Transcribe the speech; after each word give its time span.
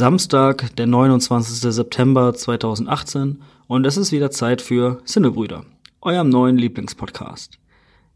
Samstag, 0.00 0.74
der 0.76 0.86
29. 0.86 1.74
September 1.74 2.32
2018 2.32 3.42
und 3.66 3.86
es 3.86 3.98
ist 3.98 4.12
wieder 4.12 4.30
Zeit 4.30 4.62
für 4.62 5.02
Sinnebrüder, 5.04 5.66
eurem 6.00 6.30
neuen 6.30 6.56
Lieblingspodcast. 6.56 7.58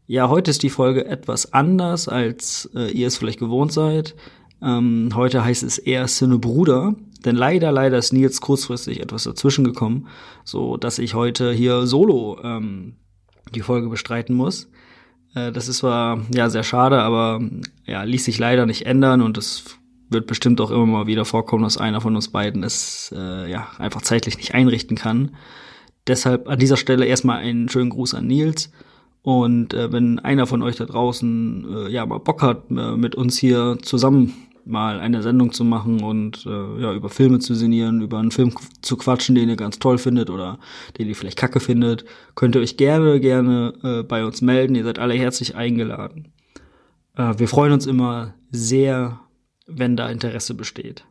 Ja, 0.07 0.27
heute 0.27 0.49
ist 0.49 0.63
die 0.63 0.71
Folge 0.71 1.05
etwas 1.05 1.53
anders, 1.53 2.09
als 2.09 2.71
äh, 2.73 2.89
ihr 2.89 3.05
es 3.05 3.17
vielleicht 3.17 3.37
gewohnt 3.37 3.71
seid. 3.71 4.15
Ähm, 4.63 5.11
heute 5.13 5.45
heißt 5.45 5.61
es 5.61 5.77
eher 5.77 6.07
Sinnebruder, 6.07 6.95
denn 7.23 7.35
leider, 7.35 7.71
leider 7.71 7.99
ist 7.99 8.13
Nils 8.13 8.41
kurzfristig 8.41 8.99
etwas 8.99 9.25
dazwischen 9.25 9.63
gekommen, 9.63 10.07
so 10.43 10.77
dass 10.77 10.97
ich 10.97 11.13
heute 11.13 11.53
hier 11.53 11.85
solo 11.85 12.39
ähm, 12.43 12.95
die 13.53 13.61
Folge 13.61 13.89
bestreiten 13.89 14.35
muss. 14.35 14.71
Äh, 15.35 15.51
das 15.51 15.67
ist 15.67 15.77
zwar 15.77 16.25
ja 16.33 16.49
sehr 16.49 16.63
schade, 16.63 17.03
aber 17.03 17.47
ja 17.85 18.01
ließ 18.01 18.25
sich 18.25 18.39
leider 18.39 18.65
nicht 18.65 18.87
ändern 18.87 19.21
und 19.21 19.37
es 19.37 19.77
wird 20.09 20.27
bestimmt 20.27 20.61
auch 20.61 20.71
immer 20.71 20.85
mal 20.85 21.07
wieder 21.07 21.25
vorkommen, 21.25 21.63
dass 21.63 21.77
einer 21.77 22.01
von 22.01 22.15
uns 22.15 22.29
beiden 22.29 22.63
es 22.63 23.13
äh, 23.15 23.49
ja 23.49 23.67
einfach 23.77 24.01
zeitlich 24.01 24.37
nicht 24.37 24.53
einrichten 24.53 24.97
kann. 24.97 25.31
Deshalb 26.07 26.47
an 26.47 26.59
dieser 26.59 26.77
Stelle 26.77 27.05
erstmal 27.05 27.39
einen 27.39 27.69
schönen 27.69 27.89
Gruß 27.89 28.13
an 28.13 28.27
Nils. 28.27 28.71
Und 29.23 29.73
äh, 29.73 29.91
wenn 29.91 30.19
einer 30.19 30.45
von 30.45 30.61
euch 30.61 30.75
da 30.75 30.85
draußen 30.85 31.87
äh, 31.87 31.89
ja 31.89 32.05
mal 32.05 32.19
Bock 32.19 32.43
hat, 32.43 32.69
äh, 32.69 32.95
mit 32.95 33.15
uns 33.15 33.37
hier 33.37 33.77
zusammen 33.81 34.33
mal 34.65 34.99
eine 34.99 35.23
Sendung 35.23 35.51
zu 35.51 35.63
machen 35.63 36.03
und 36.03 36.45
äh, 36.45 36.81
ja 36.81 36.93
über 36.93 37.09
Filme 37.09 37.39
zu 37.39 37.55
sinnieren, 37.55 38.01
über 38.01 38.19
einen 38.19 38.31
Film 38.31 38.51
zu 38.81 38.97
quatschen, 38.97 39.35
den 39.35 39.49
ihr 39.49 39.55
ganz 39.55 39.79
toll 39.79 39.97
findet 39.97 40.29
oder 40.29 40.59
den 40.97 41.07
ihr 41.07 41.15
vielleicht 41.15 41.37
kacke 41.37 41.59
findet, 41.59 42.05
könnt 42.35 42.55
ihr 42.55 42.61
euch 42.61 42.77
gerne 42.77 43.19
gerne 43.19 43.73
äh, 43.83 44.03
bei 44.03 44.25
uns 44.25 44.41
melden. 44.41 44.75
Ihr 44.75 44.83
seid 44.83 44.99
alle 44.99 45.13
herzlich 45.15 45.55
eingeladen. 45.55 46.31
Äh, 47.15 47.33
wir 47.37 47.47
freuen 47.47 47.73
uns 47.73 47.85
immer 47.87 48.33
sehr 48.51 49.19
wenn 49.67 49.95
da 49.95 50.09
Interesse 50.09 50.53
besteht. 50.53 51.05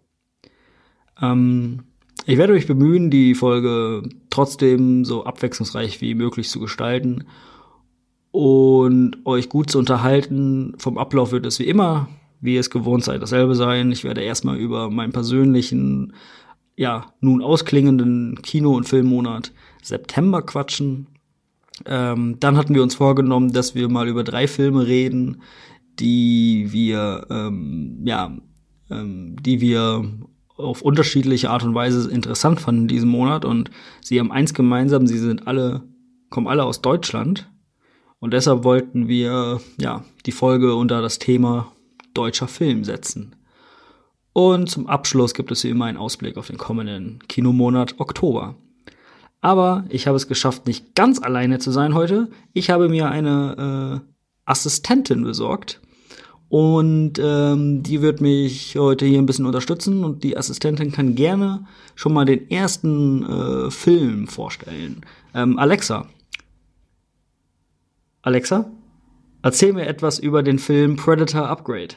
Ähm, 1.20 1.84
ich 2.26 2.38
werde 2.38 2.54
mich 2.54 2.66
bemühen, 2.66 3.10
die 3.10 3.34
Folge 3.34 4.08
trotzdem 4.30 5.04
so 5.04 5.24
abwechslungsreich 5.24 6.00
wie 6.00 6.14
möglich 6.14 6.48
zu 6.48 6.60
gestalten 6.60 7.24
und 8.30 9.18
euch 9.24 9.48
gut 9.48 9.70
zu 9.70 9.78
unterhalten. 9.78 10.74
Vom 10.78 10.98
Ablauf 10.98 11.32
wird 11.32 11.46
es 11.46 11.58
wie 11.58 11.68
immer, 11.68 12.08
wie 12.40 12.56
es 12.56 12.70
gewohnt 12.70 13.04
seid, 13.04 13.22
dasselbe 13.22 13.54
sein. 13.54 13.92
Ich 13.92 14.04
werde 14.04 14.22
erstmal 14.22 14.56
über 14.56 14.90
meinen 14.90 15.12
persönlichen, 15.12 16.14
ja, 16.76 17.06
nun 17.20 17.42
ausklingenden 17.42 18.40
Kino- 18.42 18.74
und 18.74 18.88
Filmmonat 18.88 19.52
September 19.82 20.42
quatschen. 20.42 21.08
Ähm, 21.86 22.36
dann 22.40 22.56
hatten 22.56 22.74
wir 22.74 22.82
uns 22.82 22.94
vorgenommen, 22.94 23.52
dass 23.52 23.74
wir 23.74 23.88
mal 23.88 24.08
über 24.08 24.24
drei 24.24 24.48
Filme 24.48 24.86
reden, 24.86 25.42
die 25.98 26.68
wir 26.70 27.26
ähm, 27.30 28.02
ja, 28.04 28.36
ähm, 28.90 29.36
die 29.40 29.60
wir 29.60 30.04
auf 30.56 30.82
unterschiedliche 30.82 31.50
Art 31.50 31.64
und 31.64 31.74
Weise 31.74 32.10
interessant 32.10 32.60
fanden 32.60 32.82
in 32.82 32.88
diesem 32.88 33.08
Monat 33.08 33.44
und 33.44 33.70
sie 34.00 34.20
haben 34.20 34.30
eins 34.30 34.54
gemeinsam, 34.54 35.06
sie 35.06 35.18
sind 35.18 35.46
alle 35.46 35.82
kommen 36.30 36.46
alle 36.46 36.64
aus 36.64 36.80
Deutschland 36.82 37.48
und 38.18 38.32
deshalb 38.32 38.64
wollten 38.64 39.08
wir 39.08 39.60
ja 39.78 40.04
die 40.26 40.32
Folge 40.32 40.74
unter 40.74 41.02
das 41.02 41.18
Thema 41.18 41.72
deutscher 42.14 42.48
Film 42.48 42.84
setzen. 42.84 43.36
Und 44.32 44.68
zum 44.68 44.88
Abschluss 44.88 45.34
gibt 45.34 45.52
es 45.52 45.62
wie 45.62 45.68
immer 45.68 45.84
einen 45.84 45.96
Ausblick 45.98 46.36
auf 46.36 46.48
den 46.48 46.58
kommenden 46.58 47.20
Kinomonat 47.28 48.00
Oktober. 48.00 48.56
Aber 49.40 49.84
ich 49.90 50.06
habe 50.06 50.16
es 50.16 50.26
geschafft, 50.26 50.66
nicht 50.66 50.94
ganz 50.94 51.22
alleine 51.22 51.58
zu 51.58 51.70
sein 51.70 51.94
heute. 51.94 52.30
Ich 52.52 52.70
habe 52.70 52.88
mir 52.88 53.10
eine 53.10 54.02
äh, 54.02 54.10
Assistentin 54.44 55.22
besorgt. 55.22 55.80
Und 56.54 57.14
ähm, 57.20 57.82
die 57.82 58.00
wird 58.00 58.20
mich 58.20 58.76
heute 58.76 59.06
hier 59.06 59.18
ein 59.18 59.26
bisschen 59.26 59.44
unterstützen 59.44 60.04
und 60.04 60.22
die 60.22 60.36
Assistentin 60.36 60.92
kann 60.92 61.16
gerne 61.16 61.66
schon 61.96 62.12
mal 62.12 62.26
den 62.26 62.48
ersten 62.48 63.24
äh, 63.24 63.70
Film 63.72 64.28
vorstellen. 64.28 65.00
Ähm, 65.34 65.58
Alexa. 65.58 66.06
Alexa, 68.22 68.70
erzähl 69.42 69.72
mir 69.72 69.88
etwas 69.88 70.20
über 70.20 70.44
den 70.44 70.60
Film 70.60 70.94
Predator 70.94 71.48
Upgrade. 71.48 71.96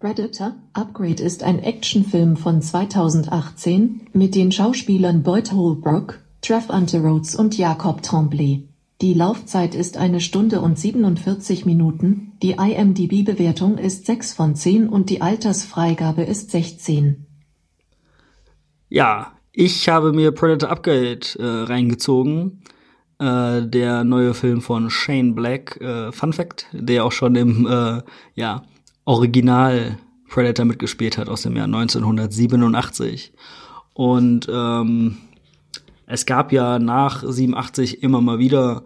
Predator 0.00 0.56
Upgrade 0.72 1.22
ist 1.22 1.44
ein 1.44 1.60
Actionfilm 1.60 2.36
von 2.36 2.62
2018 2.62 4.08
mit 4.12 4.34
den 4.34 4.50
Schauspielern 4.50 5.22
Boyd 5.22 5.52
Holbrook, 5.52 6.18
Trev 6.40 6.68
Rhodes 6.68 7.36
und 7.36 7.56
Jacob 7.56 8.02
Tremblay. 8.02 8.64
Die 9.02 9.14
Laufzeit 9.14 9.74
ist 9.74 9.96
eine 9.96 10.20
Stunde 10.20 10.60
und 10.60 10.78
47 10.78 11.66
Minuten, 11.66 12.34
die 12.40 12.52
IMDb-Bewertung 12.52 13.76
ist 13.76 14.06
6 14.06 14.32
von 14.32 14.54
10 14.54 14.88
und 14.88 15.10
die 15.10 15.20
Altersfreigabe 15.20 16.22
ist 16.22 16.52
16. 16.52 17.26
Ja, 18.88 19.32
ich 19.52 19.88
habe 19.88 20.12
mir 20.12 20.30
Predator 20.30 20.70
Upgrade 20.70 21.26
äh, 21.36 21.44
reingezogen. 21.64 22.62
Äh, 23.18 23.62
der 23.66 24.04
neue 24.04 24.34
Film 24.34 24.60
von 24.60 24.88
Shane 24.88 25.34
Black, 25.34 25.80
äh, 25.80 26.12
Fun 26.12 26.32
Fact, 26.32 26.66
der 26.72 27.04
auch 27.04 27.10
schon 27.10 27.34
im 27.34 27.66
äh, 27.66 28.02
ja, 28.36 28.62
Original 29.04 29.98
Predator 30.28 30.64
mitgespielt 30.64 31.18
hat 31.18 31.28
aus 31.28 31.42
dem 31.42 31.56
Jahr 31.56 31.64
1987. 31.64 33.32
Und 33.94 34.48
ähm, 34.48 35.16
es 36.06 36.26
gab 36.26 36.52
ja 36.52 36.78
nach 36.78 37.22
87 37.26 38.02
immer 38.02 38.20
mal 38.20 38.38
wieder 38.38 38.84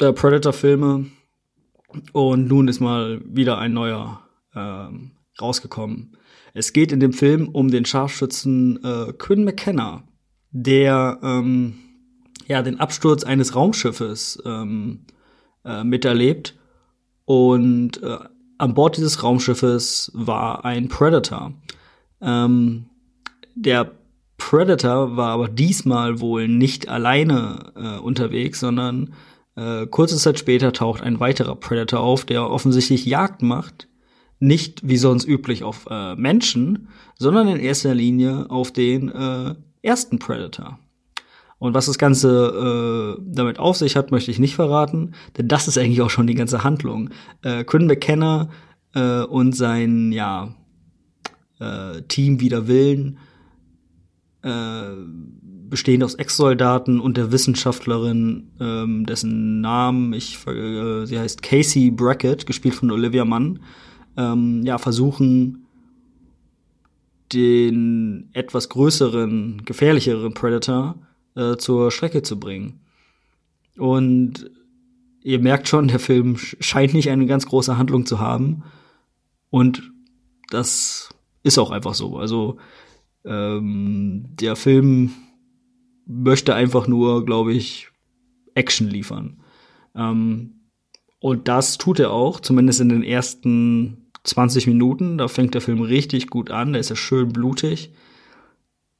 äh, 0.00 0.12
Predator-Filme 0.12 1.06
und 2.12 2.48
nun 2.48 2.68
ist 2.68 2.80
mal 2.80 3.20
wieder 3.24 3.58
ein 3.58 3.72
neuer 3.72 4.22
ähm, 4.54 5.12
rausgekommen. 5.40 6.16
Es 6.52 6.72
geht 6.72 6.92
in 6.92 7.00
dem 7.00 7.12
Film 7.12 7.48
um 7.48 7.70
den 7.70 7.84
Scharfschützen 7.84 8.82
äh, 8.84 9.12
Quinn 9.12 9.44
McKenna, 9.44 10.04
der 10.50 11.18
ähm, 11.22 11.74
ja 12.46 12.62
den 12.62 12.80
Absturz 12.80 13.24
eines 13.24 13.54
Raumschiffes 13.54 14.42
ähm, 14.44 15.06
äh, 15.64 15.82
miterlebt 15.82 16.56
und 17.24 18.02
äh, 18.02 18.18
an 18.58 18.74
Bord 18.74 18.96
dieses 18.96 19.22
Raumschiffes 19.22 20.12
war 20.14 20.64
ein 20.64 20.88
Predator. 20.88 21.54
Ähm, 22.20 22.86
der 23.54 23.92
Predator 24.46 25.16
war 25.16 25.30
aber 25.30 25.48
diesmal 25.48 26.20
wohl 26.20 26.48
nicht 26.48 26.90
alleine 26.90 27.72
äh, 27.76 27.98
unterwegs, 27.98 28.60
sondern 28.60 29.14
äh, 29.56 29.86
kurze 29.86 30.18
Zeit 30.18 30.38
später 30.38 30.74
taucht 30.74 31.02
ein 31.02 31.18
weiterer 31.18 31.56
Predator 31.56 32.00
auf, 32.00 32.26
der 32.26 32.50
offensichtlich 32.50 33.06
Jagd 33.06 33.40
macht. 33.40 33.88
Nicht 34.40 34.86
wie 34.86 34.98
sonst 34.98 35.26
üblich 35.26 35.64
auf 35.64 35.86
äh, 35.90 36.14
Menschen, 36.16 36.88
sondern 37.18 37.48
in 37.48 37.58
erster 37.58 37.94
Linie 37.94 38.50
auf 38.50 38.70
den 38.70 39.08
äh, 39.08 39.54
ersten 39.80 40.18
Predator. 40.18 40.78
Und 41.58 41.72
was 41.72 41.86
das 41.86 41.96
Ganze 41.96 43.16
äh, 43.16 43.22
damit 43.26 43.58
auf 43.58 43.78
sich 43.78 43.96
hat, 43.96 44.10
möchte 44.10 44.30
ich 44.30 44.38
nicht 44.38 44.56
verraten, 44.56 45.14
denn 45.38 45.48
das 45.48 45.68
ist 45.68 45.78
eigentlich 45.78 46.02
auch 46.02 46.10
schon 46.10 46.26
die 46.26 46.34
ganze 46.34 46.64
Handlung. 46.64 47.08
Äh, 47.40 47.64
Quinn 47.64 47.86
McKenna 47.86 48.50
äh, 48.94 49.22
und 49.22 49.56
sein 49.56 50.12
ja, 50.12 50.54
äh, 51.60 52.02
Team 52.08 52.40
wider 52.40 52.68
Willen 52.68 53.18
äh, 54.44 54.94
bestehend 55.70 56.04
aus 56.04 56.14
Ex-Soldaten 56.14 57.00
und 57.00 57.16
der 57.16 57.32
Wissenschaftlerin, 57.32 58.50
ähm, 58.60 59.06
dessen 59.06 59.60
Namen 59.60 60.12
ich, 60.12 60.46
äh, 60.46 61.06
sie 61.06 61.18
heißt 61.18 61.42
Casey 61.42 61.90
Brackett, 61.90 62.46
gespielt 62.46 62.74
von 62.74 62.90
Olivia 62.90 63.24
Mann, 63.24 63.60
ähm, 64.16 64.62
ja, 64.64 64.78
versuchen, 64.78 65.66
den 67.32 68.28
etwas 68.34 68.68
größeren, 68.68 69.62
gefährlicheren 69.64 70.34
Predator 70.34 70.96
äh, 71.34 71.56
zur 71.56 71.90
Strecke 71.90 72.22
zu 72.22 72.38
bringen. 72.38 72.80
Und 73.78 74.50
ihr 75.22 75.40
merkt 75.40 75.68
schon, 75.68 75.88
der 75.88 75.98
Film 75.98 76.36
scheint 76.36 76.94
nicht 76.94 77.10
eine 77.10 77.26
ganz 77.26 77.46
große 77.46 77.76
Handlung 77.78 78.06
zu 78.06 78.20
haben. 78.20 78.62
Und 79.50 79.90
das 80.50 81.08
ist 81.42 81.58
auch 81.58 81.70
einfach 81.70 81.94
so. 81.94 82.18
Also 82.18 82.58
ähm, 83.24 84.26
der 84.40 84.56
Film 84.56 85.10
möchte 86.06 86.54
einfach 86.54 86.86
nur, 86.86 87.24
glaube 87.24 87.52
ich, 87.52 87.88
Action 88.54 88.88
liefern. 88.88 89.40
Ähm, 89.94 90.68
und 91.20 91.48
das 91.48 91.78
tut 91.78 92.00
er 92.00 92.10
auch, 92.10 92.40
zumindest 92.40 92.80
in 92.80 92.90
den 92.90 93.02
ersten 93.02 94.10
20 94.24 94.66
Minuten. 94.66 95.18
Da 95.18 95.28
fängt 95.28 95.54
der 95.54 95.60
Film 95.60 95.80
richtig 95.80 96.28
gut 96.28 96.50
an, 96.50 96.72
der 96.72 96.80
ist 96.80 96.90
ja 96.90 96.96
schön 96.96 97.30
blutig. 97.30 97.92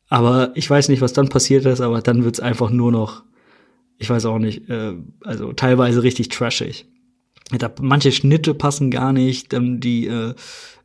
Aber 0.08 0.52
ich 0.54 0.68
weiß 0.68 0.88
nicht, 0.88 1.00
was 1.00 1.12
dann 1.12 1.28
passiert 1.28 1.64
ist, 1.66 1.80
aber 1.80 2.00
dann 2.00 2.24
wird's 2.24 2.40
einfach 2.40 2.70
nur 2.70 2.92
noch, 2.92 3.24
ich 3.98 4.08
weiß 4.08 4.26
auch 4.26 4.38
nicht, 4.38 4.68
äh, 4.68 4.94
also 5.22 5.52
teilweise 5.52 6.02
richtig 6.02 6.28
trashig. 6.28 6.86
Manche 7.80 8.10
Schnitte 8.10 8.54
passen 8.54 8.90
gar 8.90 9.12
nicht, 9.12 9.52
dann 9.52 9.78
die 9.78 10.06
äh, 10.06 10.34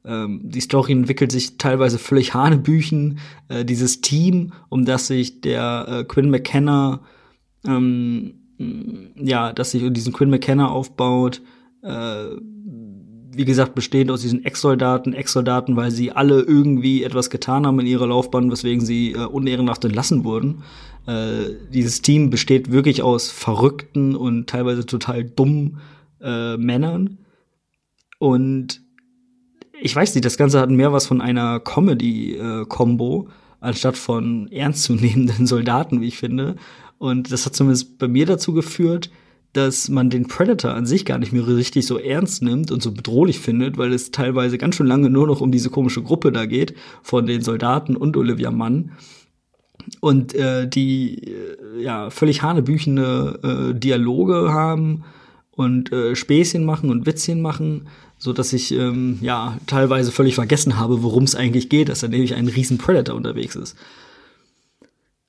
ähm, 0.06 0.42
die 0.44 0.62
Story 0.62 0.94
entwickelt 0.94 1.32
sich 1.32 1.58
teilweise 1.58 2.00
völlig 2.00 2.34
hanebüchen. 2.34 3.20
Äh, 3.48 3.66
dieses 3.66 4.02
Team, 4.02 4.54
um 4.70 4.86
das 4.86 5.08
sich 5.08 5.42
der 5.42 5.88
äh, 5.88 6.04
Quinn 6.04 6.30
McKenna, 6.30 7.02
ähm, 7.66 8.34
ja, 9.16 9.54
dass 9.54 9.72
sich 9.72 9.84
um 9.84 9.94
diesen 9.94 10.14
Quinn 10.14 10.30
McKenna 10.30 10.70
aufbaut, 10.70 11.42
äh, 11.82 12.26
wie 13.32 13.46
gesagt, 13.46 13.76
bestehend 13.76 14.12
aus 14.12 14.22
diesen 14.22 14.44
Ex-Soldaten, 14.44 15.14
Ex-Soldaten, 15.14 15.76
weil 15.76 15.92
sie 15.92 16.12
alle 16.12 16.42
irgendwie 16.42 17.04
etwas 17.04 17.30
getan 17.30 17.66
haben 17.66 17.80
in 17.80 17.86
ihrer 17.86 18.08
Laufbahn, 18.08 18.52
weswegen 18.52 18.84
sie 18.84 19.14
äh, 19.14 19.20
unehrenhaft 19.20 19.86
entlassen 19.86 20.24
wurden. 20.24 20.64
Äh, 21.06 21.56
dieses 21.72 22.02
Team 22.02 22.30
besteht 22.30 22.72
wirklich 22.72 23.02
aus 23.02 23.30
verrückten 23.30 24.16
und 24.16 24.48
teilweise 24.48 24.86
total 24.86 25.24
dummen 25.24 25.78
äh, 26.22 26.58
Männern. 26.58 27.20
Und 28.20 28.82
ich 29.82 29.96
weiß 29.96 30.14
nicht, 30.16 30.26
das 30.26 30.38
Ganze 30.38 30.60
hat 30.60 30.70
mehr 30.70 30.92
was 30.92 31.08
von 31.08 31.22
einer 31.22 31.60
Comedy-Combo, 31.60 33.28
äh, 33.28 33.32
anstatt 33.62 33.98
von 33.98 34.48
ernstzunehmenden 34.52 35.46
Soldaten, 35.48 36.02
wie 36.02 36.08
ich 36.08 36.18
finde. 36.18 36.56
Und 36.98 37.32
das 37.32 37.46
hat 37.46 37.56
zumindest 37.56 37.98
bei 37.98 38.08
mir 38.08 38.26
dazu 38.26 38.54
geführt, 38.54 39.10
dass 39.54 39.90
man 39.90 40.10
den 40.10 40.28
Predator 40.28 40.74
an 40.74 40.86
sich 40.86 41.06
gar 41.06 41.18
nicht 41.18 41.34
mehr 41.34 41.48
richtig 41.48 41.88
so 41.88 41.98
ernst 41.98 42.44
nimmt 42.44 42.72
und 42.72 42.84
so 42.84 42.92
bedrohlich 42.92 43.40
findet, 43.40 43.78
weil 43.78 43.94
es 43.94 44.12
teilweise 44.12 44.58
ganz 44.58 44.76
schön 44.76 44.86
lange 44.86 45.10
nur 45.10 45.26
noch 45.26 45.42
um 45.42 45.52
diese 45.52 45.72
komische 45.72 46.04
Gruppe 46.04 46.32
da 46.32 46.46
geht 46.46 46.76
von 47.02 47.26
den 47.26 47.42
Soldaten 47.42 47.96
und 47.96 48.16
Olivia 48.16 48.52
Mann 48.52 48.92
und 50.02 50.36
äh, 50.36 50.68
die 50.68 51.24
äh, 51.24 51.82
ja 51.82 52.10
völlig 52.12 52.44
hanebüchene 52.44 53.72
äh, 53.72 53.74
Dialoge 53.74 54.54
haben 54.54 55.04
und 55.60 55.92
äh, 55.92 56.16
Späßchen 56.16 56.64
machen 56.64 56.90
und 56.90 57.06
Witzchen 57.06 57.42
machen, 57.42 57.88
so 58.18 58.32
dass 58.32 58.54
ich 58.54 58.72
ähm, 58.72 59.20
ja 59.20 59.58
teilweise 59.68 60.10
völlig 60.10 60.36
vergessen 60.36 60.80
habe, 60.80 61.04
worum 61.04 61.26
es 61.26 61.36
eigentlich 61.36 61.68
geht, 61.68 61.90
dass 61.90 62.00
da 62.00 62.08
nämlich 62.08 62.34
ein 62.34 62.48
riesen 62.48 62.78
Predator 62.78 63.14
unterwegs 63.14 63.58
ist. 63.58 63.76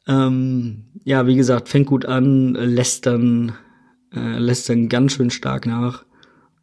Ähm, 0.07 0.85
ja, 1.03 1.27
wie 1.27 1.35
gesagt, 1.35 1.69
fängt 1.69 1.89
gut 1.89 2.07
an, 2.07 2.55
lässt 2.55 3.07
dann 3.07 3.55
äh, 4.15 4.39
lässt 4.39 4.69
dann 4.69 4.89
ganz 4.89 5.15
schön 5.15 5.31
stark 5.31 5.67
nach. 5.67 6.05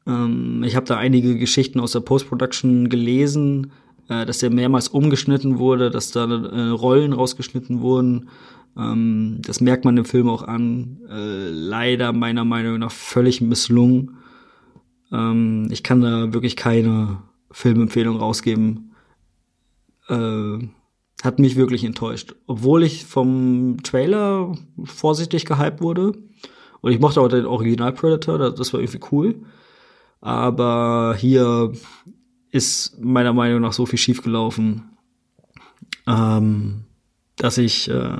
Ähm, 0.05 0.63
ich 0.65 0.77
habe 0.77 0.85
da 0.85 0.95
einige 0.95 1.37
Geschichten 1.37 1.81
aus 1.81 1.91
der 1.91 1.99
Post-Production 1.99 2.87
gelesen, 2.87 3.73
äh, 4.07 4.25
dass 4.25 4.37
der 4.37 4.49
mehrmals 4.49 4.87
umgeschnitten 4.87 5.59
wurde, 5.59 5.91
dass 5.91 6.11
da 6.11 6.23
äh, 6.23 6.69
Rollen 6.69 7.11
rausgeschnitten 7.11 7.81
wurden. 7.81 8.29
Ähm, 8.77 9.39
das 9.41 9.61
merkt 9.61 9.85
man 9.85 9.97
im 9.97 10.05
Film 10.05 10.29
auch 10.29 10.43
an. 10.43 10.99
Äh, 11.09 11.49
leider 11.49 12.13
meiner 12.13 12.45
Meinung 12.45 12.79
nach 12.79 12.91
völlig 12.91 13.41
misslungen. 13.41 14.17
Ähm, 15.11 15.67
ich 15.71 15.83
kann 15.83 16.01
da 16.01 16.33
wirklich 16.33 16.55
keine 16.55 17.23
Filmempfehlung 17.51 18.17
rausgeben. 18.17 18.91
Äh, 20.09 20.59
hat 21.23 21.39
mich 21.39 21.55
wirklich 21.55 21.83
enttäuscht. 21.83 22.35
Obwohl 22.45 22.83
ich 22.83 23.05
vom 23.05 23.77
Trailer 23.83 24.55
vorsichtig 24.83 25.45
gehypt 25.45 25.81
wurde. 25.81 26.13
Und 26.81 26.91
ich 26.91 26.99
mochte 26.99 27.21
auch 27.21 27.27
den 27.27 27.45
Original 27.45 27.91
Predator, 27.91 28.37
das 28.51 28.71
war 28.71 28.79
irgendwie 28.79 28.99
cool. 29.11 29.35
Aber 30.21 31.15
hier 31.17 31.73
ist 32.51 32.99
meiner 32.99 33.33
Meinung 33.33 33.61
nach 33.61 33.73
so 33.73 33.85
viel 33.85 33.99
schiefgelaufen, 33.99 34.83
ähm, 36.07 36.83
dass 37.35 37.57
ich 37.57 37.89
äh, 37.89 38.17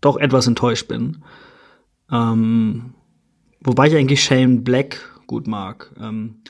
doch 0.00 0.16
etwas 0.16 0.46
enttäuscht 0.46 0.88
bin. 0.88 1.22
Ähm, 2.10 2.94
wobei 3.60 3.88
ich 3.88 3.96
eigentlich 3.96 4.22
Shane 4.22 4.62
Black 4.62 5.00
gut 5.26 5.46
mag. 5.46 5.92
Ähm, 6.00 6.42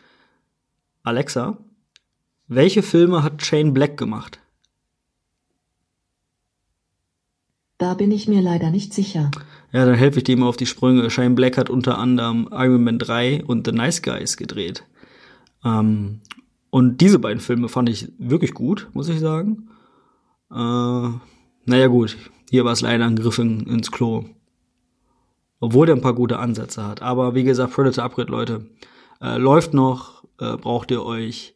Alexa, 1.03 1.59
welche 2.49 2.83
Filme 2.83 3.23
hat 3.23 3.45
Shane 3.45 3.73
Black 3.73 3.97
gemacht? 3.97 4.41
Da 7.79 7.95
bin 7.95 8.11
ich 8.11 8.29
mir 8.29 8.43
leider 8.43 8.71
nicht 8.71 8.93
sicher. 8.93 9.31
Ja, 9.73 9.87
dann 9.87 9.95
helfe 9.95 10.19
ich 10.19 10.25
dir 10.25 10.37
mal 10.37 10.49
auf 10.49 10.59
die 10.59 10.67
Sprünge. 10.67 11.09
Shane 11.11 11.35
Black 11.35 11.57
hat 11.57 11.71
unter 11.71 11.97
anderem 11.97 12.49
Iron 12.53 12.85
Man 12.85 12.99
3 12.99 13.45
und 13.45 13.67
The 13.67 13.73
Nice 13.73 14.03
Guys 14.03 14.37
gedreht. 14.37 14.85
Ähm, 15.65 16.21
und 16.71 17.01
diese 17.01 17.19
beiden 17.19 17.41
Filme 17.41 17.69
fand 17.69 17.89
ich 17.89 18.13
wirklich 18.19 18.53
gut, 18.53 18.89
muss 18.93 19.09
ich 19.09 19.19
sagen. 19.21 19.69
Äh, 20.51 20.55
naja 20.55 21.87
gut, 21.89 22.17
hier 22.51 22.65
war 22.65 22.73
es 22.73 22.81
leider 22.81 23.07
ein 23.07 23.15
Griff 23.15 23.39
in, 23.39 23.61
ins 23.61 23.93
Klo. 23.93 24.25
Obwohl 25.61 25.87
der 25.87 25.95
ein 25.95 26.01
paar 26.01 26.15
gute 26.15 26.41
Ansätze 26.41 26.85
hat. 26.85 27.01
Aber 27.01 27.37
wie 27.37 27.45
gesagt, 27.45 27.73
Predator 27.73 28.03
Upgrade, 28.03 28.31
Leute, 28.31 28.67
äh, 29.21 29.39
läuft 29.39 29.73
noch, 29.73 30.25
äh, 30.41 30.57
braucht 30.57 30.91
ihr 30.91 31.05
euch 31.05 31.55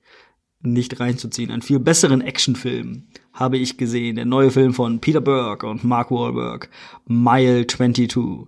nicht 0.61 1.00
reinzuziehen. 1.00 1.50
Einen 1.50 1.62
viel 1.62 1.81
besseren 1.81 2.20
Actionfilm 2.20 3.08
habe 3.32 3.58
ich 3.58 3.76
gesehen. 3.76 4.14
Der 4.14 4.25
neue 4.25 4.52
Film 4.52 4.73
von 4.73 5.00
Peter 5.00 5.20
Burke 5.20 5.67
und 5.67 5.82
Mark 5.82 6.12
Wahlberg, 6.12 6.70
Mile 7.06 7.67
22. 7.67 8.46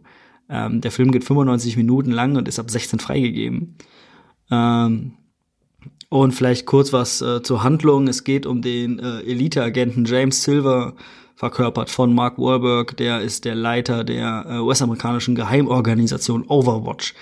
Ähm, 0.49 0.81
der 0.81 0.93
Film 0.93 1.11
geht 1.11 1.25
95 1.25 1.77
Minuten 1.77 2.13
lang 2.13 2.37
und 2.37 2.47
ist 2.47 2.61
ab 2.61 2.71
16 2.71 3.01
freigegeben. 3.01 3.75
Ähm, 4.53 5.15
und 6.11 6.33
vielleicht 6.33 6.65
kurz 6.65 6.93
was 6.93 7.21
äh, 7.23 7.43
zur 7.43 7.65
Handlung. 7.65 8.07
Es 8.07 8.23
geht 8.23 8.47
um 8.47 8.63
den 8.63 9.01
äh, 9.01 9.23
Elite-Agenten 9.23 10.05
James 10.05 10.45
Silver, 10.45 10.95
verkörpert 11.37 11.91
von 11.91 12.15
Mark 12.15 12.39
Wahlberg. 12.39 12.97
Der 12.97 13.21
ist 13.21 13.45
der 13.45 13.55
Leiter 13.55 14.03
der 14.03 14.47
äh, 14.49 14.59
US-amerikanischen 14.59 15.35
Geheimorganisation 15.35 16.45
Overwatch, 16.49 17.15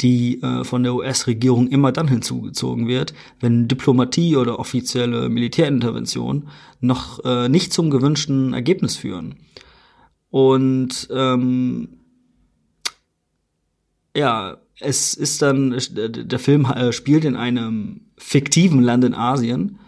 die 0.00 0.42
äh, 0.42 0.64
von 0.64 0.82
der 0.82 0.94
US-Regierung 0.94 1.68
immer 1.68 1.92
dann 1.92 2.08
hinzugezogen 2.08 2.88
wird, 2.88 3.14
wenn 3.38 3.68
Diplomatie 3.68 4.36
oder 4.36 4.58
offizielle 4.58 5.28
Militärintervention 5.28 6.48
noch 6.80 7.24
äh, 7.24 7.48
nicht 7.48 7.72
zum 7.72 7.90
gewünschten 7.90 8.52
Ergebnis 8.52 8.96
führen. 8.96 9.36
Und 10.30 11.08
ähm, 11.12 12.00
ja, 14.16 14.58
es 14.80 15.14
ist 15.14 15.42
dann, 15.42 15.76
der 15.90 16.38
Film 16.38 16.64
äh, 16.64 16.92
spielt 16.92 17.24
in 17.24 17.36
einem 17.36 18.00
fiktiven 18.16 18.82
Land 18.82 19.04
in 19.04 19.14
Asien. 19.14 19.78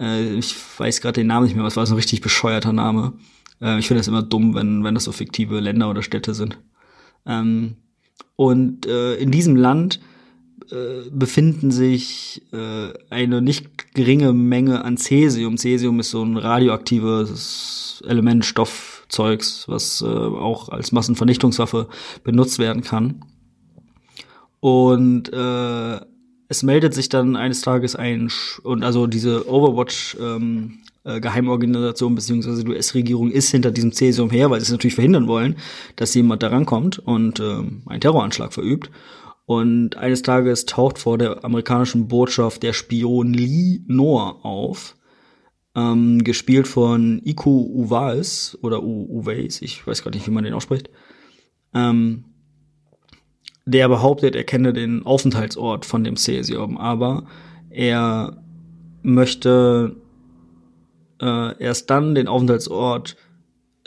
Äh, 0.00 0.34
ich 0.34 0.56
weiß 0.78 1.00
gerade 1.00 1.20
den 1.20 1.26
Namen 1.26 1.44
nicht 1.44 1.54
mehr, 1.54 1.64
was 1.64 1.76
war 1.76 1.86
so 1.86 1.94
ein 1.94 1.98
richtig 1.98 2.20
bescheuerter 2.22 2.72
Name. 2.72 3.12
Äh, 3.60 3.78
ich 3.78 3.86
finde 3.86 4.00
das 4.00 4.08
immer 4.08 4.22
dumm, 4.22 4.54
wenn, 4.54 4.82
wenn 4.82 4.94
das 4.94 5.04
so 5.04 5.12
fiktive 5.12 5.60
Länder 5.60 5.90
oder 5.90 6.02
Städte 6.02 6.34
sind. 6.34 6.58
Ähm, 7.26 7.76
und 8.36 8.86
äh, 8.86 9.16
in 9.16 9.30
diesem 9.30 9.54
Land 9.54 10.00
äh, 10.70 11.10
befinden 11.10 11.70
sich 11.70 12.42
äh, 12.52 12.92
eine 13.10 13.42
nicht 13.42 13.94
geringe 13.94 14.32
Menge 14.32 14.84
an 14.84 14.96
Cäsium. 14.96 15.58
Cäsium 15.58 16.00
ist 16.00 16.10
so 16.10 16.22
ein 16.22 16.36
radioaktives 16.36 18.02
Element, 18.06 18.44
Stoffzeugs, 18.44 19.68
was 19.68 20.00
äh, 20.00 20.06
auch 20.06 20.70
als 20.70 20.92
Massenvernichtungswaffe 20.92 21.88
benutzt 22.24 22.58
werden 22.58 22.82
kann. 22.82 23.24
Und 24.60 25.32
äh, 25.32 26.00
es 26.50 26.64
meldet 26.64 26.94
sich 26.94 27.08
dann 27.08 27.36
eines 27.36 27.60
Tages 27.60 27.94
ein, 27.94 28.28
Sch 28.28 28.58
und 28.58 28.82
also 28.82 29.06
diese 29.06 29.48
Overwatch 29.48 30.16
ähm, 30.20 30.80
äh, 31.04 31.20
Geheimorganisation 31.20 32.16
bzw. 32.16 32.64
die 32.64 32.70
US-Regierung 32.70 33.30
ist 33.30 33.52
hinter 33.52 33.70
diesem 33.70 33.92
Cäsium 33.92 34.30
her, 34.30 34.50
weil 34.50 34.58
sie 34.58 34.64
es 34.64 34.72
natürlich 34.72 34.96
verhindern 34.96 35.28
wollen, 35.28 35.56
dass 35.94 36.12
jemand 36.12 36.42
da 36.42 36.48
rankommt 36.48 36.98
und 36.98 37.38
ähm, 37.38 37.82
einen 37.86 38.00
Terroranschlag 38.00 38.52
verübt. 38.52 38.90
Und 39.46 39.96
eines 39.96 40.22
Tages 40.22 40.66
taucht 40.66 40.98
vor 40.98 41.18
der 41.18 41.44
amerikanischen 41.44 42.08
Botschaft 42.08 42.64
der 42.64 42.72
Spion 42.72 43.32
Lee 43.32 43.82
Noor 43.86 44.44
auf, 44.44 44.96
ähm, 45.76 46.24
gespielt 46.24 46.66
von 46.66 47.22
Iku 47.24 47.64
Uwais 47.72 48.58
oder 48.60 48.82
U 48.82 49.06
Uwais, 49.08 49.62
ich 49.62 49.86
weiß 49.86 50.02
gar 50.02 50.10
nicht, 50.10 50.26
wie 50.26 50.32
man 50.32 50.42
den 50.42 50.54
ausspricht. 50.54 50.90
Ähm, 51.74 52.24
der 53.70 53.88
behauptet, 53.88 54.34
er 54.34 54.44
kenne 54.44 54.72
den 54.72 55.04
Aufenthaltsort 55.04 55.86
von 55.86 56.04
dem 56.04 56.16
Cäsium, 56.16 56.76
aber 56.76 57.26
er 57.70 58.42
möchte 59.02 59.96
äh, 61.20 61.58
erst 61.62 61.90
dann 61.90 62.14
den 62.14 62.28
Aufenthaltsort 62.28 63.16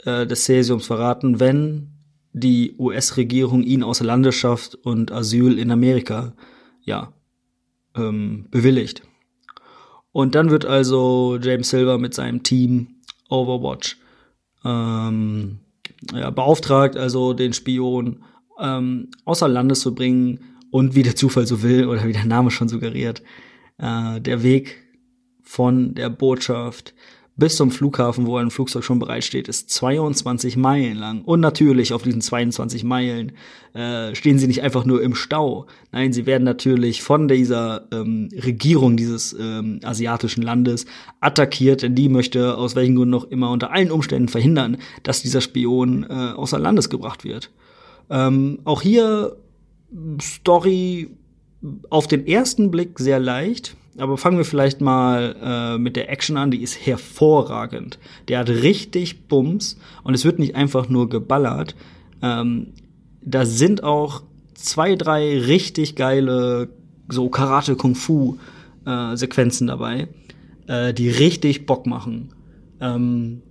äh, 0.04 0.26
des 0.26 0.44
Cäsiums 0.44 0.86
verraten, 0.86 1.40
wenn 1.40 1.90
die 2.32 2.74
US-Regierung 2.78 3.62
ihn 3.62 3.82
außer 3.82 4.04
Landes 4.04 4.34
schafft 4.34 4.74
und 4.74 5.12
Asyl 5.12 5.58
in 5.58 5.70
Amerika, 5.70 6.34
ja, 6.82 7.12
ähm, 7.96 8.46
bewilligt. 8.50 9.02
Und 10.10 10.34
dann 10.34 10.50
wird 10.50 10.64
also 10.64 11.38
James 11.40 11.70
Silver 11.70 11.98
mit 11.98 12.14
seinem 12.14 12.42
Team 12.42 12.96
Overwatch 13.28 13.98
ähm, 14.64 15.60
ja, 16.12 16.30
beauftragt, 16.30 16.96
also 16.96 17.32
den 17.34 17.52
Spion 17.52 18.24
ähm, 18.60 19.08
außer 19.24 19.48
Landes 19.48 19.80
zu 19.80 19.94
bringen 19.94 20.40
und 20.70 20.94
wie 20.94 21.02
der 21.02 21.16
Zufall 21.16 21.46
so 21.46 21.62
will 21.62 21.86
oder 21.86 22.06
wie 22.06 22.12
der 22.12 22.24
Name 22.24 22.50
schon 22.50 22.68
suggeriert, 22.68 23.22
äh, 23.78 24.20
der 24.20 24.42
Weg 24.42 24.82
von 25.42 25.94
der 25.94 26.10
Botschaft 26.10 26.94
bis 27.36 27.56
zum 27.56 27.70
Flughafen, 27.72 28.26
wo 28.26 28.36
ein 28.36 28.50
Flugzeug 28.50 28.84
schon 28.84 29.00
bereitsteht, 29.00 29.48
ist 29.48 29.70
22 29.70 30.56
Meilen 30.56 30.96
lang. 30.96 31.22
Und 31.22 31.40
natürlich 31.40 31.92
auf 31.92 32.02
diesen 32.02 32.20
22 32.20 32.84
Meilen 32.84 33.32
äh, 33.74 34.14
stehen 34.14 34.38
sie 34.38 34.46
nicht 34.46 34.62
einfach 34.62 34.84
nur 34.84 35.02
im 35.02 35.16
Stau. 35.16 35.66
Nein, 35.90 36.12
sie 36.12 36.26
werden 36.26 36.44
natürlich 36.44 37.02
von 37.02 37.26
dieser 37.26 37.88
ähm, 37.92 38.28
Regierung 38.32 38.96
dieses 38.96 39.34
ähm, 39.38 39.80
asiatischen 39.82 40.42
Landes 40.42 40.86
attackiert, 41.20 41.82
denn 41.82 41.96
die 41.96 42.08
möchte 42.08 42.56
aus 42.56 42.76
welchen 42.76 42.94
Gründen 42.94 43.10
noch 43.10 43.24
immer 43.24 43.50
unter 43.50 43.72
allen 43.72 43.90
Umständen 43.90 44.28
verhindern, 44.28 44.76
dass 45.02 45.22
dieser 45.22 45.40
Spion 45.40 46.04
äh, 46.04 46.32
außer 46.36 46.58
Landes 46.58 46.88
gebracht 46.88 47.24
wird. 47.24 47.50
Ähm, 48.10 48.60
auch 48.64 48.82
hier 48.82 49.36
Story 50.20 51.10
auf 51.90 52.06
den 52.06 52.26
ersten 52.26 52.70
Blick 52.70 52.98
sehr 52.98 53.18
leicht. 53.18 53.76
Aber 53.96 54.18
fangen 54.18 54.38
wir 54.38 54.44
vielleicht 54.44 54.80
mal 54.80 55.36
äh, 55.40 55.78
mit 55.78 55.94
der 55.94 56.10
Action 56.10 56.36
an, 56.36 56.50
die 56.50 56.62
ist 56.62 56.84
hervorragend. 56.84 57.98
Der 58.26 58.40
hat 58.40 58.48
richtig 58.48 59.28
Bums 59.28 59.78
und 60.02 60.14
es 60.14 60.24
wird 60.24 60.40
nicht 60.40 60.56
einfach 60.56 60.88
nur 60.88 61.08
geballert. 61.08 61.76
Ähm, 62.20 62.72
da 63.22 63.46
sind 63.46 63.84
auch 63.84 64.22
zwei, 64.54 64.96
drei 64.96 65.38
richtig 65.38 65.94
geile 65.94 66.68
so 67.08 67.28
Karate 67.28 67.76
Kung 67.76 67.94
Fu 67.94 68.38
äh, 68.84 69.14
dabei, 69.60 70.08
äh, 70.66 70.92
die 70.92 71.08
richtig 71.08 71.66
Bock 71.66 71.86
machen. 71.86 72.30
Ähm, 72.80 73.42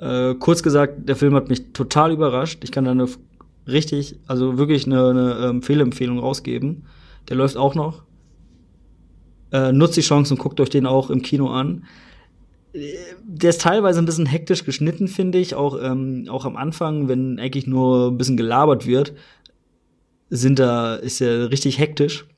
äh, 0.00 0.34
kurz 0.34 0.62
gesagt, 0.62 1.08
der 1.08 1.16
Film 1.16 1.34
hat 1.34 1.48
mich 1.48 1.72
total 1.72 2.12
überrascht. 2.12 2.64
Ich 2.64 2.72
kann 2.72 2.84
da 2.84 2.90
eine 2.90 3.06
richtig, 3.66 4.16
also 4.26 4.58
wirklich 4.58 4.86
eine, 4.86 5.08
eine 5.08 5.34
ähm, 5.42 5.62
Fehlempfehlung 5.62 6.18
rausgeben. 6.18 6.84
Der 7.28 7.36
läuft 7.36 7.56
auch 7.56 7.74
noch. 7.74 8.02
Äh, 9.52 9.72
nutzt 9.72 9.96
die 9.96 10.02
Chance 10.02 10.34
und 10.34 10.40
guckt 10.40 10.60
euch 10.60 10.70
den 10.70 10.86
auch 10.86 11.10
im 11.10 11.22
Kino 11.22 11.48
an. 11.48 11.84
Der 13.24 13.50
ist 13.50 13.62
teilweise 13.62 14.00
ein 14.00 14.04
bisschen 14.04 14.26
hektisch 14.26 14.64
geschnitten, 14.64 15.08
finde 15.08 15.38
ich. 15.38 15.54
Auch, 15.54 15.78
ähm, 15.80 16.26
auch 16.28 16.44
am 16.44 16.56
Anfang, 16.56 17.08
wenn 17.08 17.38
eigentlich 17.38 17.66
nur 17.66 18.08
ein 18.08 18.18
bisschen 18.18 18.36
gelabert 18.36 18.86
wird, 18.86 19.14
sind 20.28 20.58
da, 20.58 20.96
ist 20.96 21.20
er 21.20 21.50
richtig 21.50 21.78
hektisch. 21.78 22.26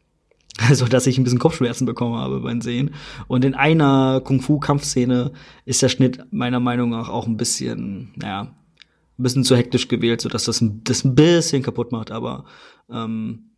Also, 0.68 0.86
dass 0.86 1.06
ich 1.06 1.16
ein 1.18 1.22
bisschen 1.22 1.38
Kopfschmerzen 1.38 1.86
bekommen 1.86 2.16
habe 2.16 2.40
beim 2.40 2.60
Sehen. 2.60 2.90
Und 3.28 3.44
in 3.44 3.54
einer 3.54 4.20
Kung-Fu-Kampfszene 4.24 5.30
ist 5.64 5.82
der 5.82 5.88
Schnitt 5.88 6.24
meiner 6.32 6.58
Meinung 6.58 6.90
nach 6.90 7.08
auch 7.08 7.28
ein 7.28 7.36
bisschen, 7.36 8.12
naja, 8.16 8.57
ein 9.18 9.22
bisschen 9.22 9.44
zu 9.44 9.56
hektisch 9.56 9.88
gewählt, 9.88 10.20
sodass 10.20 10.44
das 10.44 10.60
ein, 10.60 10.82
das 10.84 11.04
ein 11.04 11.14
bisschen 11.14 11.62
kaputt 11.62 11.92
macht. 11.92 12.10
Aber 12.10 12.44
ähm, 12.90 13.50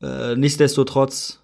äh, 0.00 0.36
nichtsdestotrotz 0.36 1.42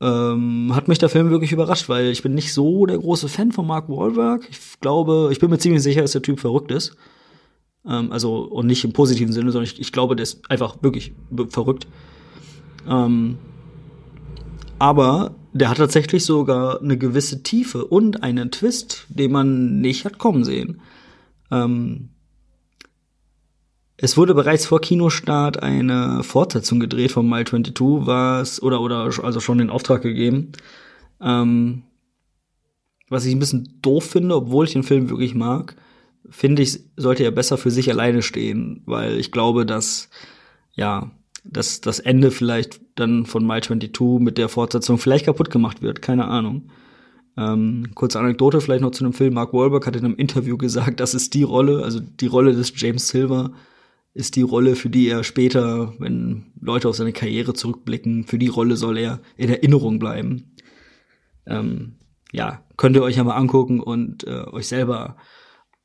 ähm, 0.00 0.72
hat 0.74 0.88
mich 0.88 0.98
der 0.98 1.08
Film 1.08 1.30
wirklich 1.30 1.52
überrascht, 1.52 1.88
weil 1.88 2.06
ich 2.06 2.22
bin 2.22 2.34
nicht 2.34 2.52
so 2.52 2.86
der 2.86 2.98
große 2.98 3.28
Fan 3.28 3.52
von 3.52 3.66
Mark 3.66 3.88
Wahlberg. 3.88 4.46
Ich 4.50 4.80
glaube, 4.80 5.28
ich 5.30 5.38
bin 5.38 5.50
mir 5.50 5.58
ziemlich 5.58 5.82
sicher, 5.82 6.02
dass 6.02 6.12
der 6.12 6.22
Typ 6.22 6.40
verrückt 6.40 6.70
ist. 6.70 6.96
Ähm, 7.86 8.12
also, 8.12 8.42
und 8.42 8.66
nicht 8.66 8.84
im 8.84 8.92
positiven 8.92 9.32
Sinne, 9.32 9.52
sondern 9.52 9.70
ich, 9.70 9.80
ich 9.80 9.92
glaube, 9.92 10.16
der 10.16 10.24
ist 10.24 10.50
einfach 10.50 10.82
wirklich 10.82 11.14
verrückt. 11.48 11.86
Ähm, 12.88 13.38
aber 14.78 15.36
der 15.52 15.70
hat 15.70 15.78
tatsächlich 15.78 16.24
sogar 16.24 16.80
eine 16.80 16.98
gewisse 16.98 17.42
Tiefe 17.42 17.84
und 17.84 18.22
einen 18.22 18.50
Twist, 18.50 19.06
den 19.08 19.32
man 19.32 19.80
nicht 19.80 20.04
hat 20.04 20.18
kommen 20.18 20.44
sehen. 20.44 20.80
Ähm, 21.50 22.10
es 24.04 24.18
wurde 24.18 24.34
bereits 24.34 24.66
vor 24.66 24.82
Kinostart 24.82 25.62
eine 25.62 26.22
Fortsetzung 26.22 26.78
gedreht 26.78 27.10
von 27.10 27.26
Mile 27.26 27.46
22, 27.46 28.06
was 28.06 28.62
oder 28.62 28.82
oder 28.82 29.10
also 29.22 29.40
schon 29.40 29.60
in 29.60 29.70
Auftrag 29.70 30.02
gegeben. 30.02 30.52
Ähm, 31.22 31.84
was 33.08 33.24
ich 33.24 33.34
ein 33.34 33.38
bisschen 33.38 33.78
doof 33.80 34.04
finde, 34.04 34.36
obwohl 34.36 34.66
ich 34.66 34.74
den 34.74 34.82
Film 34.82 35.08
wirklich 35.08 35.34
mag, 35.34 35.76
finde 36.28 36.60
ich, 36.60 36.80
sollte 36.96 37.24
er 37.24 37.30
besser 37.30 37.56
für 37.56 37.70
sich 37.70 37.90
alleine 37.90 38.20
stehen, 38.20 38.82
weil 38.84 39.18
ich 39.18 39.32
glaube, 39.32 39.64
dass 39.64 40.10
ja 40.74 41.10
dass 41.42 41.80
das 41.80 41.98
Ende 41.98 42.30
vielleicht 42.30 42.80
dann 42.96 43.24
von 43.24 43.46
Mile 43.46 43.62
22 43.62 44.20
mit 44.20 44.36
der 44.36 44.50
Fortsetzung 44.50 44.98
vielleicht 44.98 45.26
kaputt 45.26 45.50
gemacht 45.50 45.80
wird, 45.80 46.02
keine 46.02 46.26
Ahnung. 46.26 46.70
Ähm, 47.38 47.90
kurze 47.94 48.18
Anekdote 48.18 48.60
vielleicht 48.60 48.82
noch 48.82 48.92
zu 48.92 49.04
dem 49.04 49.12
Film. 49.14 49.34
Mark 49.34 49.54
Wahlberg 49.54 49.86
hat 49.86 49.96
in 49.96 50.04
einem 50.04 50.16
Interview 50.16 50.58
gesagt, 50.58 51.00
das 51.00 51.14
ist 51.14 51.32
die 51.32 51.42
Rolle, 51.42 51.82
also 51.82 52.00
die 52.00 52.26
Rolle 52.26 52.54
des 52.54 52.72
James 52.76 53.08
Silver 53.08 53.50
ist 54.14 54.36
die 54.36 54.42
Rolle, 54.42 54.76
für 54.76 54.88
die 54.88 55.08
er 55.08 55.24
später, 55.24 55.92
wenn 55.98 56.52
Leute 56.60 56.88
auf 56.88 56.96
seine 56.96 57.12
Karriere 57.12 57.52
zurückblicken, 57.52 58.24
für 58.24 58.38
die 58.38 58.48
Rolle 58.48 58.76
soll 58.76 58.96
er 58.96 59.20
in 59.36 59.50
Erinnerung 59.50 59.98
bleiben. 59.98 60.54
Ähm, 61.46 61.96
ja, 62.32 62.62
könnt 62.76 62.96
ihr 62.96 63.02
euch 63.02 63.16
ja 63.16 63.24
mal 63.24 63.36
angucken 63.36 63.80
und 63.80 64.24
äh, 64.24 64.44
euch 64.52 64.68
selber 64.68 65.16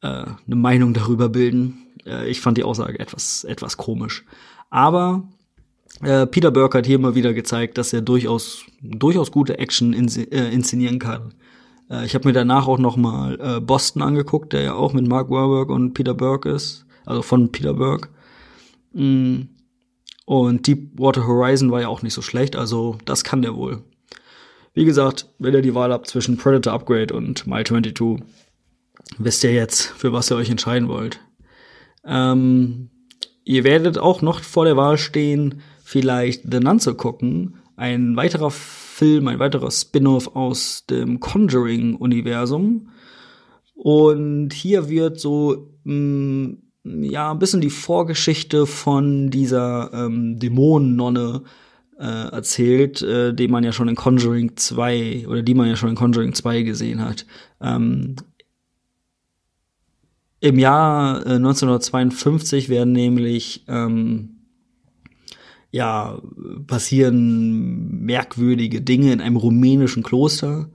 äh, 0.02 0.08
eine 0.08 0.56
Meinung 0.56 0.94
darüber 0.94 1.28
bilden. 1.28 1.88
Äh, 2.06 2.30
ich 2.30 2.40
fand 2.40 2.58
die 2.58 2.64
Aussage 2.64 3.00
etwas, 3.00 3.44
etwas 3.44 3.78
komisch. 3.78 4.26
Aber 4.70 5.28
äh, 6.02 6.28
Peter 6.28 6.52
Burke 6.52 6.78
hat 6.78 6.86
hier 6.86 7.00
mal 7.00 7.16
wieder 7.16 7.34
gezeigt, 7.34 7.80
dass 7.80 7.94
er 7.94 8.02
durchaus, 8.02 8.64
durchaus 8.82 9.32
gute 9.32 9.58
Action 9.58 9.94
äh, 9.94 10.50
inszenieren 10.52 11.00
kann. 11.00 11.34
Äh, 11.90 12.06
ich 12.06 12.14
habe 12.14 12.28
mir 12.28 12.34
danach 12.34 12.68
auch 12.68 12.80
noch 12.80 12.96
mal 12.96 13.60
Boston 13.62 14.04
angeguckt, 14.04 14.54
der 14.54 14.62
ja 14.62 14.74
auch 14.74 14.94
mit 14.94 15.08
Mark 15.08 15.32
Wahlberg 15.32 15.70
und 15.70 15.94
Peter 15.96 16.14
Burke 16.14 16.50
ist, 16.50 16.86
also 17.06 17.24
von 17.24 17.52
Peter 17.52 17.74
Burke. 17.74 18.10
Mm. 18.93 19.41
Und 20.25 20.67
Deepwater 20.67 21.25
Horizon 21.25 21.72
war 21.72 21.81
ja 21.81 21.88
auch 21.88 22.03
nicht 22.03 22.13
so 22.13 22.22
schlecht, 22.22 22.55
also 22.55 23.00
das 23.05 23.24
kann 23.24 23.41
der 23.41 23.55
wohl. 23.55 23.84
Wie 24.75 24.86
gesagt, 24.86 25.27
wenn 25.39 25.55
ihr 25.55 25.63
die 25.63 25.74
Wahl 25.74 25.91
habt 25.91 26.08
zwischen 26.08 26.38
Predator 26.38 26.74
Upgrade 26.74 27.13
und 27.13 27.48
Mile 27.48 27.63
22, 27.63 28.24
wisst 29.17 29.43
ihr 29.43 29.53
jetzt, 29.53 29.88
für 29.88 30.13
was 30.13 30.29
ihr 30.29 30.38
euch 30.38 30.51
entscheiden 30.51 30.88
wollt. 30.88 31.19
Ähm, 32.05 32.89
ihr 33.43 33.63
werdet 33.63 33.98
auch 33.98 34.22
noch 34.22 34.41
vor 34.41 34.65
der 34.65 34.77
Wahl 34.77 34.98
stehen, 34.98 35.62
vielleicht 35.84 36.43
The 36.50 36.60
Nun 36.60 36.79
zu 36.79 36.93
gucken. 36.93 37.55
Ein 37.75 38.15
weiterer 38.15 38.51
Film, 38.51 39.27
ein 39.27 39.39
weiterer 39.39 39.72
Spin-off 39.72 40.36
aus 40.36 40.86
dem 40.86 41.19
Conjuring-Universum. 41.19 42.89
Und 43.74 44.53
hier 44.53 44.89
wird 44.89 45.19
so 45.19 45.72
mh, 45.86 45.93
mm, 45.93 46.69
ja, 47.01 47.31
ein 47.31 47.39
bisschen 47.39 47.62
die 47.62 47.69
Vorgeschichte 47.69 48.65
von 48.65 49.29
dieser 49.29 49.91
ähm, 49.93 50.39
Dämonennonne 50.39 51.43
äh, 52.00 52.31
erzählt, 52.31 53.01
äh, 53.01 53.34
die 53.34 53.48
man 53.48 53.63
ja 53.63 53.72
schon 53.72 53.88
in 53.88 53.96
Conjuring 53.96 54.55
2 54.55 55.27
oder 55.27 55.41
die 55.41 55.53
man 55.53 55.67
ja 55.67 55.75
schon 55.75 55.89
in 55.89 55.96
Conjuring 55.96 56.34
2 56.34 56.63
gesehen 56.63 57.03
hat. 57.03 57.25
Ähm, 57.62 58.15
Im 60.39 60.58
Jahr 60.58 61.25
äh, 61.25 61.36
1952 61.36 62.69
werden 62.69 62.93
nämlich 62.93 63.65
ähm, 63.67 64.38
ja 65.72 66.19
passieren 66.65 68.01
merkwürdige 68.01 68.81
Dinge 68.81 69.13
in 69.13 69.22
einem 69.22 69.36
rumänischen 69.36 70.03
Kloster. 70.03 70.69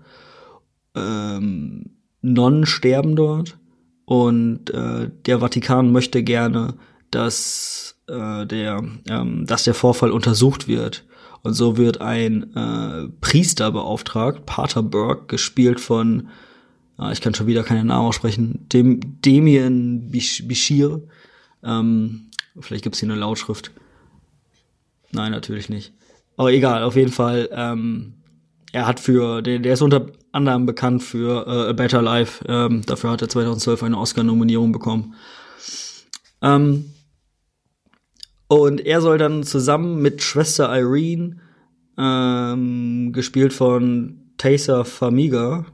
Ähm, 0.95 1.91
Nonnen 2.21 2.67
sterben 2.67 3.17
dort 3.17 3.59
und 4.05 4.71
äh, 4.71 5.11
der 5.27 5.41
Vatikan 5.41 5.93
möchte 5.93 6.23
gerne, 6.23 6.75
dass 7.11 7.97
äh, 8.07 8.47
der, 8.47 8.83
ähm, 9.09 9.47
dass 9.47 9.65
der 9.65 9.75
Vorfall 9.75 10.11
untersucht 10.11 10.69
wird. 10.69 11.05
Und 11.43 11.55
so 11.55 11.77
wird 11.77 12.01
ein 12.01 12.55
äh, 12.55 13.09
Priester 13.21 13.71
beauftragt, 13.71 14.47
Pater 14.47 14.83
Burke, 14.83 15.27
gespielt 15.27 15.81
von, 15.81 16.29
äh, 16.99 17.13
ich 17.13 17.21
kann 17.21 17.35
schon 17.35 17.47
wieder 17.47 17.63
keinen 17.63 17.89
Namen 17.89 18.07
aussprechen, 18.07 18.67
Dem 18.73 19.21
Damien 19.23 20.11
Bishir. 20.11 21.03
Ähm, 21.63 22.31
vielleicht 22.61 22.85
gibt's 22.85 23.01
hier 23.01 23.11
eine 23.11 23.19
Lautschrift. 23.19 23.73
Nein, 25.13 25.33
natürlich 25.33 25.69
nicht. 25.69 25.93
Aber 26.37 26.53
egal, 26.53 26.83
auf 26.83 26.97
jeden 26.97 27.13
Fall. 27.13 27.49
Ähm, 27.53 28.15
er 28.75 28.89
hat 28.89 28.99
für, 28.99 29.41
der, 29.41 29.61
der 29.61 29.75
ist 29.75 29.83
unter 29.83 30.07
anderem 30.33 30.67
bekannt 30.67 31.05
für 31.05 31.47
äh, 31.47 31.71
A 31.71 31.73
Better 31.73 32.03
Life. 32.03 32.45
Ähm, 32.49 32.83
dafür 32.85 33.11
hat 33.11 33.23
er 33.23 33.29
2012 33.29 33.85
eine 33.85 33.99
Oscar-Nominierung 33.99 34.73
bekommen. 34.73 35.15
Ähm, 36.43 36.87
und 38.49 38.81
er 38.85 39.01
soll 39.01 39.17
dann 39.17 39.45
zusammen 39.45 40.03
mit 40.03 40.23
Schwester 40.23 40.77
Irene, 40.77 41.37
ähm, 41.97 43.13
gespielt 43.13 43.53
von 43.53 44.33
Taysa 44.39 44.83
Famiga, 44.83 45.67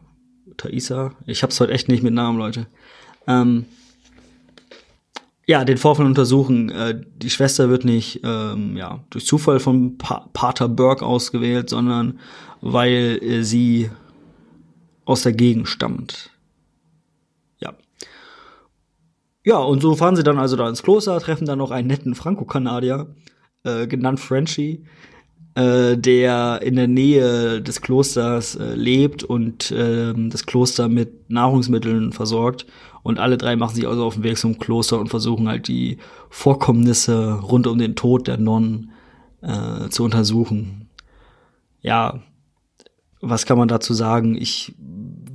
Thaisa, 0.58 1.12
ich 1.24 1.42
hab's 1.42 1.58
heute 1.58 1.72
echt 1.72 1.88
nicht 1.88 2.02
mit 2.02 2.12
Namen, 2.12 2.36
Leute, 2.36 2.66
ähm, 3.26 3.64
ja, 5.50 5.64
den 5.64 5.78
Vorfall 5.78 6.06
untersuchen. 6.06 6.70
Äh, 6.70 7.00
die 7.16 7.28
Schwester 7.28 7.68
wird 7.68 7.84
nicht 7.84 8.20
ähm, 8.22 8.76
ja, 8.76 9.00
durch 9.10 9.26
Zufall 9.26 9.58
von 9.58 9.98
pa 9.98 10.28
Pater 10.32 10.68
Burke 10.68 11.04
ausgewählt, 11.04 11.68
sondern 11.68 12.20
weil 12.60 13.18
äh, 13.20 13.42
sie 13.42 13.90
aus 15.04 15.22
der 15.22 15.32
Gegend 15.32 15.66
stammt. 15.66 16.30
Ja. 17.58 17.74
Ja, 19.44 19.56
und 19.56 19.82
so 19.82 19.96
fahren 19.96 20.14
sie 20.14 20.22
dann 20.22 20.38
also 20.38 20.54
da 20.54 20.68
ins 20.68 20.84
Kloster, 20.84 21.18
treffen 21.18 21.46
dann 21.46 21.58
noch 21.58 21.72
einen 21.72 21.88
netten 21.88 22.14
Franco-Kanadier, 22.14 23.12
äh, 23.64 23.88
genannt 23.88 24.20
Frenchie, 24.20 24.84
äh, 25.56 25.96
der 25.96 26.62
in 26.62 26.76
der 26.76 26.86
Nähe 26.86 27.60
des 27.60 27.80
Klosters 27.80 28.56
lebt 28.56 29.24
und 29.24 29.72
äh, 29.72 30.14
das 30.28 30.46
Kloster 30.46 30.88
mit 30.88 31.28
Nahrungsmitteln 31.28 32.12
versorgt. 32.12 32.66
Und 33.10 33.18
alle 33.18 33.36
drei 33.36 33.56
machen 33.56 33.74
sich 33.74 33.86
also 33.86 34.04
auf 34.04 34.14
den 34.14 34.22
Weg 34.22 34.38
zum 34.38 34.58
Kloster 34.58 34.98
und 34.98 35.08
versuchen 35.08 35.48
halt 35.48 35.68
die 35.68 35.98
Vorkommnisse 36.30 37.34
rund 37.34 37.66
um 37.66 37.78
den 37.78 37.96
Tod 37.96 38.28
der 38.28 38.38
Nonnen 38.38 38.92
äh, 39.42 39.88
zu 39.88 40.04
untersuchen. 40.04 40.88
Ja, 41.82 42.20
was 43.20 43.46
kann 43.46 43.58
man 43.58 43.68
dazu 43.68 43.94
sagen? 43.94 44.36
Ich 44.36 44.74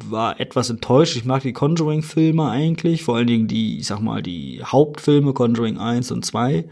war 0.10 0.40
etwas 0.40 0.70
enttäuscht. 0.70 1.16
Ich 1.16 1.26
mag 1.26 1.42
die 1.44 1.54
Conjuring-Filme 1.54 2.50
eigentlich, 2.50 3.04
vor 3.04 3.18
allen 3.18 3.28
Dingen 3.28 3.48
die, 3.48 3.78
ich 3.80 3.88
sag 3.88 4.00
mal, 4.00 4.22
die 4.22 4.64
Hauptfilme, 4.64 5.34
Conjuring 5.34 5.78
1 5.78 6.12
und 6.12 6.26
2. 6.26 6.68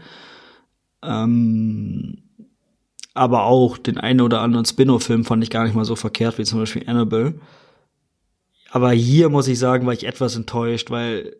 Ähm, 1.02 2.18
aber 3.12 3.44
auch 3.44 3.78
den 3.78 3.98
einen 3.98 4.22
oder 4.22 4.40
anderen 4.40 4.64
Spin-off-Film 4.64 5.24
fand 5.24 5.44
ich 5.44 5.50
gar 5.50 5.64
nicht 5.64 5.74
mal 5.74 5.84
so 5.84 5.96
verkehrt, 5.96 6.38
wie 6.38 6.44
zum 6.44 6.60
Beispiel 6.60 6.84
Annabelle. 6.86 7.34
Aber 8.74 8.90
hier 8.90 9.28
muss 9.28 9.46
ich 9.46 9.60
sagen, 9.60 9.86
war 9.86 9.92
ich 9.92 10.04
etwas 10.04 10.34
enttäuscht, 10.34 10.90
weil 10.90 11.36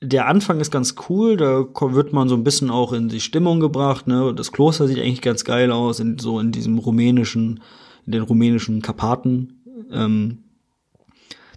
der 0.00 0.28
Anfang 0.28 0.60
ist 0.60 0.70
ganz 0.70 0.94
cool, 1.08 1.36
da 1.36 1.66
wird 1.92 2.12
man 2.12 2.28
so 2.28 2.36
ein 2.36 2.44
bisschen 2.44 2.70
auch 2.70 2.92
in 2.92 3.08
die 3.08 3.18
Stimmung 3.18 3.58
gebracht, 3.58 4.06
ne? 4.06 4.32
Das 4.32 4.52
Kloster 4.52 4.86
sieht 4.86 5.00
eigentlich 5.00 5.20
ganz 5.20 5.44
geil 5.44 5.72
aus, 5.72 5.98
in, 5.98 6.20
so 6.20 6.38
in 6.38 6.52
diesem 6.52 6.78
rumänischen, 6.78 7.58
in 8.06 8.12
den 8.12 8.22
rumänischen 8.22 8.82
Karpaten. 8.82 9.64
Ähm, 9.90 10.44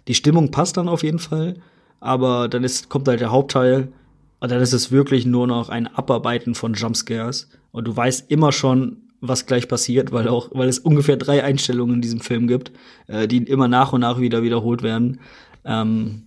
die 0.08 0.14
Stimmung 0.14 0.50
passt 0.50 0.78
dann 0.78 0.88
auf 0.88 1.04
jeden 1.04 1.20
Fall, 1.20 1.60
aber 2.00 2.48
dann 2.48 2.64
ist, 2.64 2.88
kommt 2.88 3.06
halt 3.06 3.20
der 3.20 3.30
Hauptteil, 3.30 3.92
und 4.40 4.50
dann 4.50 4.60
ist 4.60 4.72
es 4.72 4.90
wirklich 4.90 5.26
nur 5.26 5.46
noch 5.46 5.68
ein 5.68 5.86
Abarbeiten 5.86 6.56
von 6.56 6.74
Jumpscares. 6.74 7.50
Und 7.70 7.86
du 7.86 7.96
weißt 7.96 8.32
immer 8.32 8.50
schon, 8.50 9.03
was 9.28 9.46
gleich 9.46 9.68
passiert, 9.68 10.12
weil 10.12 10.28
auch, 10.28 10.50
weil 10.52 10.68
es 10.68 10.78
ungefähr 10.78 11.16
drei 11.16 11.42
Einstellungen 11.42 11.96
in 11.96 12.02
diesem 12.02 12.20
Film 12.20 12.46
gibt, 12.46 12.72
äh, 13.06 13.26
die 13.26 13.38
immer 13.38 13.68
nach 13.68 13.92
und 13.92 14.00
nach 14.00 14.20
wieder 14.20 14.42
wiederholt 14.42 14.82
werden. 14.82 15.20
Ähm, 15.64 16.24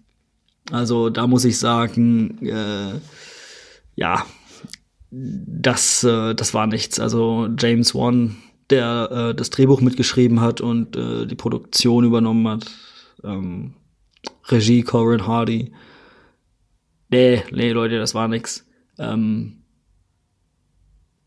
also 0.72 1.10
da 1.10 1.28
muss 1.28 1.46
ich 1.46 1.60
sagen, 1.60 2.46
äh, 2.46 3.00
ja, 3.96 4.26
das, 5.12 6.04
äh, 6.04 6.36
das 6.36 6.54
war 6.54 6.68
nichts. 6.68 7.00
Also 7.00 7.48
James 7.58 7.96
Wan, 7.96 8.38
der 8.70 9.10
äh, 9.12 9.36
das 9.36 9.50
Drehbuch 9.50 9.82
mitgeschrieben 9.82 10.42
hat 10.42 10.62
und 10.62 10.96
äh, 10.96 11.26
die 11.26 11.36
Produktion 11.36 12.04
übernommen 12.04 12.48
hat, 12.48 12.66
ähm, 13.24 13.74
Regie 14.50 14.84
Corin 14.84 15.26
Hardy. 15.26 15.74
Nee, 17.10 17.44
nee, 17.52 17.72
Leute, 17.72 18.00
das 18.00 18.14
war 18.14 18.28
nix. 18.28 18.66
Ähm, 19.00 19.57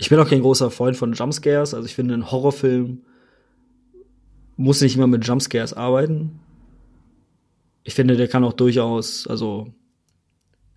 ich 0.00 0.09
bin 0.09 0.19
auch 0.19 0.28
kein 0.28 0.42
großer 0.42 0.71
Freund 0.71 0.97
von 0.97 1.12
Jumpscares. 1.12 1.75
Also 1.75 1.87
ich 1.87 1.95
finde, 1.95 2.14
ein 2.14 2.30
Horrorfilm 2.30 3.04
muss 4.57 4.80
nicht 4.80 4.97
immer 4.97 5.07
mit 5.07 5.25
Jumpscares 5.25 5.73
arbeiten 5.75 6.40
ich 7.83 7.95
finde, 7.95 8.16
der 8.16 8.28
kann 8.28 8.45
auch 8.45 8.52
durchaus, 8.52 9.26
also 9.26 9.73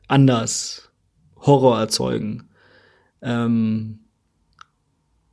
anders 0.07 0.91
Horror 1.37 1.79
erzeugen. 1.79 2.49
Ähm, 3.21 3.99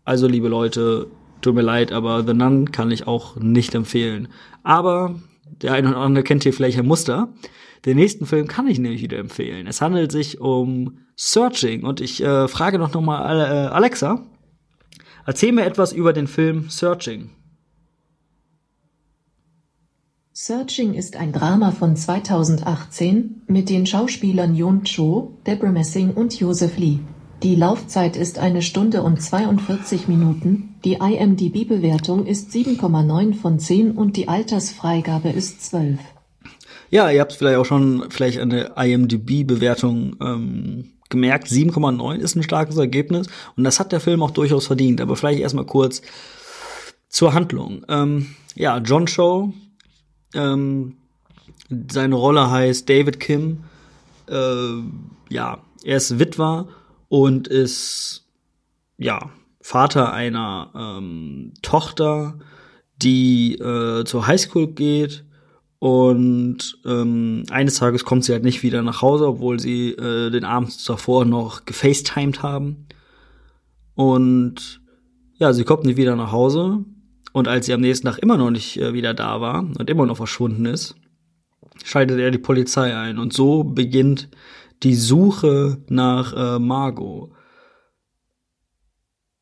also, 0.05 0.27
liebe 0.27 0.49
Leute, 0.49 1.07
tut 1.41 1.55
mir 1.55 1.63
leid, 1.63 1.93
aber 1.93 2.25
The 2.27 2.35
Nun 2.35 2.73
kann 2.73 2.91
ich 2.91 3.07
auch 3.07 3.37
nicht 3.37 3.75
empfehlen. 3.75 4.29
Aber 4.63 5.21
der 5.47 5.73
eine 5.73 5.91
oder 5.91 5.99
andere 5.99 6.25
kennt 6.25 6.43
hier 6.43 6.53
vielleicht 6.53 6.79
ein 6.79 6.87
Muster. 6.87 7.33
Den 7.85 7.97
nächsten 7.97 8.27
Film 8.27 8.47
kann 8.47 8.67
ich 8.67 8.79
nämlich 8.79 9.03
wieder 9.03 9.19
empfehlen. 9.19 9.67
Es 9.67 9.81
handelt 9.81 10.13
sich 10.13 10.41
um 10.41 10.99
Searching 11.17 11.85
und 11.85 12.01
ich 12.01 12.23
äh, 12.23 12.47
frage 12.49 12.79
noch, 12.79 12.93
noch 12.93 13.01
mal 13.01 13.41
äh, 13.41 13.69
Alexa, 13.69 14.27
erzähl 15.27 15.53
mir 15.53 15.65
etwas 15.65 15.93
über 15.93 16.13
den 16.13 16.27
Film 16.27 16.69
Searching. 16.69 17.31
Searching 20.33 20.95
ist 20.95 21.17
ein 21.17 21.33
Drama 21.33 21.71
von 21.71 21.97
2018 21.97 23.43
mit 23.47 23.69
den 23.69 23.85
Schauspielern 23.85 24.55
Yoon 24.55 24.85
Cho, 24.85 25.37
Deborah 25.47 25.73
Messing 25.73 26.13
und 26.13 26.39
Joseph 26.39 26.79
Lee. 26.79 27.01
Die 27.43 27.55
Laufzeit 27.55 28.17
ist 28.17 28.39
eine 28.39 28.63
Stunde 28.63 29.03
und 29.03 29.21
42 29.21 30.09
Minuten, 30.09 30.77
die 30.85 30.95
IMDb-Bewertung 30.95 32.27
ist 32.27 32.51
7,9 32.51 33.35
von 33.35 33.59
10 33.59 33.93
und 33.93 34.17
die 34.17 34.29
Altersfreigabe 34.29 35.31
ist 35.31 35.63
12. 35.63 35.99
Ja, 36.91 37.09
ihr 37.11 37.21
habt 37.21 37.33
vielleicht 37.33 37.59
auch 37.59 37.65
schon 37.65 38.07
vielleicht 38.11 38.41
eine 38.41 38.73
IMDb-Bewertung 38.77 40.17
ähm, 40.21 40.93
gemerkt. 41.09 41.47
7,9 41.47 42.17
ist 42.17 42.35
ein 42.35 42.43
starkes 42.43 42.77
Ergebnis 42.77 43.29
und 43.57 43.65
das 43.65 43.79
hat 43.79 43.93
der 43.93 44.01
Film 44.01 44.23
auch 44.23 44.33
durchaus 44.33 44.67
verdient. 44.67 45.01
Aber 45.01 45.15
vielleicht 45.15 45.41
erstmal 45.41 45.67
kurz 45.67 46.03
zur 47.09 47.33
Handlung. 47.33 47.85
Ähm, 47.89 48.35
ja, 48.57 48.79
John 48.79 49.07
Cho 49.07 49.55
ähm, 50.35 50.97
seine 51.91 52.17
Rolle 52.17 52.51
heißt 52.51 52.89
David 52.89 53.21
Kim. 53.21 53.65
Äh, 54.29 54.83
ja, 55.29 55.59
er 55.85 55.97
ist 55.97 56.19
Witwer 56.19 56.67
und 57.09 57.47
ist 57.47 58.27
ja 58.99 59.31
Vater 59.61 60.13
einer 60.13 60.73
ähm, 60.75 61.53
Tochter, 61.63 62.39
die 62.97 63.55
äh, 63.55 64.05
zur 64.05 64.27
Highschool 64.27 64.69
geht 64.69 65.25
und 65.81 66.79
ähm, 66.85 67.45
eines 67.51 67.77
Tages 67.77 68.05
kommt 68.05 68.25
sie 68.25 68.33
halt 68.33 68.45
nicht 68.45 68.63
wieder 68.63 68.83
nach 68.83 69.01
Hause, 69.01 69.27
obwohl 69.27 69.59
sie 69.59 69.93
äh, 69.93 70.31
den 70.31 70.45
Abend 70.45 70.87
davor 70.87 71.25
noch 71.25 71.65
gefacetimed 71.65 72.43
haben. 72.43 72.87
Und 73.95 74.83
ja, 75.39 75.55
sie 75.55 75.65
kommt 75.65 75.85
nicht 75.85 75.97
wieder 75.97 76.17
nach 76.17 76.33
Hause 76.33 76.85
und 77.33 77.49
als 77.49 77.65
sie 77.65 77.73
am 77.73 77.81
nächsten 77.81 78.07
Tag 78.07 78.19
immer 78.19 78.37
noch 78.37 78.51
nicht 78.51 78.77
äh, 78.77 78.93
wieder 78.93 79.15
da 79.15 79.41
war 79.41 79.61
und 79.61 79.89
immer 79.89 80.05
noch 80.05 80.19
verschwunden 80.19 80.67
ist, 80.67 80.97
schaltet 81.83 82.19
er 82.19 82.31
die 82.31 82.37
Polizei 82.37 82.95
ein. 82.95 83.19
Und 83.19 83.33
so 83.33 83.65
beginnt 83.65 84.29
die 84.83 84.95
Suche 84.95 85.83
nach 85.89 86.35
äh, 86.37 86.59
Margot. 86.59 87.33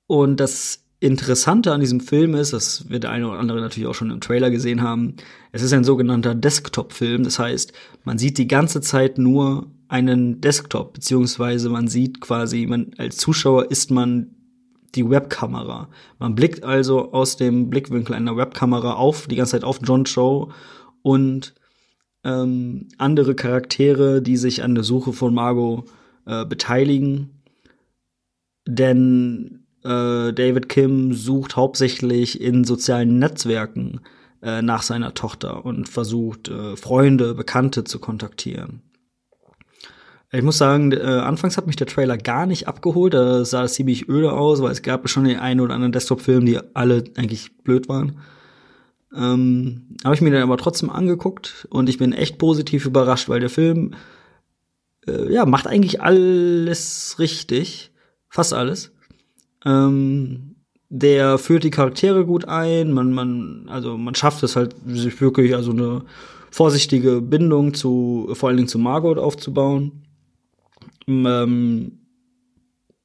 Und 0.06 0.38
das 0.38 0.84
Interessante 1.00 1.72
an 1.72 1.80
diesem 1.80 2.00
Film 2.00 2.34
ist, 2.34 2.52
das 2.52 2.88
wird 2.90 3.04
der 3.04 3.12
eine 3.12 3.28
oder 3.28 3.38
andere 3.38 3.60
natürlich 3.60 3.88
auch 3.88 3.94
schon 3.94 4.10
im 4.10 4.20
Trailer 4.20 4.50
gesehen 4.50 4.82
haben, 4.82 5.14
es 5.52 5.62
ist 5.62 5.72
ein 5.72 5.84
sogenannter 5.84 6.34
Desktop-Film. 6.34 7.22
Das 7.22 7.38
heißt, 7.38 7.72
man 8.04 8.18
sieht 8.18 8.36
die 8.36 8.48
ganze 8.48 8.80
Zeit 8.80 9.16
nur 9.16 9.70
einen 9.86 10.40
Desktop, 10.40 10.94
beziehungsweise 10.94 11.70
man 11.70 11.86
sieht 11.86 12.20
quasi, 12.20 12.66
man, 12.66 12.90
als 12.98 13.16
Zuschauer 13.16 13.70
ist 13.70 13.92
man 13.92 14.34
die 14.94 15.08
Webkamera. 15.08 15.88
Man 16.18 16.34
blickt 16.34 16.64
also 16.64 17.12
aus 17.12 17.36
dem 17.36 17.70
Blickwinkel 17.70 18.14
einer 18.14 18.36
Webkamera 18.36 18.94
auf, 18.94 19.28
die 19.28 19.36
ganze 19.36 19.52
Zeit 19.52 19.64
auf 19.64 19.78
John 19.84 20.04
Cho 20.04 20.50
und 21.02 21.54
ähm, 22.24 22.88
andere 22.98 23.34
Charaktere, 23.36 24.20
die 24.20 24.36
sich 24.36 24.64
an 24.64 24.74
der 24.74 24.84
Suche 24.84 25.12
von 25.12 25.32
Margot 25.32 25.84
äh, 26.26 26.44
beteiligen. 26.44 27.30
Denn 28.66 29.57
äh, 29.84 30.32
David 30.32 30.68
Kim 30.68 31.12
sucht 31.12 31.56
hauptsächlich 31.56 32.40
in 32.40 32.64
sozialen 32.64 33.18
Netzwerken 33.18 34.00
äh, 34.42 34.62
nach 34.62 34.82
seiner 34.82 35.14
Tochter 35.14 35.64
und 35.64 35.88
versucht, 35.88 36.48
äh, 36.48 36.76
Freunde, 36.76 37.34
Bekannte 37.34 37.84
zu 37.84 37.98
kontaktieren. 37.98 38.82
Ich 40.30 40.42
muss 40.42 40.58
sagen, 40.58 40.92
äh, 40.92 41.00
anfangs 41.00 41.56
hat 41.56 41.66
mich 41.66 41.76
der 41.76 41.86
Trailer 41.86 42.18
gar 42.18 42.44
nicht 42.44 42.68
abgeholt. 42.68 43.14
Da 43.14 43.44
sah 43.46 43.64
es 43.64 43.74
ziemlich 43.74 44.08
öde 44.08 44.32
aus, 44.32 44.60
weil 44.60 44.72
es 44.72 44.82
gab 44.82 45.08
schon 45.08 45.24
den 45.24 45.38
einen 45.38 45.60
oder 45.60 45.74
anderen 45.74 45.92
Desktop-Film, 45.92 46.44
die 46.44 46.60
alle 46.74 47.04
eigentlich 47.16 47.56
blöd 47.64 47.88
waren. 47.88 48.18
Ähm, 49.14 49.96
habe 50.04 50.14
ich 50.14 50.20
mir 50.20 50.30
dann 50.30 50.42
aber 50.42 50.58
trotzdem 50.58 50.90
angeguckt 50.90 51.66
und 51.70 51.88
ich 51.88 51.96
bin 51.96 52.12
echt 52.12 52.36
positiv 52.36 52.84
überrascht, 52.84 53.30
weil 53.30 53.40
der 53.40 53.48
Film 53.48 53.94
äh, 55.06 55.32
ja 55.32 55.46
macht 55.46 55.66
eigentlich 55.66 56.02
alles 56.02 57.16
richtig, 57.18 57.90
fast 58.28 58.52
alles. 58.52 58.92
Ähm, 59.64 60.56
der 60.90 61.38
führt 61.38 61.64
die 61.64 61.70
Charaktere 61.70 62.24
gut 62.24 62.46
ein, 62.46 62.92
man 62.92 63.12
man 63.12 63.66
also 63.68 63.98
man 63.98 64.14
schafft 64.14 64.42
es 64.42 64.56
halt 64.56 64.74
sich 64.86 65.20
wirklich 65.20 65.54
also 65.54 65.72
eine 65.72 66.04
vorsichtige 66.50 67.20
Bindung 67.20 67.74
zu 67.74 68.30
vor 68.32 68.48
allen 68.48 68.56
Dingen 68.56 68.68
zu 68.68 68.78
Margot 68.78 69.18
aufzubauen 69.18 70.04
ähm, 71.08 71.98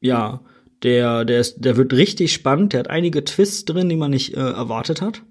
ja, 0.01 0.41
der, 0.83 1.23
der, 1.25 1.39
ist, 1.39 1.63
der 1.63 1.77
wird 1.77 1.93
richtig 1.93 2.33
spannend. 2.33 2.73
Der 2.73 2.81
hat 2.81 2.89
einige 2.89 3.23
Twists 3.23 3.65
drin, 3.65 3.89
die 3.89 3.95
man 3.95 4.11
nicht 4.11 4.35
äh, 4.35 4.39
erwartet 4.39 5.01
hat, 5.01 5.23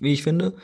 wie 0.00 0.12
ich 0.12 0.22
finde. 0.22 0.54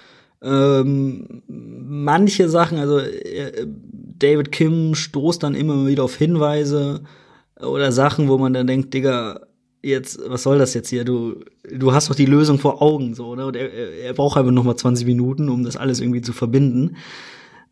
Ähm, 0.42 1.42
manche 1.46 2.48
Sachen, 2.48 2.78
also 2.78 2.98
äh, 2.98 3.66
David 3.66 4.52
Kim 4.52 4.94
stoßt 4.94 5.42
dann 5.42 5.54
immer 5.54 5.86
wieder 5.86 6.04
auf 6.04 6.16
Hinweise 6.16 7.02
oder 7.60 7.92
Sachen, 7.92 8.28
wo 8.28 8.38
man 8.38 8.52
dann 8.52 8.66
denkt, 8.66 8.94
Digga, 8.94 9.43
jetzt, 9.84 10.18
was 10.26 10.42
soll 10.42 10.58
das 10.58 10.74
jetzt 10.74 10.88
hier? 10.88 11.04
Du, 11.04 11.36
du 11.70 11.92
hast 11.92 12.10
doch 12.10 12.14
die 12.14 12.26
Lösung 12.26 12.58
vor 12.58 12.82
Augen, 12.82 13.14
so, 13.14 13.34
ne? 13.34 13.46
Und 13.46 13.56
er, 13.56 13.70
er 13.70 14.12
braucht 14.14 14.38
einfach 14.38 14.52
noch 14.52 14.64
mal 14.64 14.76
20 14.76 15.06
Minuten, 15.06 15.48
um 15.48 15.64
das 15.64 15.76
alles 15.76 16.00
irgendwie 16.00 16.22
zu 16.22 16.32
verbinden. 16.32 16.96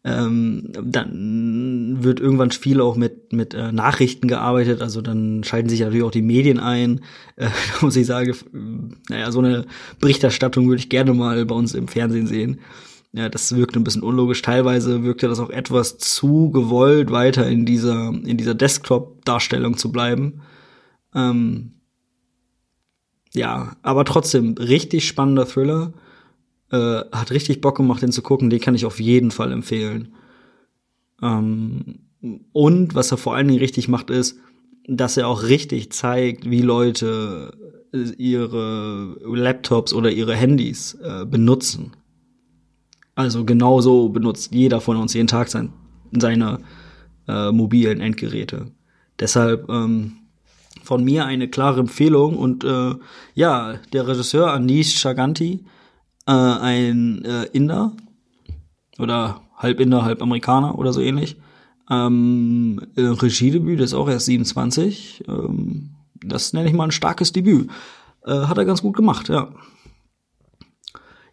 Ähm, 0.05 0.69
dann 0.73 1.99
wird 2.01 2.19
irgendwann 2.19 2.51
viel 2.51 2.81
auch 2.81 2.97
mit, 2.97 3.33
mit 3.33 3.55
äh, 3.55 3.71
Nachrichten 3.71 4.27
gearbeitet, 4.27 4.83
also 4.83 5.01
dann 5.01 5.45
schalten 5.45 5.69
sich 5.69 5.79
natürlich 5.79 6.03
auch 6.03 6.11
die 6.11 6.23
Medien 6.23 6.59
ein. 6.59 7.01
Äh, 7.37 7.47
da 7.47 7.87
muss 7.87 7.97
ich 7.97 8.07
sagen, 8.07 8.35
naja, 9.09 9.33
so 9.33 9.39
eine 9.39 9.65
Berichterstattung 10.01 10.69
würde 10.69 10.81
ich 10.81 10.91
gerne 10.91 11.15
mal 11.15 11.47
bei 11.47 11.55
uns 11.55 11.73
im 11.75 11.89
Fernsehen 11.89 12.27
sehen. 12.27 12.61
Ja, 13.15 13.31
das 13.31 13.57
wirkt 13.57 13.75
ein 13.75 13.85
bisschen 13.85 14.03
unlogisch. 14.03 14.43
Teilweise 14.43 15.03
wirkte 15.03 15.29
das 15.29 15.41
auch 15.41 15.49
etwas 15.49 15.97
zu 15.97 16.51
gewollt, 16.51 17.11
weiter 17.11 17.49
in 17.49 17.65
dieser, 17.65 18.09
in 18.09 18.37
dieser 18.37 18.55
Desktop-Darstellung 18.55 19.79
zu 19.79 19.91
bleiben. 19.91 20.43
Ähm, 21.15 21.73
ja, 23.35 23.77
aber 23.83 24.05
trotzdem 24.05 24.55
richtig 24.59 25.07
spannender 25.07 25.47
Thriller. 25.47 25.93
Äh, 26.71 27.03
hat 27.13 27.31
richtig 27.31 27.61
Bock 27.61 27.77
gemacht, 27.77 28.03
den 28.03 28.13
zu 28.13 28.23
gucken. 28.23 28.51
Den 28.51 28.61
kann 28.61 28.75
ich 28.75 28.87
auf 28.87 29.01
jeden 29.01 29.31
Fall 29.31 29.53
empfehlen. 29.53 30.15
Ähm, 31.23 32.01
und 32.53 32.95
was 32.95 33.11
er 33.11 33.19
vor 33.19 33.35
allen 33.35 33.49
Dingen 33.49 33.61
richtig 33.61 33.89
macht, 33.89 34.11
ist, 34.11 34.39
dass 34.87 35.17
er 35.17 35.29
auch 35.29 35.45
richtig 35.45 35.93
zeigt, 35.93 36.49
wie 36.51 36.63
Leute 36.63 37.53
ihre 38.17 39.17
Laptops 39.23 39.93
oder 39.93 40.11
ihre 40.11 40.35
Handys 40.35 40.95
äh, 40.95 41.27
benutzen. 41.27 41.93
Also 43.15 43.45
genauso 43.45 44.09
benutzt 44.09 44.55
jeder 44.55 44.81
von 44.81 44.97
uns 44.97 45.13
jeden 45.13 45.27
Tag 45.27 45.49
sein, 45.49 45.73
seine 46.19 46.61
äh, 47.29 47.53
mobilen 47.53 48.01
Endgeräte. 48.01 48.73
Deshalb 49.21 49.69
ähm, 49.69 50.22
von 50.83 51.05
mir 51.05 51.27
eine 51.27 51.49
klare 51.49 51.81
Empfehlung 51.81 52.37
und 52.37 52.65
äh, 52.65 52.95
ja, 53.35 53.75
der 53.93 54.07
Regisseur 54.07 54.53
Anish 54.53 55.01
Chaganti, 55.01 55.65
äh, 56.27 56.33
ein 56.33 57.25
äh, 57.25 57.45
Inder 57.53 57.93
oder 58.99 59.41
halb 59.57 59.81
Inder, 59.81 60.05
halb 60.05 60.23
Amerikaner 60.23 60.79
oder 60.79 60.93
so 60.93 61.01
ähnlich. 61.01 61.37
Ähm, 61.91 62.81
äh, 62.97 63.03
Regiedebüt, 63.03 63.81
das 63.81 63.91
ist 63.91 63.95
auch 63.95 64.09
erst 64.09 64.27
27. 64.27 65.25
Ähm, 65.29 65.91
das 66.25 66.53
nenne 66.53 66.69
ich 66.69 66.75
mal 66.75 66.85
ein 66.85 66.93
starkes 66.93 67.33
Debüt. 67.33 67.71
Äh, 68.25 68.47
hat 68.47 68.59
er 68.59 68.65
ganz 68.65 68.83
gut 68.83 68.97
gemacht, 68.97 69.29
ja. 69.29 69.49